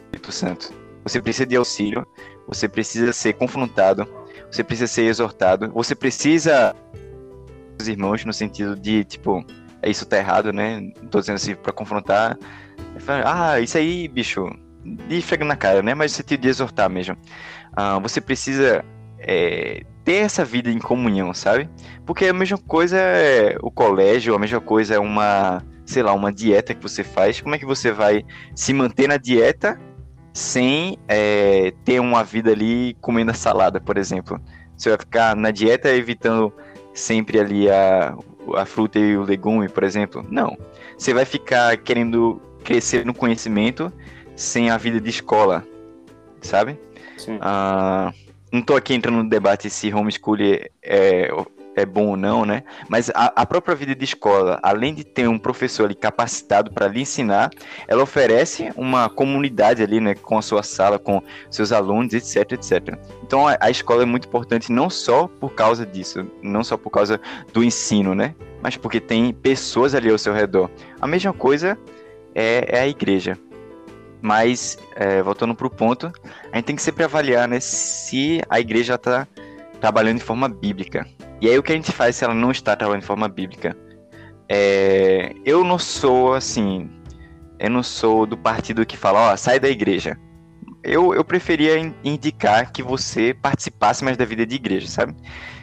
Espírito 0.05 0.31
Santo. 0.31 0.73
Você 1.03 1.21
precisa 1.21 1.45
de 1.45 1.55
auxílio, 1.55 2.05
você 2.47 2.67
precisa 2.67 3.13
ser 3.13 3.33
confrontado, 3.33 4.07
você 4.51 4.63
precisa 4.63 4.87
ser 4.91 5.03
exortado, 5.03 5.71
você 5.71 5.93
precisa 5.95 6.75
os 7.79 7.87
irmãos 7.87 8.23
no 8.25 8.33
sentido 8.33 8.75
de, 8.75 9.03
tipo, 9.03 9.45
é 9.81 9.89
isso 9.89 10.05
tá 10.05 10.17
errado, 10.17 10.51
né? 10.51 10.79
Não 11.01 11.09
tô 11.09 11.19
dizendo 11.19 11.35
assim 11.35 11.55
pra 11.55 11.71
confrontar. 11.71 12.37
Ah, 13.23 13.59
isso 13.59 13.77
aí, 13.77 14.07
bicho, 14.07 14.49
de 14.85 15.21
fregar 15.21 15.47
na 15.47 15.55
cara, 15.55 15.81
né? 15.81 15.93
Mas 15.93 16.11
no 16.11 16.17
sentido 16.17 16.41
de 16.41 16.49
exortar 16.49 16.89
mesmo. 16.89 17.17
Ah, 17.73 17.99
você 17.99 18.21
precisa 18.21 18.85
é, 19.19 19.83
ter 20.03 20.17
essa 20.17 20.45
vida 20.45 20.69
em 20.69 20.79
comunhão, 20.79 21.33
sabe? 21.33 21.67
Porque 22.05 22.27
a 22.27 22.33
mesma 22.33 22.57
coisa 22.57 22.97
é 22.97 23.57
o 23.61 23.71
colégio, 23.71 24.35
a 24.35 24.39
mesma 24.39 24.61
coisa 24.61 24.95
é 24.95 24.99
uma, 24.99 25.63
sei 25.85 26.03
lá, 26.03 26.13
uma 26.13 26.31
dieta 26.31 26.73
que 26.73 26.81
você 26.81 27.03
faz. 27.03 27.41
Como 27.41 27.55
é 27.55 27.57
que 27.57 27.65
você 27.65 27.91
vai 27.91 28.23
se 28.55 28.71
manter 28.73 29.07
na 29.07 29.17
dieta 29.17 29.79
sem 30.31 30.97
é, 31.07 31.73
ter 31.83 31.99
uma 31.99 32.23
vida 32.23 32.51
ali 32.51 32.95
comendo 33.01 33.31
a 33.31 33.33
salada, 33.33 33.81
por 33.81 33.97
exemplo? 33.97 34.39
Você 34.77 34.89
vai 34.89 34.99
ficar 34.99 35.35
na 35.35 35.51
dieta 35.51 35.89
evitando 35.89 36.53
sempre 36.93 37.39
ali 37.39 37.69
a, 37.69 38.15
a 38.55 38.65
fruta 38.65 38.99
e 38.99 39.17
o 39.17 39.23
legume, 39.23 39.67
por 39.67 39.83
exemplo. 39.83 40.25
Não. 40.29 40.55
Você 40.97 41.13
vai 41.13 41.25
ficar 41.25 41.75
querendo 41.77 42.41
crescer 42.63 43.05
no 43.05 43.13
conhecimento 43.13 43.91
sem 44.35 44.69
a 44.69 44.77
vida 44.77 44.99
de 44.99 45.09
escola, 45.09 45.65
sabe? 46.41 46.77
Sim. 47.17 47.37
Ah, 47.41 48.11
não 48.51 48.59
estou 48.59 48.75
aqui 48.75 48.93
entrando 48.93 49.23
no 49.23 49.29
debate 49.29 49.69
se 49.69 49.93
homeschooling 49.93 50.59
é, 50.83 51.29
é 51.75 51.85
bom 51.85 52.07
ou 52.07 52.17
não, 52.17 52.45
né? 52.45 52.63
Mas 52.87 53.09
a, 53.09 53.33
a, 53.35 53.45
própria 53.45 53.75
vida 53.75 53.93
de 53.93 54.05
escola, 54.05 54.59
além 54.63 54.93
de 54.93 55.03
ter 55.03 55.27
um 55.27 55.37
professor 55.37 55.85
ali 55.85 55.95
capacitado 55.95 56.71
para 56.71 56.87
lhe 56.87 57.01
ensinar, 57.01 57.51
ela 57.87 58.01
oferece 58.01 58.71
uma 58.75 59.09
comunidade 59.09 59.83
ali, 59.83 59.99
né? 59.99 60.15
Com 60.15 60.37
a 60.37 60.41
sua 60.41 60.63
sala, 60.63 60.97
com 60.97 61.21
seus 61.49 61.71
alunos, 61.71 62.13
etc, 62.13 62.53
etc. 62.53 62.97
Então 63.23 63.47
a, 63.47 63.57
a 63.59 63.69
escola 63.69 64.03
é 64.03 64.05
muito 64.05 64.27
importante 64.27 64.71
não 64.71 64.89
só 64.89 65.27
por 65.27 65.53
causa 65.53 65.85
disso, 65.85 66.25
não 66.41 66.63
só 66.63 66.77
por 66.77 66.89
causa 66.89 67.19
do 67.51 67.63
ensino, 67.63 68.15
né? 68.15 68.33
Mas 68.61 68.77
porque 68.77 68.99
tem 68.99 69.33
pessoas 69.33 69.93
ali 69.93 70.09
ao 70.09 70.17
seu 70.17 70.33
redor. 70.33 70.69
A 70.99 71.05
mesma 71.05 71.33
coisa 71.33 71.77
é, 72.33 72.65
é 72.69 72.79
a 72.79 72.87
igreja. 72.87 73.37
Mas, 74.25 74.75
é, 74.95 75.21
voltando 75.21 75.53
para 75.53 75.67
o 75.67 75.69
ponto, 75.69 76.11
a 76.51 76.55
gente 76.55 76.65
tem 76.65 76.75
que 76.75 76.81
sempre 76.81 77.03
avaliar 77.03 77.47
né, 77.47 77.59
se 77.59 78.41
a 78.49 78.59
igreja 78.59 78.95
está 78.95 79.27
trabalhando 79.79 80.17
de 80.17 80.23
forma 80.23 80.49
bíblica. 80.49 81.05
E 81.39 81.47
aí 81.47 81.55
o 81.59 81.61
que 81.61 81.71
a 81.71 81.75
gente 81.75 81.91
faz 81.91 82.15
se 82.15 82.23
ela 82.23 82.33
não 82.33 82.49
está 82.49 82.75
trabalhando 82.75 83.01
de 83.01 83.05
forma 83.05 83.27
bíblica? 83.27 83.77
É, 84.49 85.31
eu 85.45 85.63
não 85.63 85.77
sou 85.77 86.33
assim, 86.33 86.89
eu 87.59 87.69
não 87.69 87.83
sou 87.83 88.25
do 88.25 88.35
partido 88.35 88.83
que 88.83 88.97
fala, 88.97 89.31
ó, 89.31 89.37
sai 89.37 89.59
da 89.59 89.69
igreja. 89.69 90.17
Eu, 90.83 91.13
eu 91.13 91.23
preferia 91.23 91.77
indicar 92.03 92.71
que 92.71 92.81
você 92.81 93.31
participasse 93.31 94.03
mais 94.03 94.17
da 94.17 94.25
vida 94.25 94.43
de 94.43 94.55
igreja, 94.55 94.87
sabe? 94.87 95.15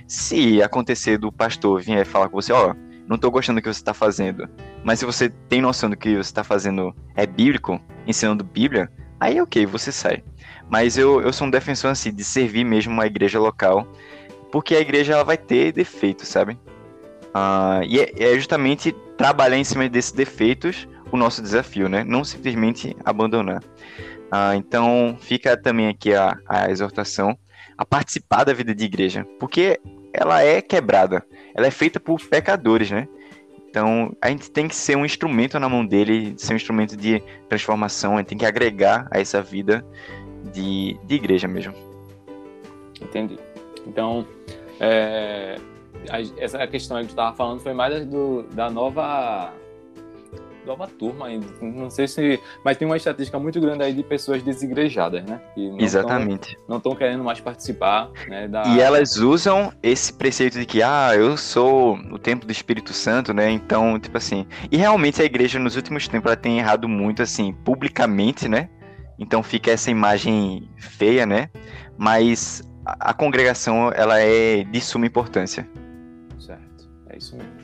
Se 0.07 0.63
acontecer 0.63 1.19
do 1.19 1.33
pastor 1.33 1.83
vir 1.83 2.07
falar 2.07 2.29
com 2.29 2.41
você, 2.41 2.53
ó, 2.53 2.77
não 3.09 3.17
estou 3.17 3.31
gostando 3.31 3.61
do 3.61 3.63
que 3.63 3.73
você 3.73 3.81
está 3.81 3.95
fazendo, 3.95 4.49
mas 4.85 4.99
se 4.99 5.05
você 5.05 5.29
tem 5.49 5.61
noção 5.61 5.91
do 5.91 5.97
que 5.97 6.15
você 6.15 6.21
está 6.21 6.45
fazendo 6.45 6.95
é 7.15 7.27
bíblico, 7.27 7.81
ensinando 8.07 8.45
Bíblia, 8.45 8.91
aí 9.21 9.41
ok, 9.41 9.67
você 9.67 9.91
sai. 9.93 10.23
Mas 10.71 10.97
eu, 10.97 11.21
eu 11.21 11.33
sou 11.33 11.47
um 11.47 11.51
defensor 11.51 11.91
assim, 11.91 12.13
de 12.13 12.25
servir 12.25 12.65
mesmo 12.65 12.93
uma 12.93 13.07
igreja 13.07 13.39
local 13.39 13.87
porque 14.53 14.77
a 14.77 14.81
igreja 14.81 15.15
ela 15.15 15.25
vai 15.25 15.39
ter 15.39 15.73
defeitos, 15.73 16.29
sabe? 16.29 16.53
Uh, 17.35 17.83
e 17.89 17.99
é, 17.99 18.13
é, 18.19 18.35
justamente 18.37 18.93
trabalhar 19.17 19.57
em 19.57 19.65
cima 19.65 19.89
desses 19.89 20.13
defeitos 20.13 20.87
o 21.11 21.17
nosso 21.17 21.41
desafio, 21.41 21.89
né? 21.89 22.05
Não 22.05 22.23
simplesmente 22.23 22.95
abandonar. 23.03 23.63
Uh, 23.63 24.55
então, 24.55 25.17
fica 25.19 25.57
também 25.57 25.89
aqui 25.89 26.15
a, 26.15 26.37
a 26.47 26.71
exortação 26.71 27.37
a 27.79 27.85
participar 27.85 28.45
da 28.45 28.53
vida 28.53 28.75
de 28.75 28.85
igreja, 28.85 29.27
porque 29.41 29.81
ela 30.13 30.43
é 30.43 30.61
quebrada, 30.61 31.25
ela 31.55 31.67
é 31.67 31.71
feita 31.71 31.99
por 31.99 32.21
pecadores, 32.21 32.91
né? 32.91 33.09
Então, 33.69 34.15
a 34.21 34.29
gente 34.29 34.51
tem 34.51 34.69
que 34.69 34.77
ser 34.77 34.97
um 34.97 35.05
instrumento 35.05 35.59
na 35.59 35.67
mão 35.67 35.85
dele, 35.85 36.35
ser 36.37 36.53
um 36.53 36.57
instrumento 36.57 36.95
de 36.95 37.23
transformação, 37.49 38.15
a 38.15 38.19
gente 38.19 38.29
tem 38.29 38.39
que 38.39 38.45
agregar 38.45 39.09
a 39.11 39.19
essa 39.19 39.41
vida 39.41 39.83
de, 40.53 40.99
de 41.05 41.15
igreja 41.15 41.49
mesmo. 41.49 41.73
Entendi. 43.01 43.39
Então, 43.87 44.27
é, 44.79 45.57
a, 46.11 46.21
essa 46.37 46.67
questão 46.67 46.99
que 46.99 47.07
tu 47.07 47.11
estava 47.11 47.35
falando 47.35 47.61
foi 47.61 47.73
mais 47.73 48.05
do, 48.07 48.43
da 48.53 48.69
nova 48.69 49.55
nova 50.67 50.87
turma 50.87 51.27
ainda. 51.27 51.47
Não 51.61 51.91
sei 51.91 52.07
se. 52.07 52.41
Mas 52.65 52.77
tem 52.77 52.87
uma 52.87 52.97
estatística 52.97 53.39
muito 53.39 53.61
grande 53.61 53.83
aí 53.83 53.93
de 53.93 54.03
pessoas 54.03 54.43
desigrejadas, 54.43 55.25
né? 55.25 55.41
Não 55.57 55.79
Exatamente. 55.79 56.57
Tão, 56.57 56.65
não 56.69 56.77
estão 56.79 56.95
querendo 56.95 57.25
mais 57.25 57.41
participar, 57.41 58.11
né? 58.29 58.49
Da... 58.49 58.63
E 58.69 58.81
elas 58.81 59.17
usam 59.17 59.73
esse 59.83 60.13
preceito 60.13 60.59
de 60.59 60.67
que, 60.67 60.83
ah, 60.83 61.13
eu 61.15 61.37
sou 61.37 61.97
o 61.97 62.19
templo 62.19 62.47
do 62.47 62.53
Espírito 62.53 62.93
Santo, 62.93 63.33
né? 63.33 63.51
Então, 63.51 63.99
tipo 63.99 64.17
assim. 64.17 64.47
E 64.71 64.77
realmente 64.77 65.21
a 65.21 65.25
igreja 65.25 65.59
nos 65.59 65.77
últimos 65.77 66.09
tempos 66.09 66.27
ela 66.27 66.37
tem 66.37 66.59
errado 66.59 66.89
muito, 66.89 67.23
assim, 67.23 67.53
publicamente, 67.53 68.49
né? 68.49 68.69
Então 69.19 69.43
fica 69.43 69.71
essa 69.71 69.91
imagem 69.91 70.69
feia, 70.79 71.27
né? 71.27 71.49
Mas 71.97 72.63
a, 72.85 73.11
a 73.11 73.15
congregação, 73.15 73.93
ela 73.95 74.21
é 74.21 74.65
de 74.65 74.81
suma 74.81 75.07
importância. 75.07 75.69
Certo, 76.39 76.91
é 77.09 77.19
isso 77.19 77.37
mesmo. 77.37 77.62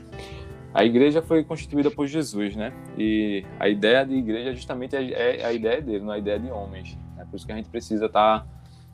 A 0.73 0.83
igreja 0.83 1.21
foi 1.21 1.43
constituída 1.43 1.89
por 1.89 2.07
Jesus, 2.07 2.55
né? 2.55 2.71
E 2.97 3.43
a 3.59 3.67
ideia 3.67 4.05
de 4.05 4.13
igreja 4.13 4.53
justamente 4.53 4.95
é, 4.95 5.41
é 5.41 5.45
a 5.45 5.51
ideia 5.51 5.81
dele, 5.81 6.03
não 6.03 6.13
é 6.13 6.15
a 6.17 6.19
ideia 6.19 6.39
de 6.39 6.51
homens. 6.51 6.97
É 7.17 7.25
por 7.25 7.35
isso 7.35 7.45
que 7.45 7.51
a 7.51 7.55
gente 7.55 7.69
precisa 7.69 8.05
estar. 8.05 8.41
Tá, 8.41 8.47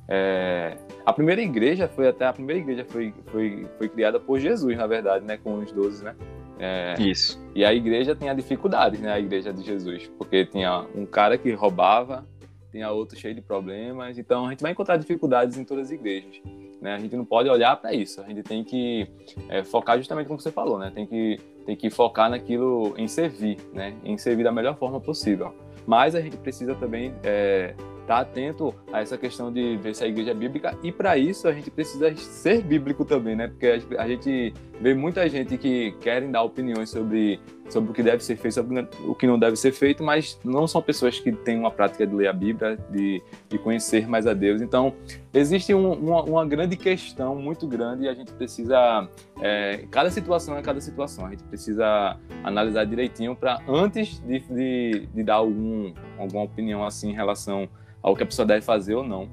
é... 0.07 0.77
A 1.05 1.11
primeira 1.11 1.41
igreja 1.41 1.87
foi 1.87 2.07
até 2.07 2.25
a 2.25 2.33
primeira 2.33 2.61
igreja 2.61 2.85
foi, 2.85 3.13
foi, 3.27 3.67
foi 3.77 3.89
criada 3.89 4.19
por 4.19 4.39
Jesus, 4.39 4.77
na 4.77 4.87
verdade, 4.87 5.25
né? 5.25 5.37
Com 5.37 5.55
os 5.55 5.71
doze, 5.71 6.03
né? 6.03 6.15
É... 6.59 6.95
Isso. 6.99 7.43
E 7.53 7.65
a 7.65 7.73
igreja 7.73 8.15
tinha 8.15 8.33
dificuldades, 8.33 9.01
né? 9.01 9.11
A 9.11 9.19
igreja 9.19 9.51
de 9.51 9.63
Jesus, 9.63 10.09
porque 10.17 10.45
tinha 10.45 10.85
um 10.95 11.05
cara 11.05 11.37
que 11.37 11.51
roubava, 11.51 12.25
tinha 12.71 12.89
outro 12.89 13.17
cheio 13.17 13.35
de 13.35 13.41
problemas. 13.41 14.17
Então 14.17 14.45
a 14.45 14.51
gente 14.51 14.61
vai 14.61 14.71
encontrar 14.71 14.95
dificuldades 14.97 15.57
em 15.57 15.65
todas 15.65 15.87
as 15.87 15.91
igrejas. 15.91 16.41
Né? 16.81 16.93
A 16.93 16.99
gente 16.99 17.15
não 17.15 17.25
pode 17.25 17.49
olhar 17.49 17.75
para 17.77 17.93
isso. 17.93 18.21
A 18.21 18.25
gente 18.25 18.43
tem 18.43 18.63
que 18.63 19.07
é, 19.49 19.63
focar 19.63 19.97
justamente 19.97 20.27
como 20.27 20.39
você 20.39 20.51
falou, 20.51 20.77
né? 20.77 20.91
Tem 20.93 21.05
que 21.05 21.39
tem 21.65 21.75
que 21.75 21.89
focar 21.89 22.29
naquilo 22.29 22.93
em 22.95 23.07
servir, 23.07 23.57
né? 23.73 23.95
Em 24.03 24.17
servir 24.17 24.43
da 24.43 24.51
melhor 24.51 24.77
forma 24.77 24.99
possível. 24.99 25.53
Mas 25.87 26.15
a 26.15 26.21
gente 26.21 26.37
precisa 26.37 26.75
também 26.75 27.13
é, 27.23 27.73
estar 28.01 28.15
tá 28.15 28.19
atento 28.19 28.73
a 28.91 29.01
essa 29.01 29.17
questão 29.17 29.51
de 29.51 29.77
ver 29.77 29.95
se 29.95 30.03
a 30.03 30.07
igreja 30.07 30.31
é 30.31 30.33
bíblica 30.33 30.77
e 30.83 30.91
para 30.91 31.17
isso 31.17 31.47
a 31.47 31.53
gente 31.53 31.69
precisa 31.71 32.15
ser 32.15 32.61
bíblico 32.63 33.03
também, 33.03 33.35
né? 33.35 33.47
Porque 33.47 33.79
a 33.97 34.07
gente 34.07 34.53
vê 34.81 34.93
muita 34.93 35.27
gente 35.29 35.57
que 35.57 35.91
querem 36.01 36.31
dar 36.31 36.43
opiniões 36.43 36.89
sobre 36.89 37.39
sobre 37.69 37.91
o 37.91 37.93
que 37.93 38.03
deve 38.03 38.23
ser 38.23 38.35
feito, 38.35 38.53
sobre 38.53 38.87
o 39.05 39.15
que 39.15 39.25
não 39.25 39.39
deve 39.39 39.55
ser 39.55 39.71
feito, 39.71 40.03
mas 40.03 40.39
não 40.43 40.67
são 40.67 40.81
pessoas 40.81 41.19
que 41.19 41.31
têm 41.31 41.57
uma 41.57 41.71
prática 41.71 42.05
de 42.05 42.13
ler 42.13 42.27
a 42.27 42.33
Bíblia, 42.33 42.77
de, 42.91 43.21
de 43.49 43.57
conhecer 43.57 44.07
mais 44.07 44.27
a 44.27 44.33
Deus. 44.33 44.61
Então, 44.61 44.93
existe 45.33 45.73
um, 45.73 45.93
uma, 45.93 46.23
uma, 46.23 46.45
grande 46.45 46.77
questão 46.77 47.35
muito 47.35 47.67
grande 47.67 48.03
e 48.03 48.07
a 48.07 48.13
gente 48.13 48.31
precisa. 48.33 49.09
É, 49.41 49.85
cada 49.89 50.11
situação 50.11 50.57
é 50.57 50.61
cada 50.61 50.79
situação, 50.79 51.25
a 51.25 51.31
gente 51.31 51.43
precisa 51.43 52.17
analisar 52.43 52.85
direitinho 52.85 53.35
para 53.35 53.59
antes 53.67 54.19
de, 54.19 54.39
de, 54.39 55.07
de, 55.13 55.23
dar 55.23 55.35
algum, 55.35 55.93
alguma 56.17 56.43
opinião 56.43 56.85
assim 56.85 57.09
em 57.09 57.15
relação 57.15 57.67
ao 58.01 58.15
que 58.15 58.23
a 58.23 58.25
pessoa 58.25 58.45
deve 58.45 58.61
fazer 58.61 58.93
ou 58.93 59.03
não. 59.03 59.27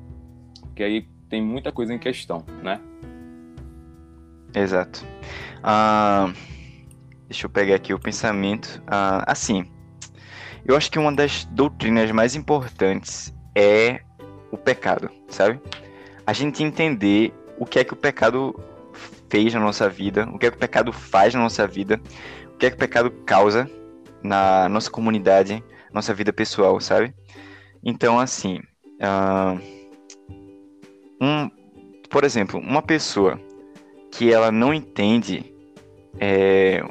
Porque 0.61 0.82
aí 0.82 1.07
tem 1.28 1.43
muita 1.43 1.70
coisa 1.70 1.93
em 1.93 1.99
questão, 1.99 2.45
né? 2.62 2.80
Exato. 4.55 5.05
Ah. 5.62 6.32
Deixa 7.32 7.46
eu 7.46 7.50
pegar 7.50 7.76
aqui 7.76 7.94
o 7.94 7.98
pensamento. 7.98 8.82
Ah, 8.86 9.24
assim, 9.26 9.64
eu 10.66 10.76
acho 10.76 10.90
que 10.90 10.98
uma 10.98 11.11
das 11.11 11.46
doutrinas 11.46 12.11
mais 12.11 12.36
importantes 12.36 13.34
é 13.57 14.03
o 14.50 14.59
pecado, 14.59 15.11
sabe? 15.28 15.59
A 16.26 16.34
gente 16.34 16.62
entender 16.62 17.32
o 17.59 17.64
que 17.64 17.78
é 17.78 17.84
que 17.84 17.94
o 17.94 17.96
pecado 17.96 18.55
fez 19.30 19.55
na 19.55 19.61
nossa 19.61 19.88
vida, 19.88 20.28
o 20.30 20.38
que 20.38 20.44
é 20.44 20.50
que 20.50 20.57
o 20.59 20.61
pecado 20.61 20.92
faz 20.92 21.32
na 21.32 21.40
nossa 21.40 21.66
vida, 21.66 21.98
o 22.55 22.59
que 22.59 22.66
é 22.66 22.68
que 22.68 22.76
o 22.76 22.78
pecado 22.78 23.11
causa 23.24 23.66
na 24.22 24.68
nossa 24.68 24.90
comunidade, 24.90 25.64
nossa 25.90 26.12
vida 26.12 26.34
pessoal, 26.34 26.78
sabe? 26.82 27.14
Então, 27.82 28.20
assim, 28.20 28.61
uh, 29.00 29.59
um, 31.18 31.50
por 32.11 32.24
exemplo, 32.24 32.61
uma 32.61 32.82
pessoa 32.82 33.40
que 34.12 34.32
ela 34.32 34.52
não 34.52 34.72
entende 34.72 35.52
é, 36.20 36.82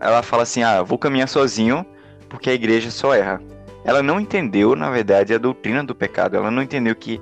ela 0.00 0.22
fala 0.22 0.42
assim: 0.42 0.62
ah, 0.62 0.82
vou 0.82 0.98
caminhar 0.98 1.28
sozinho 1.28 1.86
porque 2.28 2.50
a 2.50 2.54
igreja 2.54 2.90
só 2.90 3.14
erra. 3.14 3.40
Ela 3.84 4.02
não 4.02 4.18
entendeu, 4.18 4.74
na 4.74 4.90
verdade, 4.90 5.34
a 5.34 5.38
doutrina 5.38 5.84
do 5.84 5.94
pecado. 5.94 6.36
Ela 6.36 6.50
não 6.50 6.62
entendeu 6.62 6.94
que 6.94 7.20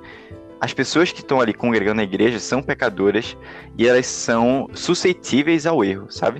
as 0.59 0.73
pessoas 0.73 1.11
que 1.11 1.19
estão 1.19 1.41
ali 1.41 1.53
congregando 1.53 1.97
na 1.97 2.03
igreja 2.03 2.39
são 2.39 2.61
pecadoras 2.61 3.35
e 3.77 3.87
elas 3.87 4.05
são 4.05 4.69
suscetíveis 4.73 5.65
ao 5.65 5.83
erro, 5.83 6.09
sabe? 6.11 6.39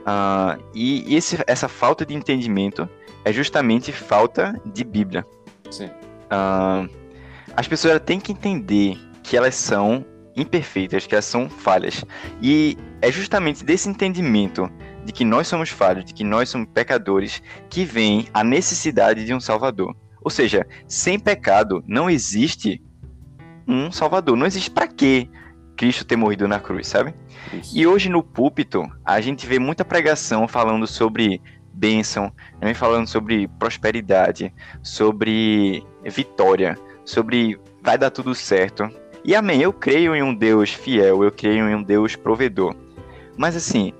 Uh, 0.00 0.60
e 0.74 1.14
esse, 1.14 1.38
essa 1.46 1.68
falta 1.68 2.04
de 2.04 2.14
entendimento 2.14 2.88
é 3.24 3.32
justamente 3.32 3.92
falta 3.92 4.58
de 4.64 4.82
Bíblia. 4.82 5.24
Sim. 5.70 5.86
Uh, 5.86 6.88
as 7.54 7.68
pessoas 7.68 8.00
têm 8.00 8.18
que 8.18 8.32
entender 8.32 8.98
que 9.22 9.36
elas 9.36 9.54
são 9.54 10.04
imperfeitas, 10.36 11.06
que 11.06 11.14
elas 11.14 11.24
são 11.24 11.48
falhas. 11.48 12.04
E 12.40 12.76
é 13.00 13.10
justamente 13.10 13.64
desse 13.64 13.88
entendimento 13.88 14.70
de 15.04 15.12
que 15.12 15.24
nós 15.24 15.48
somos 15.48 15.68
falhos, 15.68 16.04
de 16.04 16.14
que 16.14 16.24
nós 16.24 16.48
somos 16.48 16.68
pecadores, 16.72 17.42
que 17.68 17.84
vem 17.84 18.28
a 18.32 18.44
necessidade 18.44 19.24
de 19.24 19.34
um 19.34 19.40
Salvador. 19.40 19.96
Ou 20.22 20.30
seja, 20.30 20.66
sem 20.86 21.18
pecado 21.18 21.82
não 21.86 22.08
existe 22.08 22.80
um 23.66 23.90
Salvador. 23.90 24.36
Não 24.36 24.46
existe 24.46 24.70
para 24.70 24.86
quê 24.86 25.28
Cristo 25.76 26.04
ter 26.04 26.16
morrido 26.16 26.46
na 26.46 26.60
cruz, 26.60 26.86
sabe? 26.86 27.14
Isso. 27.52 27.76
E 27.76 27.86
hoje 27.86 28.08
no 28.08 28.22
púlpito 28.22 28.84
a 29.04 29.20
gente 29.20 29.46
vê 29.46 29.58
muita 29.58 29.84
pregação 29.84 30.46
falando 30.46 30.86
sobre 30.86 31.40
bênção, 31.74 32.32
também 32.60 32.74
falando 32.74 33.06
sobre 33.06 33.48
prosperidade, 33.58 34.52
sobre 34.82 35.84
vitória, 36.04 36.78
sobre 37.04 37.58
vai 37.82 37.98
dar 37.98 38.10
tudo 38.10 38.34
certo. 38.34 38.88
E 39.24 39.34
amém, 39.36 39.60
eu 39.60 39.72
creio 39.72 40.16
em 40.16 40.22
um 40.22 40.34
Deus 40.34 40.72
fiel, 40.72 41.22
eu 41.22 41.30
creio 41.30 41.68
em 41.68 41.74
um 41.74 41.82
Deus 41.82 42.16
provedor. 42.16 42.74
Mas 43.36 43.54
assim, 43.54 43.92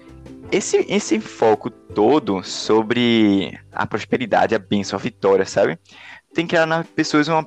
esse, 0.51 0.85
esse 0.89 1.21
foco 1.21 1.71
todo 1.71 2.43
sobre 2.43 3.59
a 3.73 3.87
prosperidade, 3.87 4.55
a 4.55 4.59
bênção, 4.59 4.99
a 4.99 5.03
vitória, 5.03 5.47
sabe? 5.47 5.79
Tem 6.35 6.47
que 6.47 6.51
criar 6.51 6.67
nas 6.67 6.87
pessoas 6.87 7.29
uma, 7.29 7.47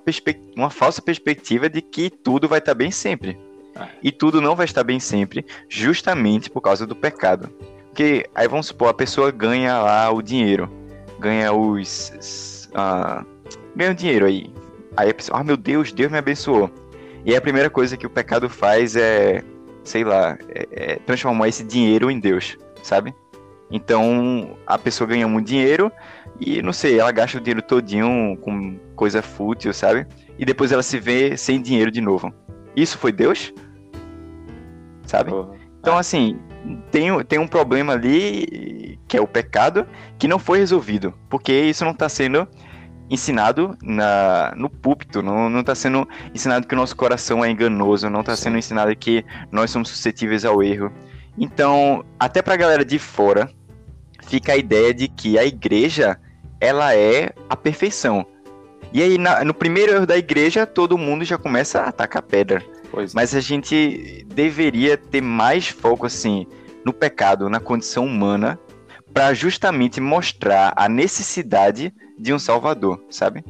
uma 0.56 0.70
falsa 0.70 1.02
perspectiva 1.02 1.70
de 1.70 1.82
que 1.82 2.10
tudo 2.10 2.48
vai 2.48 2.60
estar 2.60 2.74
bem 2.74 2.92
sempre. 2.92 3.38
Ah. 3.76 3.90
E 4.02 4.12
tudo 4.12 4.40
não 4.40 4.56
vai 4.56 4.66
estar 4.66 4.84
bem 4.84 5.00
sempre, 5.00 5.46
justamente 5.68 6.50
por 6.50 6.62
causa 6.62 6.88
do 6.88 6.96
pecado. 6.96 7.50
Porque 7.88 8.26
aí 8.34 8.48
vamos 8.48 8.68
supor, 8.68 8.90
a 8.90 8.94
pessoa 8.94 9.32
ganha 9.32 9.78
lá 9.80 10.10
o 10.12 10.22
dinheiro, 10.22 10.70
ganha 11.20 11.52
os. 11.54 12.70
Uh, 12.72 13.26
ganha 13.76 13.92
o 13.92 13.96
dinheiro 13.96 14.26
aí. 14.26 14.50
Aí 14.98 15.10
a 15.10 15.14
pessoa, 15.14 15.40
ah 15.40 15.44
meu 15.44 15.58
Deus, 15.58 15.92
Deus 15.92 16.12
me 16.12 16.18
abençoou. 16.18 16.72
E 17.26 17.36
a 17.36 17.42
primeira 17.42 17.70
coisa 17.70 17.98
que 17.98 18.06
o 18.06 18.10
pecado 18.10 18.48
faz 18.48 18.96
é, 18.96 19.44
sei 19.84 20.04
lá, 20.04 20.38
é, 20.48 20.68
é 20.72 20.96
transformar 20.98 21.48
esse 21.48 21.64
dinheiro 21.64 22.12
em 22.12 22.20
Deus, 22.20 22.56
sabe? 22.84 23.14
Então 23.72 24.56
a 24.68 24.78
pessoa 24.78 25.08
ganha 25.08 25.28
muito 25.28 25.48
dinheiro 25.48 25.92
e 26.40 26.62
não 26.62 26.72
sei, 26.72 27.00
ela 27.00 27.12
gasta 27.12 27.40
o 27.40 27.42
dinheiro 27.42 27.64
todinho 27.64 28.38
com 28.38 28.78
coisa 28.96 29.24
fútil, 29.24 29.74
sabe? 29.74 30.06
E 30.38 30.46
depois 30.46 30.72
ela 30.72 30.84
se 30.84 31.00
vê 31.00 31.36
sem 31.36 31.60
dinheiro 31.60 31.90
de 31.90 32.00
novo. 32.00 32.32
Isso 32.76 32.98
foi 32.98 33.12
Deus? 33.12 33.52
Sabe? 35.08 35.32
Então, 35.80 35.98
assim, 35.98 36.38
tem, 36.92 37.24
tem 37.24 37.40
um 37.40 37.48
problema 37.48 37.94
ali 37.94 39.00
que 39.08 39.18
é 39.18 39.22
o 39.22 39.28
pecado 39.28 39.88
que 40.18 40.28
não 40.28 40.40
foi 40.40 40.60
resolvido, 40.60 41.14
porque 41.30 41.54
isso 41.54 41.84
não 41.84 41.92
está 41.92 42.10
sendo 42.10 42.48
ensinado 43.10 43.78
na, 43.82 44.54
no 44.56 44.70
púlpito, 44.70 45.22
não 45.22 45.60
está 45.60 45.76
sendo 45.76 46.08
ensinado 46.34 46.68
que 46.68 46.74
o 46.74 46.78
nosso 46.78 46.96
coração 46.96 47.44
é 47.44 47.50
enganoso, 47.50 48.10
não 48.10 48.22
está 48.22 48.36
sendo 48.36 48.58
ensinado 48.58 48.96
que 48.96 49.24
nós 49.52 49.72
somos 49.72 49.90
suscetíveis 49.90 50.44
ao 50.44 50.64
erro. 50.64 50.92
Então, 51.38 52.04
até 52.20 52.42
para 52.42 52.54
a 52.54 52.58
galera 52.58 52.86
de 52.86 52.98
fora, 52.98 53.50
fica 54.28 54.54
a 54.54 54.58
ideia 54.58 54.94
de 54.94 55.08
que 55.08 55.38
a 55.38 55.46
igreja 55.46 56.20
ela 56.60 56.96
é 56.96 57.32
a 57.50 57.56
perfeição. 57.56 58.26
E 58.94 59.02
aí, 59.02 59.18
na, 59.18 59.44
no 59.44 59.54
primeiro 59.54 59.94
erro 59.94 60.06
da 60.06 60.18
igreja, 60.18 60.66
todo 60.66 60.98
mundo 60.98 61.26
já 61.26 61.38
começa 61.38 61.82
a 61.82 61.90
atacar 61.90 62.22
pedra. 62.22 62.64
Pois. 62.90 63.14
Mas 63.14 63.36
a 63.36 63.42
gente 63.42 64.26
deveria 64.34 64.98
ter 64.98 65.22
mais 65.22 65.68
foco, 65.68 66.06
assim, 66.06 66.48
no 66.86 66.94
pecado, 66.94 67.50
na 67.50 67.60
condição 67.60 68.06
humana, 68.06 68.58
para 69.14 69.34
justamente 69.34 70.00
mostrar 70.00 70.74
a 70.76 70.88
necessidade 70.88 71.94
de 72.18 72.34
um 72.34 72.40
Salvador, 72.40 73.04
sabe? 73.10 73.44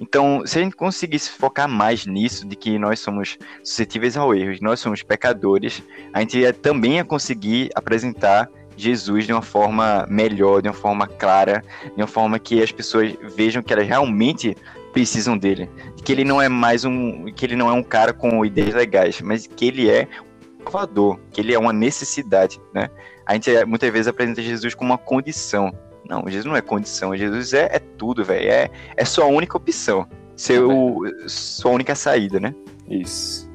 Então, 0.00 0.42
se 0.46 0.58
a 0.58 0.62
gente 0.62 0.76
conseguisse 0.76 1.30
focar 1.30 1.68
mais 1.68 2.06
nisso, 2.06 2.46
de 2.46 2.54
que 2.54 2.78
nós 2.78 3.00
somos 3.00 3.36
suscetíveis 3.64 4.16
ao 4.16 4.34
erro, 4.34 4.56
nós 4.60 4.78
somos 4.78 5.02
pecadores, 5.02 5.82
a 6.12 6.20
gente 6.20 6.38
ia, 6.38 6.52
também 6.52 6.96
ia 6.96 7.04
conseguir 7.04 7.70
apresentar 7.74 8.48
Jesus 8.76 9.26
de 9.26 9.32
uma 9.32 9.42
forma 9.42 10.06
melhor, 10.08 10.62
de 10.62 10.68
uma 10.68 10.74
forma 10.74 11.06
clara, 11.08 11.64
de 11.96 12.00
uma 12.00 12.06
forma 12.06 12.38
que 12.38 12.62
as 12.62 12.70
pessoas 12.70 13.12
vejam 13.34 13.60
que 13.60 13.72
elas 13.72 13.88
realmente 13.88 14.56
precisam 14.92 15.36
dele, 15.36 15.68
que 16.04 16.12
ele 16.12 16.24
não 16.24 16.40
é 16.40 16.48
mais 16.48 16.84
um, 16.84 17.26
que 17.26 17.44
ele 17.44 17.56
não 17.56 17.68
é 17.68 17.72
um 17.72 17.82
cara 17.82 18.12
com 18.12 18.44
ideias 18.44 18.74
legais, 18.74 19.20
mas 19.20 19.46
que 19.46 19.66
ele 19.66 19.90
é 19.90 20.08
um 20.60 20.64
salvador, 20.64 21.18
que 21.32 21.40
ele 21.40 21.52
é 21.52 21.58
uma 21.58 21.72
necessidade, 21.72 22.60
né? 22.72 22.88
A 23.26 23.34
gente 23.34 23.50
muitas 23.66 23.92
vezes 23.92 24.08
apresenta 24.08 24.40
Jesus 24.40 24.74
como 24.74 24.92
uma 24.92 24.98
condição, 24.98 25.72
Não, 26.08 26.24
Jesus 26.26 26.44
não 26.44 26.56
é 26.56 26.60
condição, 26.60 27.16
Jesus 27.16 27.52
é, 27.52 27.68
é 27.72 27.78
tudo, 27.78 28.24
velho. 28.24 28.50
É, 28.50 28.70
é 28.96 29.04
sua 29.04 29.26
única 29.26 29.56
opção. 29.56 30.06
Seu, 30.36 31.04
é 31.06 31.28
sua 31.28 31.72
única 31.72 31.94
saída, 31.94 32.38
né? 32.38 32.54
Isso. 32.88 33.48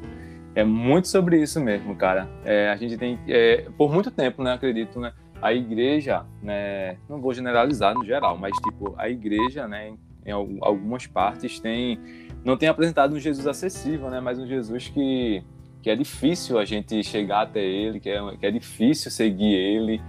É 0.55 0.63
muito 0.63 1.07
sobre 1.07 1.41
isso 1.41 1.59
mesmo, 1.59 1.95
cara. 1.95 2.29
É, 2.45 2.69
a 2.69 2.75
gente 2.75 2.97
tem, 2.97 3.17
é, 3.27 3.67
por 3.77 3.91
muito 3.91 4.11
tempo, 4.11 4.43
né, 4.43 4.53
acredito, 4.53 4.99
né, 4.99 5.13
a 5.41 5.51
igreja, 5.53 6.25
né, 6.41 6.97
não 7.09 7.19
vou 7.19 7.33
generalizar 7.33 7.95
no 7.95 8.05
geral, 8.05 8.37
mas 8.37 8.51
tipo, 8.57 8.93
a 8.97 9.09
igreja, 9.09 9.67
né, 9.67 9.93
em 10.25 10.31
algumas 10.31 11.05
partes 11.05 11.59
tem 11.59 11.99
não 12.45 12.57
tem 12.57 12.69
apresentado 12.69 13.13
um 13.13 13.19
Jesus 13.19 13.47
acessível, 13.47 14.09
né, 14.09 14.21
mas 14.21 14.39
um 14.39 14.45
Jesus 14.45 14.87
que 14.89 15.43
que 15.81 15.89
é 15.89 15.95
difícil 15.97 16.57
a 16.57 16.63
gente 16.63 17.03
chegar 17.03 17.41
até 17.41 17.61
ele, 17.61 17.99
que 17.99 18.09
é, 18.09 18.37
que 18.37 18.45
é 18.45 18.51
difícil 18.51 19.11
seguir 19.11 19.53
ele. 19.53 20.01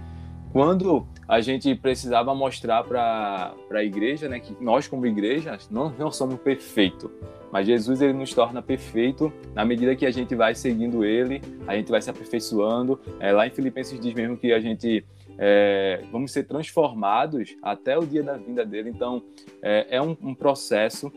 Quando 0.53 1.05
a 1.27 1.41
gente 1.41 1.73
precisava 1.75 2.33
mostrar 2.35 2.83
para 2.83 3.53
a 3.71 3.83
igreja, 3.83 4.29
né, 4.29 4.39
que 4.39 4.55
nós 4.61 4.87
como 4.87 5.05
igreja 5.05 5.57
não, 5.71 5.89
não 5.97 6.11
somos 6.11 6.39
perfeitos, 6.39 7.09
mas 7.51 7.65
Jesus 7.65 8.01
ele 8.01 8.13
nos 8.13 8.33
torna 8.33 8.61
perfeito 8.61 9.31
na 9.53 9.63
medida 9.63 9.95
que 9.95 10.05
a 10.05 10.11
gente 10.11 10.35
vai 10.35 10.53
seguindo 10.53 11.03
ele, 11.03 11.41
a 11.67 11.75
gente 11.75 11.89
vai 11.89 12.01
se 12.01 12.09
aperfeiçoando. 12.09 12.99
É, 13.19 13.31
lá 13.31 13.47
em 13.47 13.49
Filipenses 13.49 13.99
diz 13.99 14.13
mesmo 14.13 14.37
que 14.37 14.51
a 14.51 14.59
gente 14.59 15.05
é, 15.37 16.03
vamos 16.11 16.31
ser 16.31 16.43
transformados 16.43 17.55
até 17.61 17.97
o 17.97 18.05
dia 18.05 18.23
da 18.23 18.37
vinda 18.37 18.65
dele. 18.65 18.89
Então 18.89 19.23
é, 19.61 19.87
é 19.89 20.01
um, 20.01 20.17
um 20.21 20.35
processo 20.35 21.11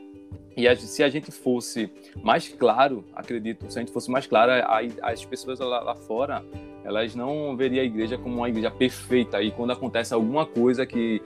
e 0.59 0.67
a, 0.67 0.75
se 0.75 1.05
a 1.05 1.09
gente 1.09 1.31
fosse 1.31 1.89
mais 2.21 2.49
claro, 2.49 3.05
acredito, 3.15 3.71
se 3.71 3.79
a 3.79 3.81
gente 3.81 3.93
fosse 3.93 4.11
mais 4.11 4.27
claro, 4.27 4.51
a, 4.51 4.81
as 5.09 5.25
pessoas 5.25 5.61
lá, 5.61 5.81
lá, 5.81 5.95
fora, 5.95 6.45
elas 6.85 7.15
não 7.15 7.57
veriam 7.57 7.81
a 7.81 7.87
igreja 7.87 8.19
como 8.19 8.39
uma 8.39 8.49
igreja 8.49 8.69
perfeita. 8.69 9.41
E 9.41 9.53
quando 9.53 9.71
acontece 9.71 10.13
alguma 10.13 10.45
coisa 10.45 10.85
que 10.85 11.23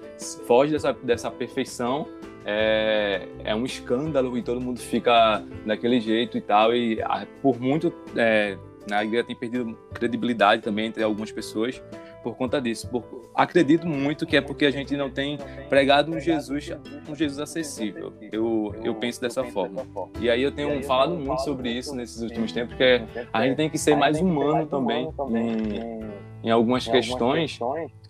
foge 0.46 0.72
dessa, 0.72 0.92
dessa 0.92 1.30
perfeição, 1.30 2.06
é, 2.44 3.26
é 3.42 3.54
um 3.54 3.64
escândalo 3.64 4.36
e 4.36 4.42
todo 4.42 4.60
mundo 4.60 4.78
fica 4.78 5.42
daquele 5.64 5.98
jeito 5.98 6.36
e 6.36 6.40
tal. 6.42 6.76
E 6.76 6.98
por 7.40 7.58
muito, 7.58 7.90
é, 8.14 8.58
a 8.90 9.02
igreja 9.02 9.24
tem 9.24 9.34
perdido 9.34 9.74
credibilidade 9.94 10.60
também 10.60 10.88
entre 10.88 11.02
algumas 11.02 11.32
pessoas 11.32 11.82
por 12.22 12.36
conta 12.36 12.60
disso. 12.60 12.88
Por, 12.88 13.30
acredito 13.34 13.86
muito 13.86 14.26
que 14.26 14.36
é 14.36 14.40
porque 14.40 14.64
a 14.64 14.70
gente 14.70 14.96
não 14.96 15.10
tem 15.10 15.38
pregado 15.68 16.12
um 16.12 16.20
Jesus, 16.20 16.70
um 17.08 17.14
Jesus 17.14 17.38
acessível. 17.38 18.12
Eu, 18.30 18.74
eu 18.82 18.94
penso 18.94 19.20
dessa 19.20 19.44
forma. 19.44 19.86
E 20.20 20.30
aí 20.30 20.42
eu 20.42 20.52
tenho 20.52 20.82
falado 20.84 21.14
muito 21.14 21.40
sobre 21.42 21.70
isso 21.70 21.94
nesses 21.94 22.22
últimos 22.22 22.52
tempos, 22.52 22.76
que 22.76 23.02
a 23.32 23.46
gente 23.46 23.56
tem 23.56 23.68
que 23.68 23.78
ser 23.78 23.96
mais 23.96 24.20
humano 24.20 24.66
também 24.66 25.12
em, 25.30 26.12
em 26.42 26.50
algumas 26.50 26.86
questões 26.86 27.58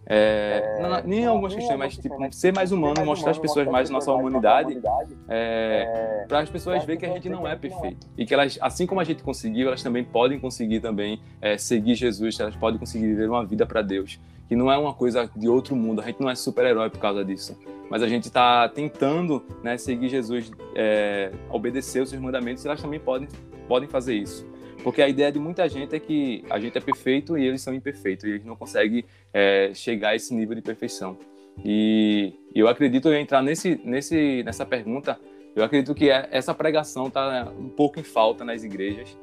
é, 0.04 0.78
não, 0.80 1.02
nem 1.04 1.24
algumas 1.24 1.54
questões, 1.54 1.78
mas 1.78 1.96
tipo, 1.96 2.16
ser 2.32 2.52
mais 2.52 2.72
humano, 2.72 3.04
mostrar 3.04 3.30
às 3.30 3.38
pessoas 3.38 3.66
mais 3.68 3.88
nossa 3.88 4.12
humanidade, 4.12 4.80
é, 5.28 6.24
para 6.26 6.40
as 6.40 6.50
pessoas 6.50 6.84
verem 6.84 6.98
que 6.98 7.06
a 7.06 7.12
gente 7.12 7.28
não 7.28 7.46
é 7.46 7.54
perfeito. 7.54 8.06
E 8.18 8.26
que 8.26 8.34
elas, 8.34 8.58
assim 8.60 8.86
como 8.86 9.00
a 9.00 9.04
gente 9.04 9.22
conseguiu, 9.22 9.68
elas 9.68 9.82
também 9.82 10.04
podem 10.04 10.38
conseguir 10.38 10.80
também 10.80 11.20
é, 11.40 11.56
seguir 11.56 11.94
Jesus, 11.94 12.38
elas 12.40 12.56
podem 12.56 12.78
conseguir 12.78 13.06
viver 13.06 13.28
uma 13.28 13.44
vida 13.44 13.64
para 13.64 13.80
Deus. 13.80 14.18
Que 14.48 14.56
não 14.56 14.70
é 14.70 14.76
uma 14.76 14.92
coisa 14.92 15.30
de 15.34 15.48
outro 15.48 15.74
mundo, 15.76 16.00
a 16.00 16.04
gente 16.04 16.20
não 16.20 16.28
é 16.28 16.34
super-herói 16.34 16.90
por 16.90 16.98
causa 16.98 17.24
disso. 17.24 17.56
Mas 17.88 18.02
a 18.02 18.08
gente 18.08 18.24
está 18.24 18.68
tentando 18.68 19.42
né, 19.62 19.78
seguir 19.78 20.08
Jesus, 20.08 20.50
é, 20.74 21.30
obedecer 21.48 22.02
os 22.02 22.10
seus 22.10 22.20
mandamentos, 22.20 22.64
e 22.64 22.68
elas 22.68 22.82
também 22.82 22.98
podem, 22.98 23.28
podem 23.68 23.88
fazer 23.88 24.14
isso. 24.14 24.51
Porque 24.82 25.00
a 25.00 25.08
ideia 25.08 25.30
de 25.30 25.38
muita 25.38 25.68
gente 25.68 25.94
é 25.94 26.00
que 26.00 26.44
a 26.50 26.58
gente 26.58 26.76
é 26.76 26.80
perfeito 26.80 27.38
e 27.38 27.46
eles 27.46 27.62
são 27.62 27.72
imperfeitos, 27.72 28.24
e 28.24 28.30
eles 28.30 28.44
não 28.44 28.56
conseguem 28.56 29.04
é, 29.32 29.70
chegar 29.74 30.10
a 30.10 30.16
esse 30.16 30.34
nível 30.34 30.54
de 30.54 30.62
perfeição. 30.62 31.16
E 31.64 32.32
eu 32.54 32.68
acredito 32.68 33.08
em 33.08 33.22
entrar 33.22 33.42
nesse, 33.42 33.80
nesse, 33.84 34.42
nessa 34.42 34.66
pergunta, 34.66 35.18
eu 35.54 35.62
acredito 35.62 35.94
que 35.94 36.10
é, 36.10 36.28
essa 36.30 36.54
pregação 36.54 37.08
está 37.08 37.52
um 37.58 37.68
pouco 37.68 38.00
em 38.00 38.02
falta 38.02 38.44
nas 38.44 38.64
igrejas. 38.64 39.16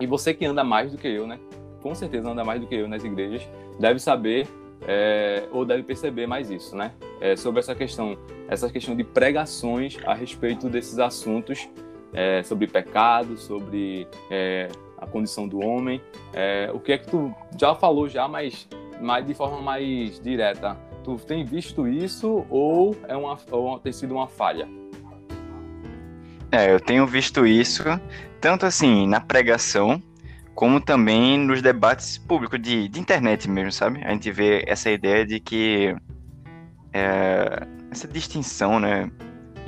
E 0.00 0.06
você 0.06 0.32
que 0.32 0.44
anda 0.44 0.64
mais 0.64 0.90
do 0.90 0.98
que 0.98 1.06
eu, 1.06 1.26
né? 1.26 1.38
Com 1.82 1.94
certeza 1.94 2.30
anda 2.30 2.44
mais 2.44 2.60
do 2.60 2.66
que 2.66 2.74
eu 2.74 2.88
nas 2.88 3.04
igrejas, 3.04 3.46
deve 3.78 4.00
saber 4.00 4.46
é, 4.88 5.44
ou 5.52 5.64
deve 5.64 5.82
perceber 5.82 6.26
mais 6.26 6.50
isso, 6.50 6.74
né? 6.74 6.92
É, 7.20 7.36
sobre 7.36 7.60
essa 7.60 7.74
questão, 7.74 8.18
essa 8.48 8.70
questão 8.70 8.96
de 8.96 9.04
pregações 9.04 9.98
a 10.06 10.14
respeito 10.14 10.68
desses 10.68 10.98
assuntos 10.98 11.68
é, 12.12 12.42
sobre 12.42 12.66
pecado, 12.66 13.36
sobre 13.36 14.06
é, 14.30 14.68
a 14.98 15.06
condição 15.06 15.48
do 15.48 15.60
homem. 15.64 16.00
É, 16.32 16.70
o 16.72 16.80
que 16.80 16.92
é 16.92 16.98
que 16.98 17.06
tu 17.06 17.34
já 17.58 17.74
falou 17.74 18.08
já, 18.08 18.28
mas, 18.28 18.68
mas 19.00 19.26
de 19.26 19.34
forma 19.34 19.60
mais 19.60 20.20
direta? 20.20 20.76
Tu 21.02 21.16
tem 21.16 21.44
visto 21.44 21.88
isso 21.88 22.44
ou 22.50 22.96
é 23.08 23.16
uma 23.16 23.38
ou 23.50 23.78
tem 23.78 23.92
sido 23.92 24.14
uma 24.14 24.26
falha? 24.26 24.68
É, 26.52 26.72
eu 26.72 26.80
tenho 26.80 27.06
visto 27.06 27.46
isso 27.46 27.84
tanto 28.40 28.66
assim 28.66 29.06
na 29.06 29.20
pregação 29.20 30.02
como 30.54 30.80
também 30.80 31.38
nos 31.38 31.62
debates 31.62 32.18
públicos 32.18 32.60
de, 32.60 32.88
de 32.88 33.00
internet 33.00 33.48
mesmo, 33.48 33.72
sabe? 33.72 34.04
A 34.04 34.10
gente 34.10 34.30
vê 34.30 34.62
essa 34.66 34.90
ideia 34.90 35.24
de 35.24 35.40
que 35.40 35.96
é, 36.92 37.66
essa 37.90 38.06
distinção, 38.06 38.78
né? 38.78 39.10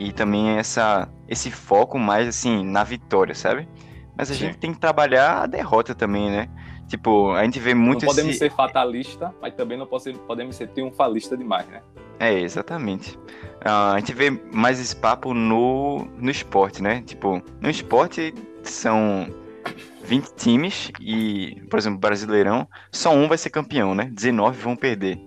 E 0.03 0.13
também 0.13 0.59
essa 0.59 1.09
esse 1.29 1.51
foco 1.51 1.99
mais 1.99 2.29
assim 2.29 2.65
na 2.65 2.85
vitória, 2.85 3.35
sabe? 3.35 3.69
Mas 4.17 4.31
a 4.31 4.35
Sim. 4.35 4.41
gente 4.41 4.59
tem 4.59 4.73
que 4.73 4.79
trabalhar 4.79 5.43
a 5.43 5.47
derrota 5.47 5.95
também, 5.95 6.31
né? 6.31 6.49
Tipo, 6.89 7.33
a 7.33 7.45
gente 7.45 7.59
vê 7.59 7.73
muito. 7.73 8.05
Não 8.05 8.09
podemos 8.09 8.33
esse... 8.33 8.41
ser 8.41 8.51
fatalista, 8.51 9.35
mas 9.41 9.55
também 9.55 9.79
não 9.79 9.87
podemos 9.87 10.57
ser 10.57 10.69
triunfalista 10.69 11.37
demais, 11.37 11.67
né? 11.69 11.81
É, 12.19 12.39
exatamente. 12.39 13.17
Uh, 13.65 13.95
a 13.95 13.99
gente 13.99 14.13
vê 14.13 14.31
mais 14.53 14.79
esse 14.79 14.95
papo 14.95 15.33
no, 15.33 16.07
no 16.19 16.31
esporte, 16.31 16.83
né? 16.83 17.03
Tipo, 17.07 17.43
no 17.61 17.71
esporte 17.71 18.35
são 18.63 19.27
20 20.05 20.35
times 20.35 20.93
e, 21.01 21.63
por 21.71 21.79
exemplo, 21.79 21.99
Brasileirão, 21.99 22.69
só 22.91 23.15
um 23.15 23.27
vai 23.27 23.39
ser 23.39 23.51
campeão, 23.51 23.95
né? 23.95 24.11
19 24.13 24.61
vão 24.61 24.77
perder. 24.77 25.19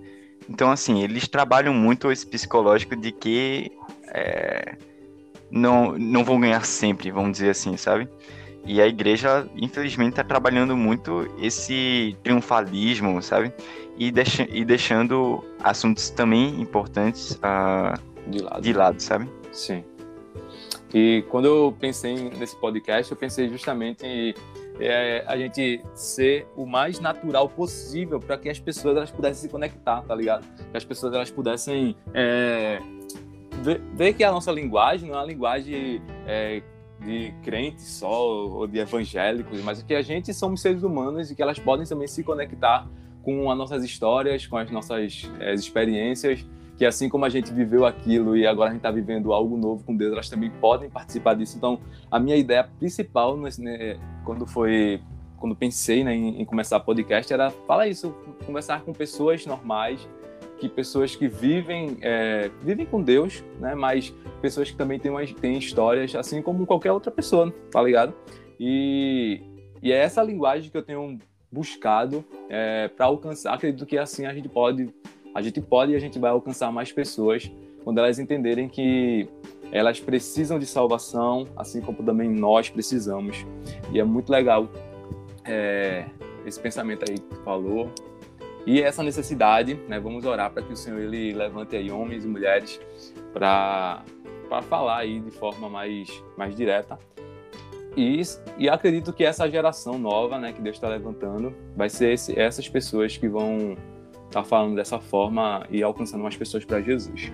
Então, 0.47 0.69
assim, 0.69 1.01
eles 1.01 1.27
trabalham 1.27 1.73
muito 1.73 2.11
esse 2.11 2.25
psicológico 2.25 2.95
de 2.95 3.11
que 3.11 3.71
é, 4.15 4.77
não, 5.51 5.97
não 5.97 6.23
vão 6.23 6.39
ganhar 6.39 6.65
sempre, 6.65 7.11
vamos 7.11 7.33
dizer 7.33 7.49
assim, 7.49 7.75
sabe? 7.75 8.07
E 8.65 8.81
a 8.81 8.87
igreja, 8.87 9.47
infelizmente, 9.55 10.11
está 10.11 10.23
trabalhando 10.23 10.75
muito 10.75 11.27
esse 11.39 12.17
triunfalismo, 12.23 13.21
sabe? 13.21 13.53
E, 13.97 14.11
deixa, 14.11 14.47
e 14.49 14.65
deixando 14.65 15.43
assuntos 15.63 16.09
também 16.09 16.59
importantes 16.59 17.33
uh, 17.35 17.99
de, 18.27 18.41
lado. 18.41 18.61
de 18.61 18.73
lado, 18.73 18.99
sabe? 18.99 19.29
Sim. 19.51 19.83
E 20.93 21.23
quando 21.29 21.45
eu 21.45 21.77
pensei 21.79 22.15
nesse 22.15 22.55
podcast, 22.55 23.11
eu 23.11 23.17
pensei 23.17 23.47
justamente 23.49 24.05
em 24.05 24.33
é, 24.79 25.23
a 25.27 25.37
gente 25.37 25.81
ser 25.93 26.47
o 26.55 26.65
mais 26.65 26.99
natural 26.99 27.47
possível 27.47 28.19
para 28.19 28.37
que 28.37 28.49
as 28.49 28.59
pessoas 28.59 28.97
elas 28.97 29.11
pudessem 29.11 29.43
se 29.43 29.49
conectar, 29.49 30.01
tá 30.01 30.15
ligado? 30.15 30.45
Que 30.71 30.77
as 30.77 30.83
pessoas 30.83 31.13
elas 31.13 31.31
pudessem 31.31 31.95
é, 32.13 32.79
ver, 33.93 34.13
que 34.13 34.23
a 34.23 34.31
nossa 34.31 34.51
linguagem 34.51 35.09
não 35.09 35.17
é 35.17 35.21
uma 35.21 35.27
linguagem 35.27 36.01
é, 36.25 36.61
de 37.01 37.33
crentes 37.43 37.85
só 37.85 38.27
ou 38.27 38.67
de 38.67 38.79
evangélicos, 38.79 39.61
mas 39.61 39.81
que 39.81 39.93
a 39.93 40.01
gente 40.01 40.33
somos 40.33 40.61
seres 40.61 40.83
humanos 40.83 41.31
e 41.31 41.35
que 41.35 41.41
elas 41.41 41.59
podem 41.59 41.85
também 41.85 42.07
se 42.07 42.23
conectar 42.23 42.87
com 43.21 43.49
as 43.49 43.57
nossas 43.57 43.83
histórias, 43.83 44.45
com 44.45 44.57
as 44.57 44.69
nossas 44.69 45.29
é, 45.39 45.53
experiências, 45.53 46.45
que 46.77 46.85
assim 46.85 47.09
como 47.09 47.25
a 47.25 47.29
gente 47.29 47.51
viveu 47.51 47.85
aquilo 47.85 48.37
e 48.37 48.45
agora 48.45 48.69
a 48.69 48.73
gente 48.73 48.79
está 48.79 48.91
vivendo 48.91 49.33
algo 49.33 49.57
novo 49.57 49.83
com 49.83 49.95
Deus, 49.95 50.13
elas 50.13 50.29
também 50.29 50.51
podem 50.61 50.89
participar 50.89 51.33
disso. 51.33 51.57
Então, 51.57 51.79
a 52.11 52.19
minha 52.19 52.35
ideia 52.35 52.63
principal 52.79 53.35
né, 53.37 53.97
quando 54.23 54.45
foi 54.45 55.01
quando 55.37 55.55
pensei 55.55 56.03
né, 56.03 56.15
em, 56.15 56.41
em 56.41 56.45
começar 56.45 56.79
podcast 56.79 57.31
era 57.31 57.51
falar 57.51 57.87
isso, 57.87 58.15
conversar 58.45 58.81
com 58.81 58.93
pessoas 58.93 59.45
normais 59.45 60.07
que 60.57 60.69
pessoas 60.69 61.15
que 61.15 61.27
vivem 61.27 61.97
é, 62.01 62.49
vivem 62.61 62.85
com 62.85 63.01
Deus, 63.01 63.43
né? 63.59 63.75
Mas 63.75 64.13
pessoas 64.41 64.71
que 64.71 64.77
também 64.77 64.99
têm, 64.99 65.11
uma, 65.11 65.25
têm 65.25 65.57
histórias, 65.57 66.15
assim 66.15 66.41
como 66.41 66.65
qualquer 66.65 66.91
outra 66.91 67.11
pessoa, 67.11 67.53
tá 67.71 67.81
ligado? 67.81 68.13
E, 68.59 69.41
e 69.81 69.91
é 69.91 69.97
essa 69.97 70.23
linguagem 70.23 70.69
que 70.69 70.77
eu 70.77 70.83
tenho 70.83 71.17
buscado 71.51 72.23
é, 72.49 72.87
para 72.87 73.05
alcançar. 73.05 73.53
Acredito 73.53 73.85
que 73.85 73.97
assim 73.97 74.25
a 74.25 74.33
gente 74.33 74.49
pode, 74.49 74.89
a 75.33 75.41
gente 75.41 75.61
pode 75.61 75.93
e 75.93 75.95
a 75.95 75.99
gente 75.99 76.19
vai 76.19 76.31
alcançar 76.31 76.71
mais 76.71 76.91
pessoas 76.91 77.51
quando 77.83 77.99
elas 77.99 78.17
entenderem 78.17 78.67
que 78.67 79.29
elas 79.71 79.99
precisam 79.99 80.57
de 80.57 80.65
salvação, 80.65 81.47
assim 81.55 81.81
como 81.81 82.03
também 82.03 82.29
nós 82.29 82.69
precisamos. 82.69 83.45
E 83.91 83.99
é 83.99 84.03
muito 84.03 84.31
legal 84.31 84.69
é, 85.45 86.05
esse 86.45 86.59
pensamento 86.59 87.05
aí 87.09 87.17
que 87.17 87.35
tu 87.35 87.41
falou, 87.43 87.91
e 88.65 88.81
essa 88.81 89.03
necessidade, 89.03 89.75
né, 89.87 89.99
vamos 89.99 90.25
orar 90.25 90.51
para 90.51 90.63
que 90.63 90.73
o 90.73 90.75
Senhor 90.75 90.99
ele 90.99 91.33
levante 91.33 91.75
aí 91.75 91.91
homens 91.91 92.25
e 92.25 92.27
mulheres 92.27 92.79
para 93.33 94.03
para 94.49 94.61
falar 94.61 94.97
aí 94.97 95.19
de 95.19 95.31
forma 95.31 95.69
mais 95.69 96.23
mais 96.37 96.55
direta. 96.55 96.97
E, 97.97 98.21
e 98.57 98.67
acredito 98.67 99.13
que 99.13 99.23
essa 99.23 99.49
geração 99.49 99.97
nova, 99.97 100.37
né, 100.37 100.51
que 100.51 100.61
Deus 100.61 100.75
está 100.75 100.89
levantando, 100.89 101.55
vai 101.75 101.89
ser 101.89 102.11
esse, 102.13 102.37
essas 102.37 102.67
pessoas 102.67 103.15
que 103.15 103.27
vão 103.27 103.77
tá 104.29 104.43
falando 104.43 104.75
dessa 104.75 104.99
forma 104.99 105.65
e 105.69 105.81
alcançando 105.81 106.21
mais 106.21 106.35
pessoas 106.35 106.65
para 106.65 106.81
Jesus. 106.81 107.31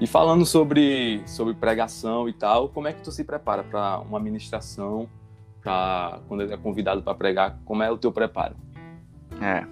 E 0.00 0.06
falando 0.06 0.46
sobre, 0.46 1.20
sobre 1.26 1.54
pregação 1.54 2.28
e 2.28 2.32
tal, 2.32 2.68
como 2.68 2.86
é 2.86 2.92
que 2.92 3.02
tu 3.02 3.10
se 3.10 3.24
prepara 3.24 3.64
para 3.64 3.98
uma 4.00 4.20
ministração, 4.20 5.08
para 5.62 6.20
quando 6.28 6.42
é 6.42 6.56
convidado 6.56 7.02
para 7.02 7.14
pregar, 7.14 7.58
como 7.64 7.82
é 7.82 7.90
o 7.90 7.98
teu 7.98 8.12
preparo? 8.12 8.54
É, 9.40 9.64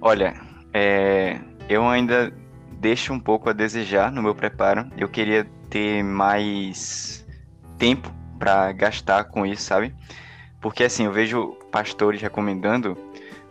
olha, 0.00 0.34
é, 0.72 1.38
eu 1.68 1.86
ainda 1.86 2.32
deixo 2.72 3.12
um 3.12 3.20
pouco 3.20 3.50
a 3.50 3.52
desejar 3.52 4.10
no 4.10 4.22
meu 4.22 4.34
preparo. 4.34 4.88
Eu 4.96 5.08
queria 5.08 5.44
ter 5.68 6.02
mais 6.02 7.26
tempo 7.78 8.12
para 8.38 8.72
gastar 8.72 9.24
com 9.24 9.44
isso, 9.44 9.62
sabe? 9.62 9.94
Porque 10.60 10.84
assim, 10.84 11.04
eu 11.04 11.12
vejo 11.12 11.56
pastores 11.70 12.20
recomendando, 12.20 12.96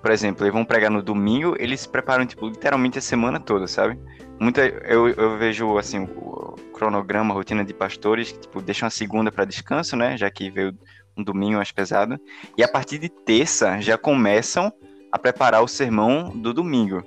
por 0.01 0.11
exemplo, 0.11 0.43
eles 0.43 0.53
vão 0.53 0.65
pregar 0.65 0.91
no 0.91 1.01
domingo, 1.01 1.55
eles 1.59 1.85
preparam 1.85 2.25
tipo 2.25 2.47
literalmente 2.47 2.97
a 2.97 3.01
semana 3.01 3.39
toda, 3.39 3.67
sabe? 3.67 3.99
Muita 4.39 4.61
eu, 4.61 5.09
eu 5.09 5.37
vejo 5.37 5.77
assim 5.77 5.99
o 6.03 6.55
cronograma, 6.73 7.33
a 7.33 7.37
rotina 7.37 7.63
de 7.65 7.73
pastores 7.73 8.31
que 8.31 8.39
tipo 8.39 8.61
deixam 8.61 8.87
a 8.87 8.91
segunda 8.91 9.31
para 9.31 9.45
descanso, 9.45 9.95
né? 9.95 10.17
Já 10.17 10.29
que 10.29 10.49
veio 10.49 10.73
um 11.17 11.23
domingo 11.23 11.57
mais 11.57 11.71
pesado, 11.71 12.17
e 12.57 12.63
a 12.63 12.67
partir 12.67 12.97
de 12.97 13.09
terça 13.09 13.81
já 13.81 13.97
começam 13.97 14.71
a 15.11 15.17
preparar 15.17 15.63
o 15.63 15.67
sermão 15.67 16.29
do 16.29 16.53
domingo. 16.53 17.03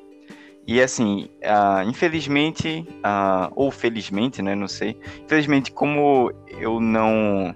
E 0.67 0.81
assim, 0.81 1.29
uh, 1.43 1.89
infelizmente, 1.89 2.87
uh, 2.99 3.53
ou 3.55 3.71
felizmente, 3.71 4.41
né, 4.41 4.55
não 4.55 4.69
sei. 4.69 4.97
Infelizmente, 5.25 5.73
como 5.73 6.33
eu 6.47 6.81
não 6.81 7.55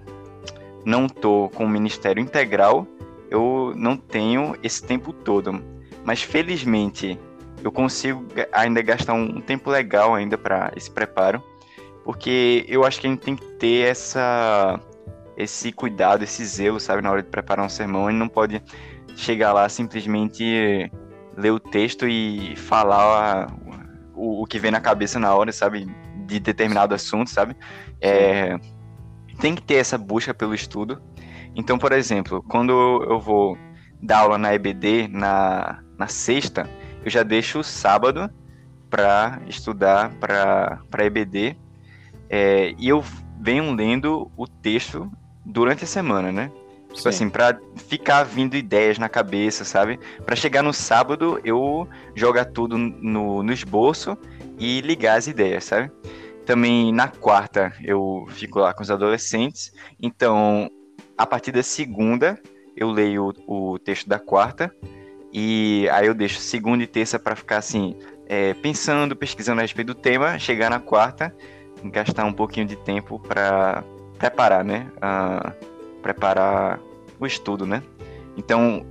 não 0.85 1.07
tô 1.07 1.49
com 1.53 1.65
o 1.65 1.69
ministério 1.69 2.21
integral, 2.21 2.87
eu 3.29 3.73
não 3.75 3.97
tenho 3.97 4.55
esse 4.63 4.81
tempo 4.81 5.11
todo. 5.11 5.61
Mas 6.03 6.21
felizmente, 6.21 7.19
eu 7.63 7.71
consigo 7.71 8.25
ainda 8.51 8.81
gastar 8.81 9.13
um 9.13 9.41
tempo 9.41 9.69
legal 9.69 10.15
ainda 10.15 10.37
para 10.37 10.71
esse 10.75 10.89
preparo, 10.89 11.43
porque 12.05 12.65
eu 12.69 12.85
acho 12.85 13.01
que 13.01 13.07
a 13.07 13.09
gente 13.09 13.19
tem 13.19 13.35
que 13.35 13.45
ter 13.53 13.89
essa 13.89 14.79
esse 15.35 15.71
cuidado, 15.71 16.23
esse 16.23 16.43
zelo, 16.45 16.79
sabe, 16.79 17.01
na 17.03 17.11
hora 17.11 17.21
de 17.21 17.29
preparar 17.29 17.63
um 17.63 17.69
sermão, 17.69 18.07
a 18.07 18.11
gente 18.11 18.19
não 18.19 18.27
pode 18.27 18.61
chegar 19.17 19.51
lá 19.51 19.67
simplesmente 19.67 20.91
ler 21.35 21.51
o 21.51 21.59
texto 21.59 22.07
e 22.07 22.55
falar 22.55 23.51
o, 24.13 24.43
o 24.43 24.45
que 24.45 24.59
vem 24.59 24.71
na 24.71 24.79
cabeça 24.79 25.19
na 25.19 25.35
hora, 25.35 25.51
sabe? 25.51 25.87
De 26.25 26.39
determinado 26.39 26.93
assunto, 26.93 27.29
sabe? 27.29 27.55
É, 27.99 28.57
tem 29.39 29.55
que 29.55 29.61
ter 29.61 29.75
essa 29.75 29.97
busca 29.97 30.33
pelo 30.33 30.53
estudo. 30.53 31.01
Então, 31.55 31.77
por 31.77 31.91
exemplo, 31.91 32.43
quando 32.47 32.71
eu 33.09 33.19
vou 33.19 33.57
dar 34.01 34.19
aula 34.19 34.37
na 34.37 34.53
EBD 34.53 35.07
na, 35.07 35.79
na 35.97 36.07
sexta, 36.07 36.69
eu 37.03 37.09
já 37.09 37.23
deixo 37.23 37.59
o 37.59 37.63
sábado 37.63 38.29
para 38.89 39.41
estudar 39.47 40.11
para 40.19 41.05
EBD 41.05 41.57
é, 42.29 42.73
e 42.77 42.87
eu 42.87 43.03
venho 43.39 43.73
lendo 43.73 44.31
o 44.37 44.47
texto 44.47 45.11
durante 45.45 45.83
a 45.83 45.87
semana, 45.87 46.31
né? 46.31 46.51
Tipo 46.97 47.09
assim, 47.09 47.29
pra 47.29 47.55
ficar 47.75 48.23
vindo 48.23 48.55
ideias 48.55 48.97
na 48.97 49.07
cabeça, 49.07 49.63
sabe? 49.63 49.99
Para 50.25 50.35
chegar 50.35 50.63
no 50.63 50.73
sábado, 50.73 51.39
eu 51.43 51.87
jogar 52.15 52.45
tudo 52.45 52.75
no, 52.75 53.43
no 53.43 53.53
esboço 53.53 54.17
e 54.57 54.81
ligar 54.81 55.17
as 55.17 55.27
ideias, 55.27 55.65
sabe? 55.65 55.91
Também 56.43 56.91
na 56.91 57.07
quarta 57.07 57.71
eu 57.83 58.25
fico 58.29 58.59
lá 58.59 58.73
com 58.73 58.81
os 58.81 58.89
adolescentes. 58.89 59.71
Então, 60.01 60.71
a 61.15 61.23
partir 61.23 61.51
da 61.51 61.61
segunda, 61.61 62.41
eu 62.75 62.89
leio 62.89 63.31
o, 63.45 63.73
o 63.73 63.79
texto 63.79 64.09
da 64.09 64.17
quarta. 64.17 64.73
E 65.31 65.87
aí 65.91 66.07
eu 66.07 66.15
deixo 66.15 66.39
segunda 66.39 66.83
e 66.83 66.87
terça 66.87 67.19
para 67.19 67.35
ficar 67.35 67.57
assim, 67.57 67.95
é, 68.25 68.55
pensando, 68.55 69.15
pesquisando 69.15 69.59
a 69.59 69.61
respeito 69.61 69.89
do 69.89 69.95
tema. 69.95 70.39
Chegar 70.39 70.71
na 70.71 70.79
quarta, 70.79 71.31
gastar 71.83 72.25
um 72.25 72.33
pouquinho 72.33 72.65
de 72.65 72.75
tempo 72.75 73.19
para 73.19 73.83
preparar, 74.17 74.65
né? 74.65 74.91
Uh, 74.97 75.77
preparar 76.01 76.79
o 77.19 77.25
estudo, 77.25 77.65
né? 77.65 77.81
Então, 78.35 78.85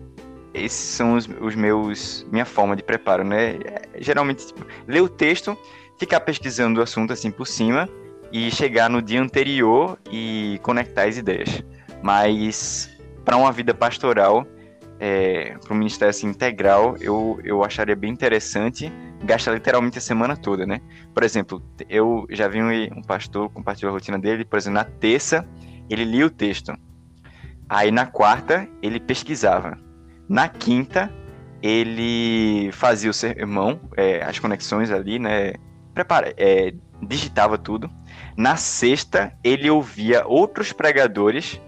esses 0.53 0.79
são 0.79 1.14
os, 1.14 1.29
os 1.41 1.55
meus 1.55 2.27
minha 2.31 2.45
forma 2.45 2.74
de 2.74 2.83
preparo, 2.83 3.24
né? 3.24 3.57
É, 3.64 3.83
geralmente 3.99 4.47
tipo, 4.47 4.66
ler 4.87 5.03
o 5.03 5.09
texto, 5.09 5.57
ficar 5.99 6.20
pesquisando 6.20 6.81
o 6.81 6.83
assunto 6.83 7.12
assim 7.12 7.31
por 7.31 7.47
cima 7.47 7.89
e 8.33 8.51
chegar 8.51 8.91
no 8.91 9.01
dia 9.01 9.20
anterior 9.20 9.99
e 10.11 10.59
conectar 10.62 11.05
as 11.05 11.16
ideias. 11.16 11.62
Mas 12.03 12.91
para 13.24 13.37
uma 13.37 13.53
vida 13.53 13.74
pastoral, 13.74 14.47
é, 14.99 15.57
para 15.62 15.74
um 15.74 15.77
ministério 15.77 16.11
assim, 16.11 16.29
integral, 16.29 16.97
eu, 17.01 17.39
eu 17.45 17.62
acharia 17.62 17.95
bem 17.95 18.11
interessante 18.11 18.91
gastar 19.22 19.53
literalmente 19.53 19.99
a 19.99 20.01
semana 20.01 20.37
toda, 20.37 20.66
né? 20.66 20.81
Por 21.12 21.22
exemplo, 21.22 21.62
eu 21.89 22.27
já 22.31 22.49
vi 22.49 22.62
um, 22.62 22.99
um 22.99 23.03
pastor 23.03 23.51
compartilhar 23.51 23.91
a 23.91 23.93
rotina 23.93 24.18
dele, 24.18 24.45
por 24.45 24.59
exemplo, 24.59 24.74
na 24.74 24.85
terça 24.85 25.47
ele 25.89 26.05
lia 26.05 26.27
o 26.27 26.31
texto. 26.31 26.72
Aí 27.69 27.91
na 27.91 28.07
quarta 28.07 28.69
ele 28.83 29.01
pesquisava. 29.01 29.79
Na 30.29 30.49
quinta 30.49 31.12
ele 31.62 32.71
fazia 32.73 33.11
o 33.11 33.14
sermão, 33.14 33.81
é, 33.97 34.23
as 34.23 34.39
conexões 34.39 34.91
ali, 34.91 35.19
né? 35.19 35.55
Prepara, 35.95 36.33
é, 36.37 36.73
digitava 37.03 37.59
tudo. 37.59 37.91
Na 38.37 38.57
sexta 38.57 39.33
ele 39.43 39.69
ouvia 39.71 40.27
outros 40.27 40.73
pregadores, 40.73 41.61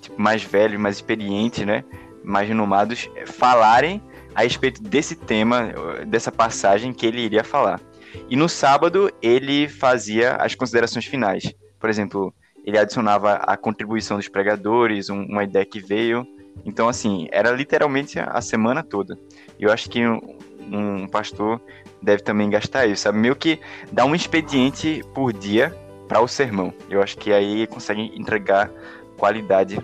tipo, 0.00 0.20
mais 0.20 0.42
velhos, 0.42 0.80
mais 0.80 0.96
experientes, 0.96 1.66
né? 1.66 1.84
Mais 2.22 2.46
renomados, 2.46 3.08
falarem 3.26 4.02
a 4.34 4.42
respeito 4.42 4.82
desse 4.82 5.16
tema, 5.16 5.72
dessa 6.06 6.30
passagem 6.30 6.92
que 6.92 7.06
ele 7.06 7.22
iria 7.22 7.42
falar. 7.42 7.80
E 8.28 8.36
no 8.36 8.48
sábado 8.48 9.10
ele 9.22 9.68
fazia 9.68 10.36
as 10.36 10.54
considerações 10.54 11.06
finais. 11.06 11.52
Por 11.78 11.88
exemplo, 11.88 12.32
ele 12.64 12.78
adicionava 12.78 13.34
a 13.34 13.56
contribuição 13.56 14.16
dos 14.16 14.28
pregadores, 14.28 15.10
um, 15.10 15.24
uma 15.24 15.44
ideia 15.44 15.64
que 15.64 15.80
veio. 15.80 16.26
Então, 16.64 16.88
assim, 16.88 17.28
era 17.32 17.50
literalmente 17.52 18.18
a 18.18 18.40
semana 18.40 18.82
toda. 18.82 19.18
Eu 19.58 19.72
acho 19.72 19.88
que 19.88 20.06
um, 20.06 20.36
um, 20.70 21.08
pastor 21.08 21.60
deve 22.02 22.22
também 22.22 22.50
gastar 22.50 22.86
isso, 22.86 23.02
sabe? 23.02 23.18
Meio 23.18 23.36
que 23.36 23.60
dar 23.90 24.04
um 24.04 24.14
expediente 24.14 25.02
por 25.14 25.32
dia 25.32 25.74
para 26.08 26.20
o 26.20 26.28
sermão. 26.28 26.72
Eu 26.88 27.02
acho 27.02 27.16
que 27.16 27.32
aí 27.32 27.66
consegue 27.66 28.12
entregar 28.18 28.70
qualidade 29.16 29.78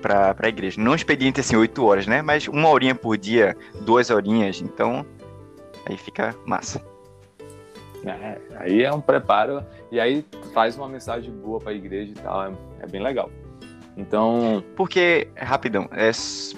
para 0.00 0.36
a 0.38 0.48
igreja. 0.48 0.80
Não 0.80 0.92
um 0.92 0.94
expediente 0.94 1.40
assim, 1.40 1.56
oito 1.56 1.84
horas, 1.84 2.06
né? 2.06 2.22
Mas 2.22 2.48
uma 2.48 2.68
horinha 2.68 2.94
por 2.94 3.16
dia, 3.16 3.56
duas 3.80 4.10
horinhas. 4.10 4.60
Então, 4.60 5.04
aí 5.84 5.96
fica 5.96 6.34
massa. 6.44 6.80
É, 8.04 8.38
aí 8.56 8.82
é 8.82 8.92
um 8.92 9.00
preparo 9.00 9.64
e 9.90 10.00
aí 10.00 10.24
faz 10.52 10.76
uma 10.76 10.88
mensagem 10.88 11.32
boa 11.32 11.58
para 11.58 11.70
a 11.70 11.74
igreja 11.74 12.12
e 12.12 12.14
tal, 12.14 12.44
é, 12.44 12.52
é, 12.80 12.86
bem 12.86 13.02
legal. 13.02 13.30
Então, 13.96 14.62
porque 14.76 15.28
rapidão, 15.36 15.88
é 15.92 16.10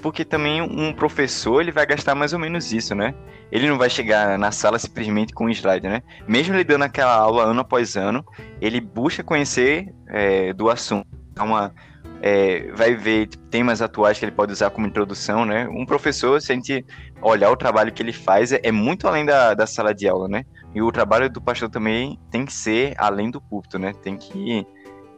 porque 0.02 0.24
também 0.24 0.60
um 0.60 0.92
professor 0.92 1.60
ele 1.60 1.70
vai 1.70 1.86
gastar 1.86 2.14
mais 2.14 2.32
ou 2.32 2.38
menos 2.38 2.72
isso, 2.72 2.94
né? 2.96 3.14
Ele 3.52 3.68
não 3.68 3.78
vai 3.78 3.88
chegar 3.88 4.36
na 4.36 4.50
sala 4.50 4.78
simplesmente 4.78 5.32
com 5.32 5.44
um 5.44 5.50
slide, 5.50 5.88
né? 5.88 6.02
Mesmo 6.26 6.54
ele 6.54 6.64
dando 6.64 6.82
aquela 6.82 7.14
aula 7.14 7.44
ano 7.44 7.60
após 7.60 7.96
ano, 7.96 8.24
ele 8.60 8.80
busca 8.80 9.22
conhecer 9.22 9.94
é, 10.08 10.52
do 10.52 10.68
assunto, 10.68 11.06
uma 11.38 11.72
é, 12.20 12.70
vai 12.72 12.94
ver 12.94 13.28
temas 13.50 13.80
atuais 13.80 14.18
que 14.18 14.24
ele 14.24 14.32
pode 14.32 14.52
usar 14.52 14.70
como 14.70 14.86
introdução, 14.86 15.44
né? 15.44 15.68
Um 15.68 15.86
professor, 15.86 16.40
se 16.40 16.52
a 16.52 16.54
gente 16.54 16.84
olhar 17.22 17.50
o 17.50 17.56
trabalho 17.56 17.92
que 17.92 18.02
ele 18.02 18.12
faz, 18.12 18.52
é, 18.52 18.60
é 18.62 18.72
muito 18.72 19.06
além 19.06 19.24
da, 19.24 19.54
da 19.54 19.66
sala 19.66 19.94
de 19.94 20.08
aula, 20.08 20.28
né? 20.28 20.44
E 20.74 20.82
o 20.82 20.92
trabalho 20.92 21.30
do 21.30 21.40
pastor 21.40 21.70
também 21.70 22.18
tem 22.30 22.44
que 22.44 22.52
ser 22.52 22.94
além 22.98 23.30
do 23.30 23.40
púlpito, 23.40 23.78
né? 23.78 23.94
Tem 24.02 24.16
que 24.16 24.66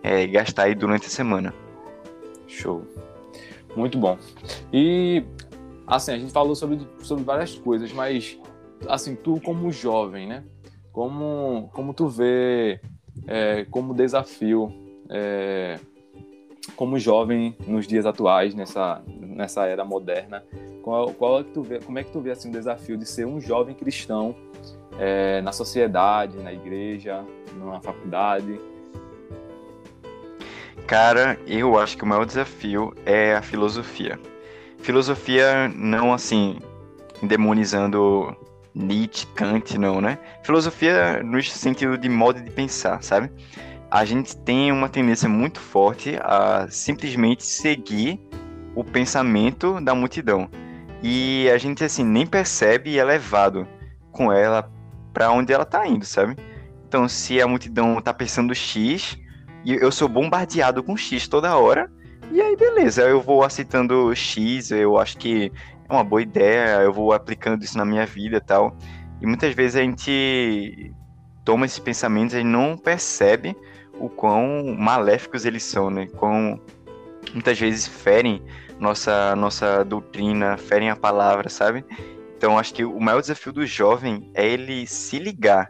é, 0.03 0.27
gastar 0.27 0.65
aí 0.65 0.75
durante 0.75 1.07
a 1.07 1.11
semana. 1.11 1.53
Show. 2.47 2.83
Muito 3.77 3.99
bom. 3.99 4.19
E, 4.73 5.25
assim, 5.87 6.13
a 6.13 6.19
gente 6.19 6.33
falou 6.33 6.55
sobre, 6.55 6.81
sobre 7.03 7.25
várias 7.25 7.55
coisas, 7.55 7.93
mas, 7.93 8.39
assim, 8.89 9.15
tu 9.15 9.41
como 9.41 9.71
jovem, 9.71 10.27
né? 10.27 10.45
Como, 10.93 11.71
como 11.73 11.95
tu 11.95 12.09
vê 12.09 12.81
é, 13.27 13.65
como 13.71 13.95
desafio, 13.95 14.73
é, 15.09 15.79
como 16.77 16.99
jovem 16.99 17.57
nos 17.67 17.87
dias 17.87 18.07
atuais, 18.07 18.55
nessa, 18.55 19.03
nessa 19.07 19.67
era 19.67 19.85
moderna, 19.85 20.45
qual, 20.83 21.13
qual 21.13 21.41
é 21.41 21.45
que 21.45 21.51
tu 21.51 21.63
vê, 21.63 21.79
como 21.81 21.99
é 21.99 22.05
que 22.05 22.11
tu 22.11 22.21
vê, 22.21 22.31
assim, 22.33 22.49
o 22.49 22.53
desafio 22.53 22.97
de 22.97 23.07
ser 23.07 23.27
um 23.27 23.41
jovem 23.41 23.75
cristão 23.75 24.35
é, 25.01 25.41
na 25.41 25.51
sociedade, 25.51 26.37
na 26.37 26.53
igreja, 26.53 27.25
na 27.57 27.81
faculdade? 27.81 28.61
Cara, 30.87 31.39
eu 31.47 31.79
acho 31.79 31.97
que 31.97 32.05
o 32.05 32.07
maior 32.07 32.27
desafio 32.27 32.95
é 33.07 33.35
a 33.35 33.41
filosofia. 33.41 34.21
Filosofia 34.79 35.69
não 35.75 36.13
assim, 36.13 36.59
demonizando 37.23 38.37
Nietzsche, 38.75 39.27
Kant, 39.29 39.79
não, 39.79 40.01
né? 40.03 40.19
Filosofia 40.43 41.23
no 41.23 41.43
sentido 41.43 41.97
de 41.97 42.09
modo 42.09 42.41
de 42.41 42.51
pensar, 42.51 43.03
sabe? 43.03 43.31
A 43.91 44.05
gente 44.05 44.37
tem 44.37 44.71
uma 44.71 44.89
tendência 44.89 45.29
muito 45.29 45.61
forte 45.61 46.19
a 46.21 46.67
simplesmente 46.69 47.43
seguir 47.45 48.21
o 48.75 48.85
pensamento 48.85 49.81
da 49.81 49.95
multidão. 49.95 50.49
e 51.03 51.49
a 51.51 51.57
gente 51.57 51.83
assim 51.83 52.05
nem 52.05 52.27
percebe 52.27 52.91
e 52.91 52.99
é 52.99 53.05
levado 53.05 53.67
com 54.13 54.31
ela 54.31 54.71
para 55.13 55.31
onde 55.31 55.53
ela 55.53 55.65
tá 55.65 55.87
indo, 55.87 56.05
sabe? 56.05 56.37
Então, 56.87 57.09
se 57.09 57.41
a 57.41 57.47
multidão 57.47 58.01
tá 58.01 58.13
pensando 58.13 58.55
X 58.55 59.17
e 59.65 59.75
eu 59.75 59.93
sou 59.93 60.09
bombardeado 60.09 60.83
com 60.83 60.97
X 60.97 61.29
toda 61.29 61.57
hora, 61.57 61.91
e 62.33 62.41
aí 62.41 62.57
beleza, 62.57 63.03
eu 63.03 63.21
vou 63.21 63.45
aceitando 63.45 64.15
X, 64.15 64.71
eu 64.71 64.99
acho 64.99 65.17
que 65.19 65.53
é 65.89 65.93
uma 65.93 66.05
boa 66.05 66.23
ideia, 66.23 66.81
eu 66.83 66.93
vou 66.93 67.13
aplicando 67.13 67.63
isso 67.63 67.77
na 67.77 67.85
minha 67.85 68.07
vida 68.07 68.37
e 68.37 68.41
tal. 68.41 68.77
E 69.21 69.27
muitas 69.27 69.55
vezes 69.55 69.77
a 69.77 69.83
gente 69.83 70.93
toma 71.45 71.67
esses 71.67 71.79
pensamentos 71.79 72.35
e 72.35 72.45
não 72.45 72.77
percebe 72.77 73.57
o 73.99 74.09
quão 74.09 74.75
maléficos 74.79 75.45
eles 75.45 75.63
são, 75.63 75.91
né? 75.91 76.07
Quão 76.17 76.61
muitas 77.35 77.59
vezes 77.59 77.87
ferem 77.87 78.43
nossa, 78.79 79.37
nossa 79.37 79.85
doutrina, 79.85 80.57
ferem 80.57 80.91
a 80.91 80.97
palavra, 80.97 81.49
sabe? 81.51 81.85
Então, 82.41 82.59
acho 82.59 82.73
que 82.73 82.83
o 82.87 82.99
maior 82.99 83.21
desafio 83.21 83.53
do 83.53 83.67
jovem 83.67 84.31
é 84.33 84.49
ele 84.49 84.87
se 84.87 85.19
ligar 85.19 85.69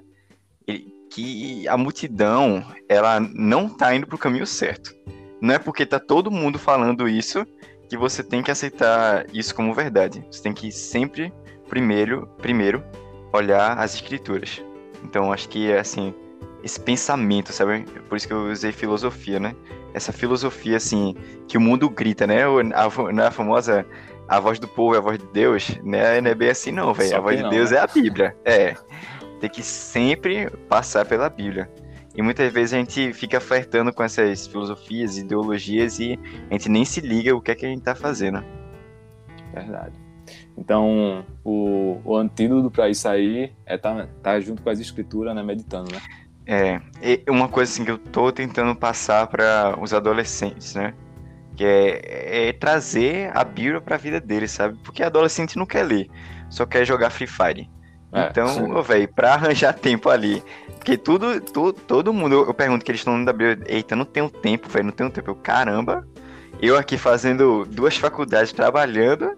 ele, 0.68 0.86
que 1.10 1.66
a 1.66 1.76
multidão, 1.76 2.64
ela 2.88 3.18
não 3.18 3.68
tá 3.68 3.92
indo 3.92 4.06
pro 4.06 4.16
caminho 4.16 4.46
certo. 4.46 4.94
Não 5.40 5.52
é 5.52 5.58
porque 5.58 5.84
tá 5.84 5.98
todo 5.98 6.30
mundo 6.30 6.60
falando 6.60 7.08
isso 7.08 7.44
que 7.88 7.96
você 7.96 8.22
tem 8.22 8.40
que 8.40 8.52
aceitar 8.52 9.26
isso 9.34 9.52
como 9.52 9.74
verdade. 9.74 10.24
Você 10.30 10.44
tem 10.44 10.52
que 10.52 10.70
sempre, 10.70 11.32
primeiro, 11.68 12.28
primeiro 12.38 12.84
olhar 13.32 13.76
as 13.76 13.96
escrituras. 13.96 14.62
Então, 15.02 15.32
acho 15.32 15.48
que, 15.48 15.72
assim, 15.72 16.14
esse 16.62 16.78
pensamento, 16.78 17.52
sabe? 17.52 17.84
Por 18.08 18.14
isso 18.14 18.28
que 18.28 18.32
eu 18.32 18.48
usei 18.48 18.70
filosofia, 18.70 19.40
né? 19.40 19.56
essa 19.94 20.12
filosofia 20.12 20.76
assim 20.76 21.14
que 21.48 21.58
o 21.58 21.60
mundo 21.60 21.88
grita, 21.88 22.26
né? 22.26 22.42
A, 22.74 23.26
a 23.26 23.30
famosa 23.30 23.86
a 24.30 24.38
voz 24.38 24.60
do 24.60 24.68
povo 24.68 24.94
é 24.94 24.98
a 24.98 25.00
voz 25.00 25.18
de 25.18 25.26
Deus, 25.26 25.76
né? 25.82 26.20
Não 26.20 26.30
é 26.30 26.34
bem 26.36 26.50
assim 26.50 26.70
não, 26.70 26.94
velho. 26.94 27.16
A 27.16 27.20
voz 27.20 27.40
não, 27.40 27.48
de 27.48 27.56
Deus 27.56 27.72
né? 27.72 27.78
é 27.78 27.80
a 27.80 27.86
Bíblia. 27.88 28.36
É. 28.46 28.76
Tem 29.40 29.50
que 29.50 29.62
sempre 29.62 30.48
passar 30.68 31.04
pela 31.04 31.28
Bíblia. 31.28 31.68
E 32.14 32.22
muitas 32.22 32.52
vezes 32.52 32.74
a 32.74 32.76
gente 32.76 33.12
fica 33.12 33.40
flertando 33.40 33.92
com 33.92 34.04
essas 34.04 34.46
filosofias, 34.46 35.18
ideologias 35.18 35.98
e 35.98 36.16
a 36.48 36.52
gente 36.52 36.68
nem 36.68 36.84
se 36.84 37.00
liga 37.00 37.34
o 37.34 37.40
que 37.40 37.50
é 37.50 37.54
que 37.56 37.66
a 37.66 37.68
gente 37.68 37.82
tá 37.82 37.94
fazendo. 37.94 38.44
Verdade. 39.52 39.94
Então, 40.56 41.24
o, 41.42 42.00
o 42.04 42.16
antídoto 42.16 42.70
para 42.70 42.88
isso 42.88 43.08
aí 43.08 43.52
é 43.66 43.74
estar 43.74 43.96
tá, 43.96 44.08
tá 44.22 44.40
junto 44.40 44.62
com 44.62 44.70
as 44.70 44.78
escrituras, 44.78 45.34
né? 45.34 45.42
Meditando, 45.42 45.90
né? 45.92 46.00
É, 46.46 46.80
uma 47.28 47.48
coisa 47.48 47.72
assim 47.72 47.84
que 47.84 47.90
eu 47.90 47.98
tô 47.98 48.30
tentando 48.30 48.76
passar 48.76 49.26
para 49.26 49.76
os 49.80 49.92
adolescentes, 49.92 50.74
né? 50.76 50.94
Que 51.60 51.66
é, 51.66 52.48
é 52.48 52.52
trazer 52.54 53.30
a 53.36 53.44
Bíblia 53.44 53.82
para 53.82 53.96
a 53.96 53.98
vida 53.98 54.18
deles, 54.18 54.50
sabe? 54.50 54.78
Porque 54.82 55.02
adolescente 55.02 55.58
não 55.58 55.66
quer 55.66 55.82
ler, 55.82 56.08
só 56.48 56.64
quer 56.64 56.86
jogar 56.86 57.10
Free 57.10 57.26
Fire. 57.26 57.68
É, 58.10 58.28
então, 58.30 58.82
velho, 58.82 59.06
pra 59.12 59.34
arranjar 59.34 59.74
tempo 59.78 60.08
ali. 60.08 60.42
Porque 60.76 60.96
tudo, 60.96 61.38
tudo 61.38 61.74
todo 61.74 62.14
mundo, 62.14 62.34
eu, 62.34 62.46
eu 62.46 62.54
pergunto 62.54 62.82
que 62.82 62.90
eles 62.90 63.02
estão 63.02 63.22
da 63.22 63.34
Bíblia, 63.34 63.58
eita, 63.66 63.94
não 63.94 64.06
tenho 64.06 64.30
tempo, 64.30 64.70
velho, 64.70 64.86
não 64.86 64.92
tenho 64.92 65.10
tempo. 65.10 65.32
Eu, 65.32 65.34
caramba, 65.34 66.08
eu 66.62 66.78
aqui 66.78 66.96
fazendo 66.96 67.66
duas 67.66 67.94
faculdades 67.94 68.54
trabalhando, 68.54 69.36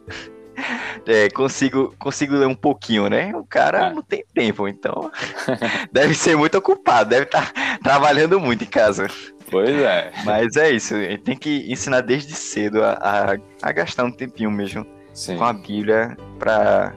é, 1.05 1.29
consigo, 1.31 1.93
consigo 1.99 2.37
ler 2.37 2.47
um 2.47 2.55
pouquinho, 2.55 3.09
né? 3.09 3.35
O 3.35 3.45
cara 3.45 3.89
é. 3.89 3.93
não 3.93 4.01
tem 4.01 4.25
tempo, 4.33 4.69
então 4.69 5.11
deve 5.91 6.15
ser 6.15 6.37
muito 6.37 6.57
ocupado, 6.57 7.11
deve 7.11 7.25
estar 7.25 7.53
tá 7.53 7.79
trabalhando 7.83 8.39
muito 8.39 8.63
em 8.63 8.69
casa. 8.69 9.09
Pois 9.53 9.69
é. 9.69 10.11
Mas 10.25 10.57
é 10.57 10.71
isso, 10.71 10.95
ele 10.95 11.19
tem 11.19 11.37
que 11.37 11.71
ensinar 11.71 12.01
desde 12.01 12.35
cedo 12.35 12.83
a, 12.83 12.93
a, 12.95 13.39
a 13.61 13.73
gastar 13.73 14.03
um 14.03 14.11
tempinho 14.11 14.51
mesmo 14.51 14.87
Sim. 15.13 15.37
com 15.37 15.45
a 15.45 15.53
Bíblia 15.53 16.17
para 16.39 16.95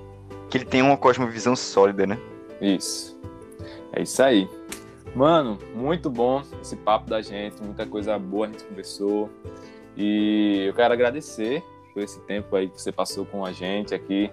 que 0.50 0.58
ele 0.58 0.66
tenha 0.66 0.86
uma 0.86 0.96
cosmovisão 0.96 1.54
sólida, 1.54 2.08
né? 2.08 2.18
Isso. 2.62 3.20
É 3.92 4.02
isso 4.02 4.24
aí. 4.24 4.48
Mano, 5.14 5.60
muito 5.74 6.10
bom 6.10 6.44
esse 6.62 6.78
papo 6.78 7.10
da 7.10 7.22
gente, 7.22 7.62
muita 7.62 7.86
coisa 7.86 8.18
boa 8.18 8.48
a 8.48 8.50
gente 8.50 8.64
conversou. 8.64 9.30
E 9.98 10.64
eu 10.66 10.74
quero 10.74 10.94
agradecer 10.94 11.62
por 11.94 12.04
esse 12.04 12.22
tempo 12.22 12.56
aí 12.56 12.70
que 12.70 12.82
você 12.82 12.92
passou 12.92 13.26
com 13.26 13.46
a 13.46 13.52
gente 13.52 13.94
aqui, 13.94 14.32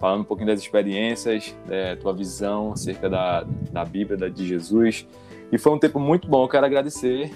falando 0.00 0.22
um 0.22 0.24
pouquinho 0.24 0.48
das 0.48 0.60
experiências, 0.60 1.54
da 1.66 1.96
tua 1.96 2.12
visão 2.12 2.72
acerca 2.72 3.08
da, 3.08 3.44
da 3.70 3.84
Bíblia, 3.84 4.16
da, 4.16 4.28
de 4.28 4.48
Jesus. 4.48 5.06
E 5.52 5.58
foi 5.58 5.72
um 5.72 5.78
tempo 5.78 6.00
muito 6.00 6.26
bom, 6.26 6.42
eu 6.42 6.48
quero 6.48 6.66
agradecer 6.66 7.30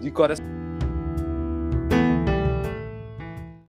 de 0.00 0.10
coração. 0.10 0.44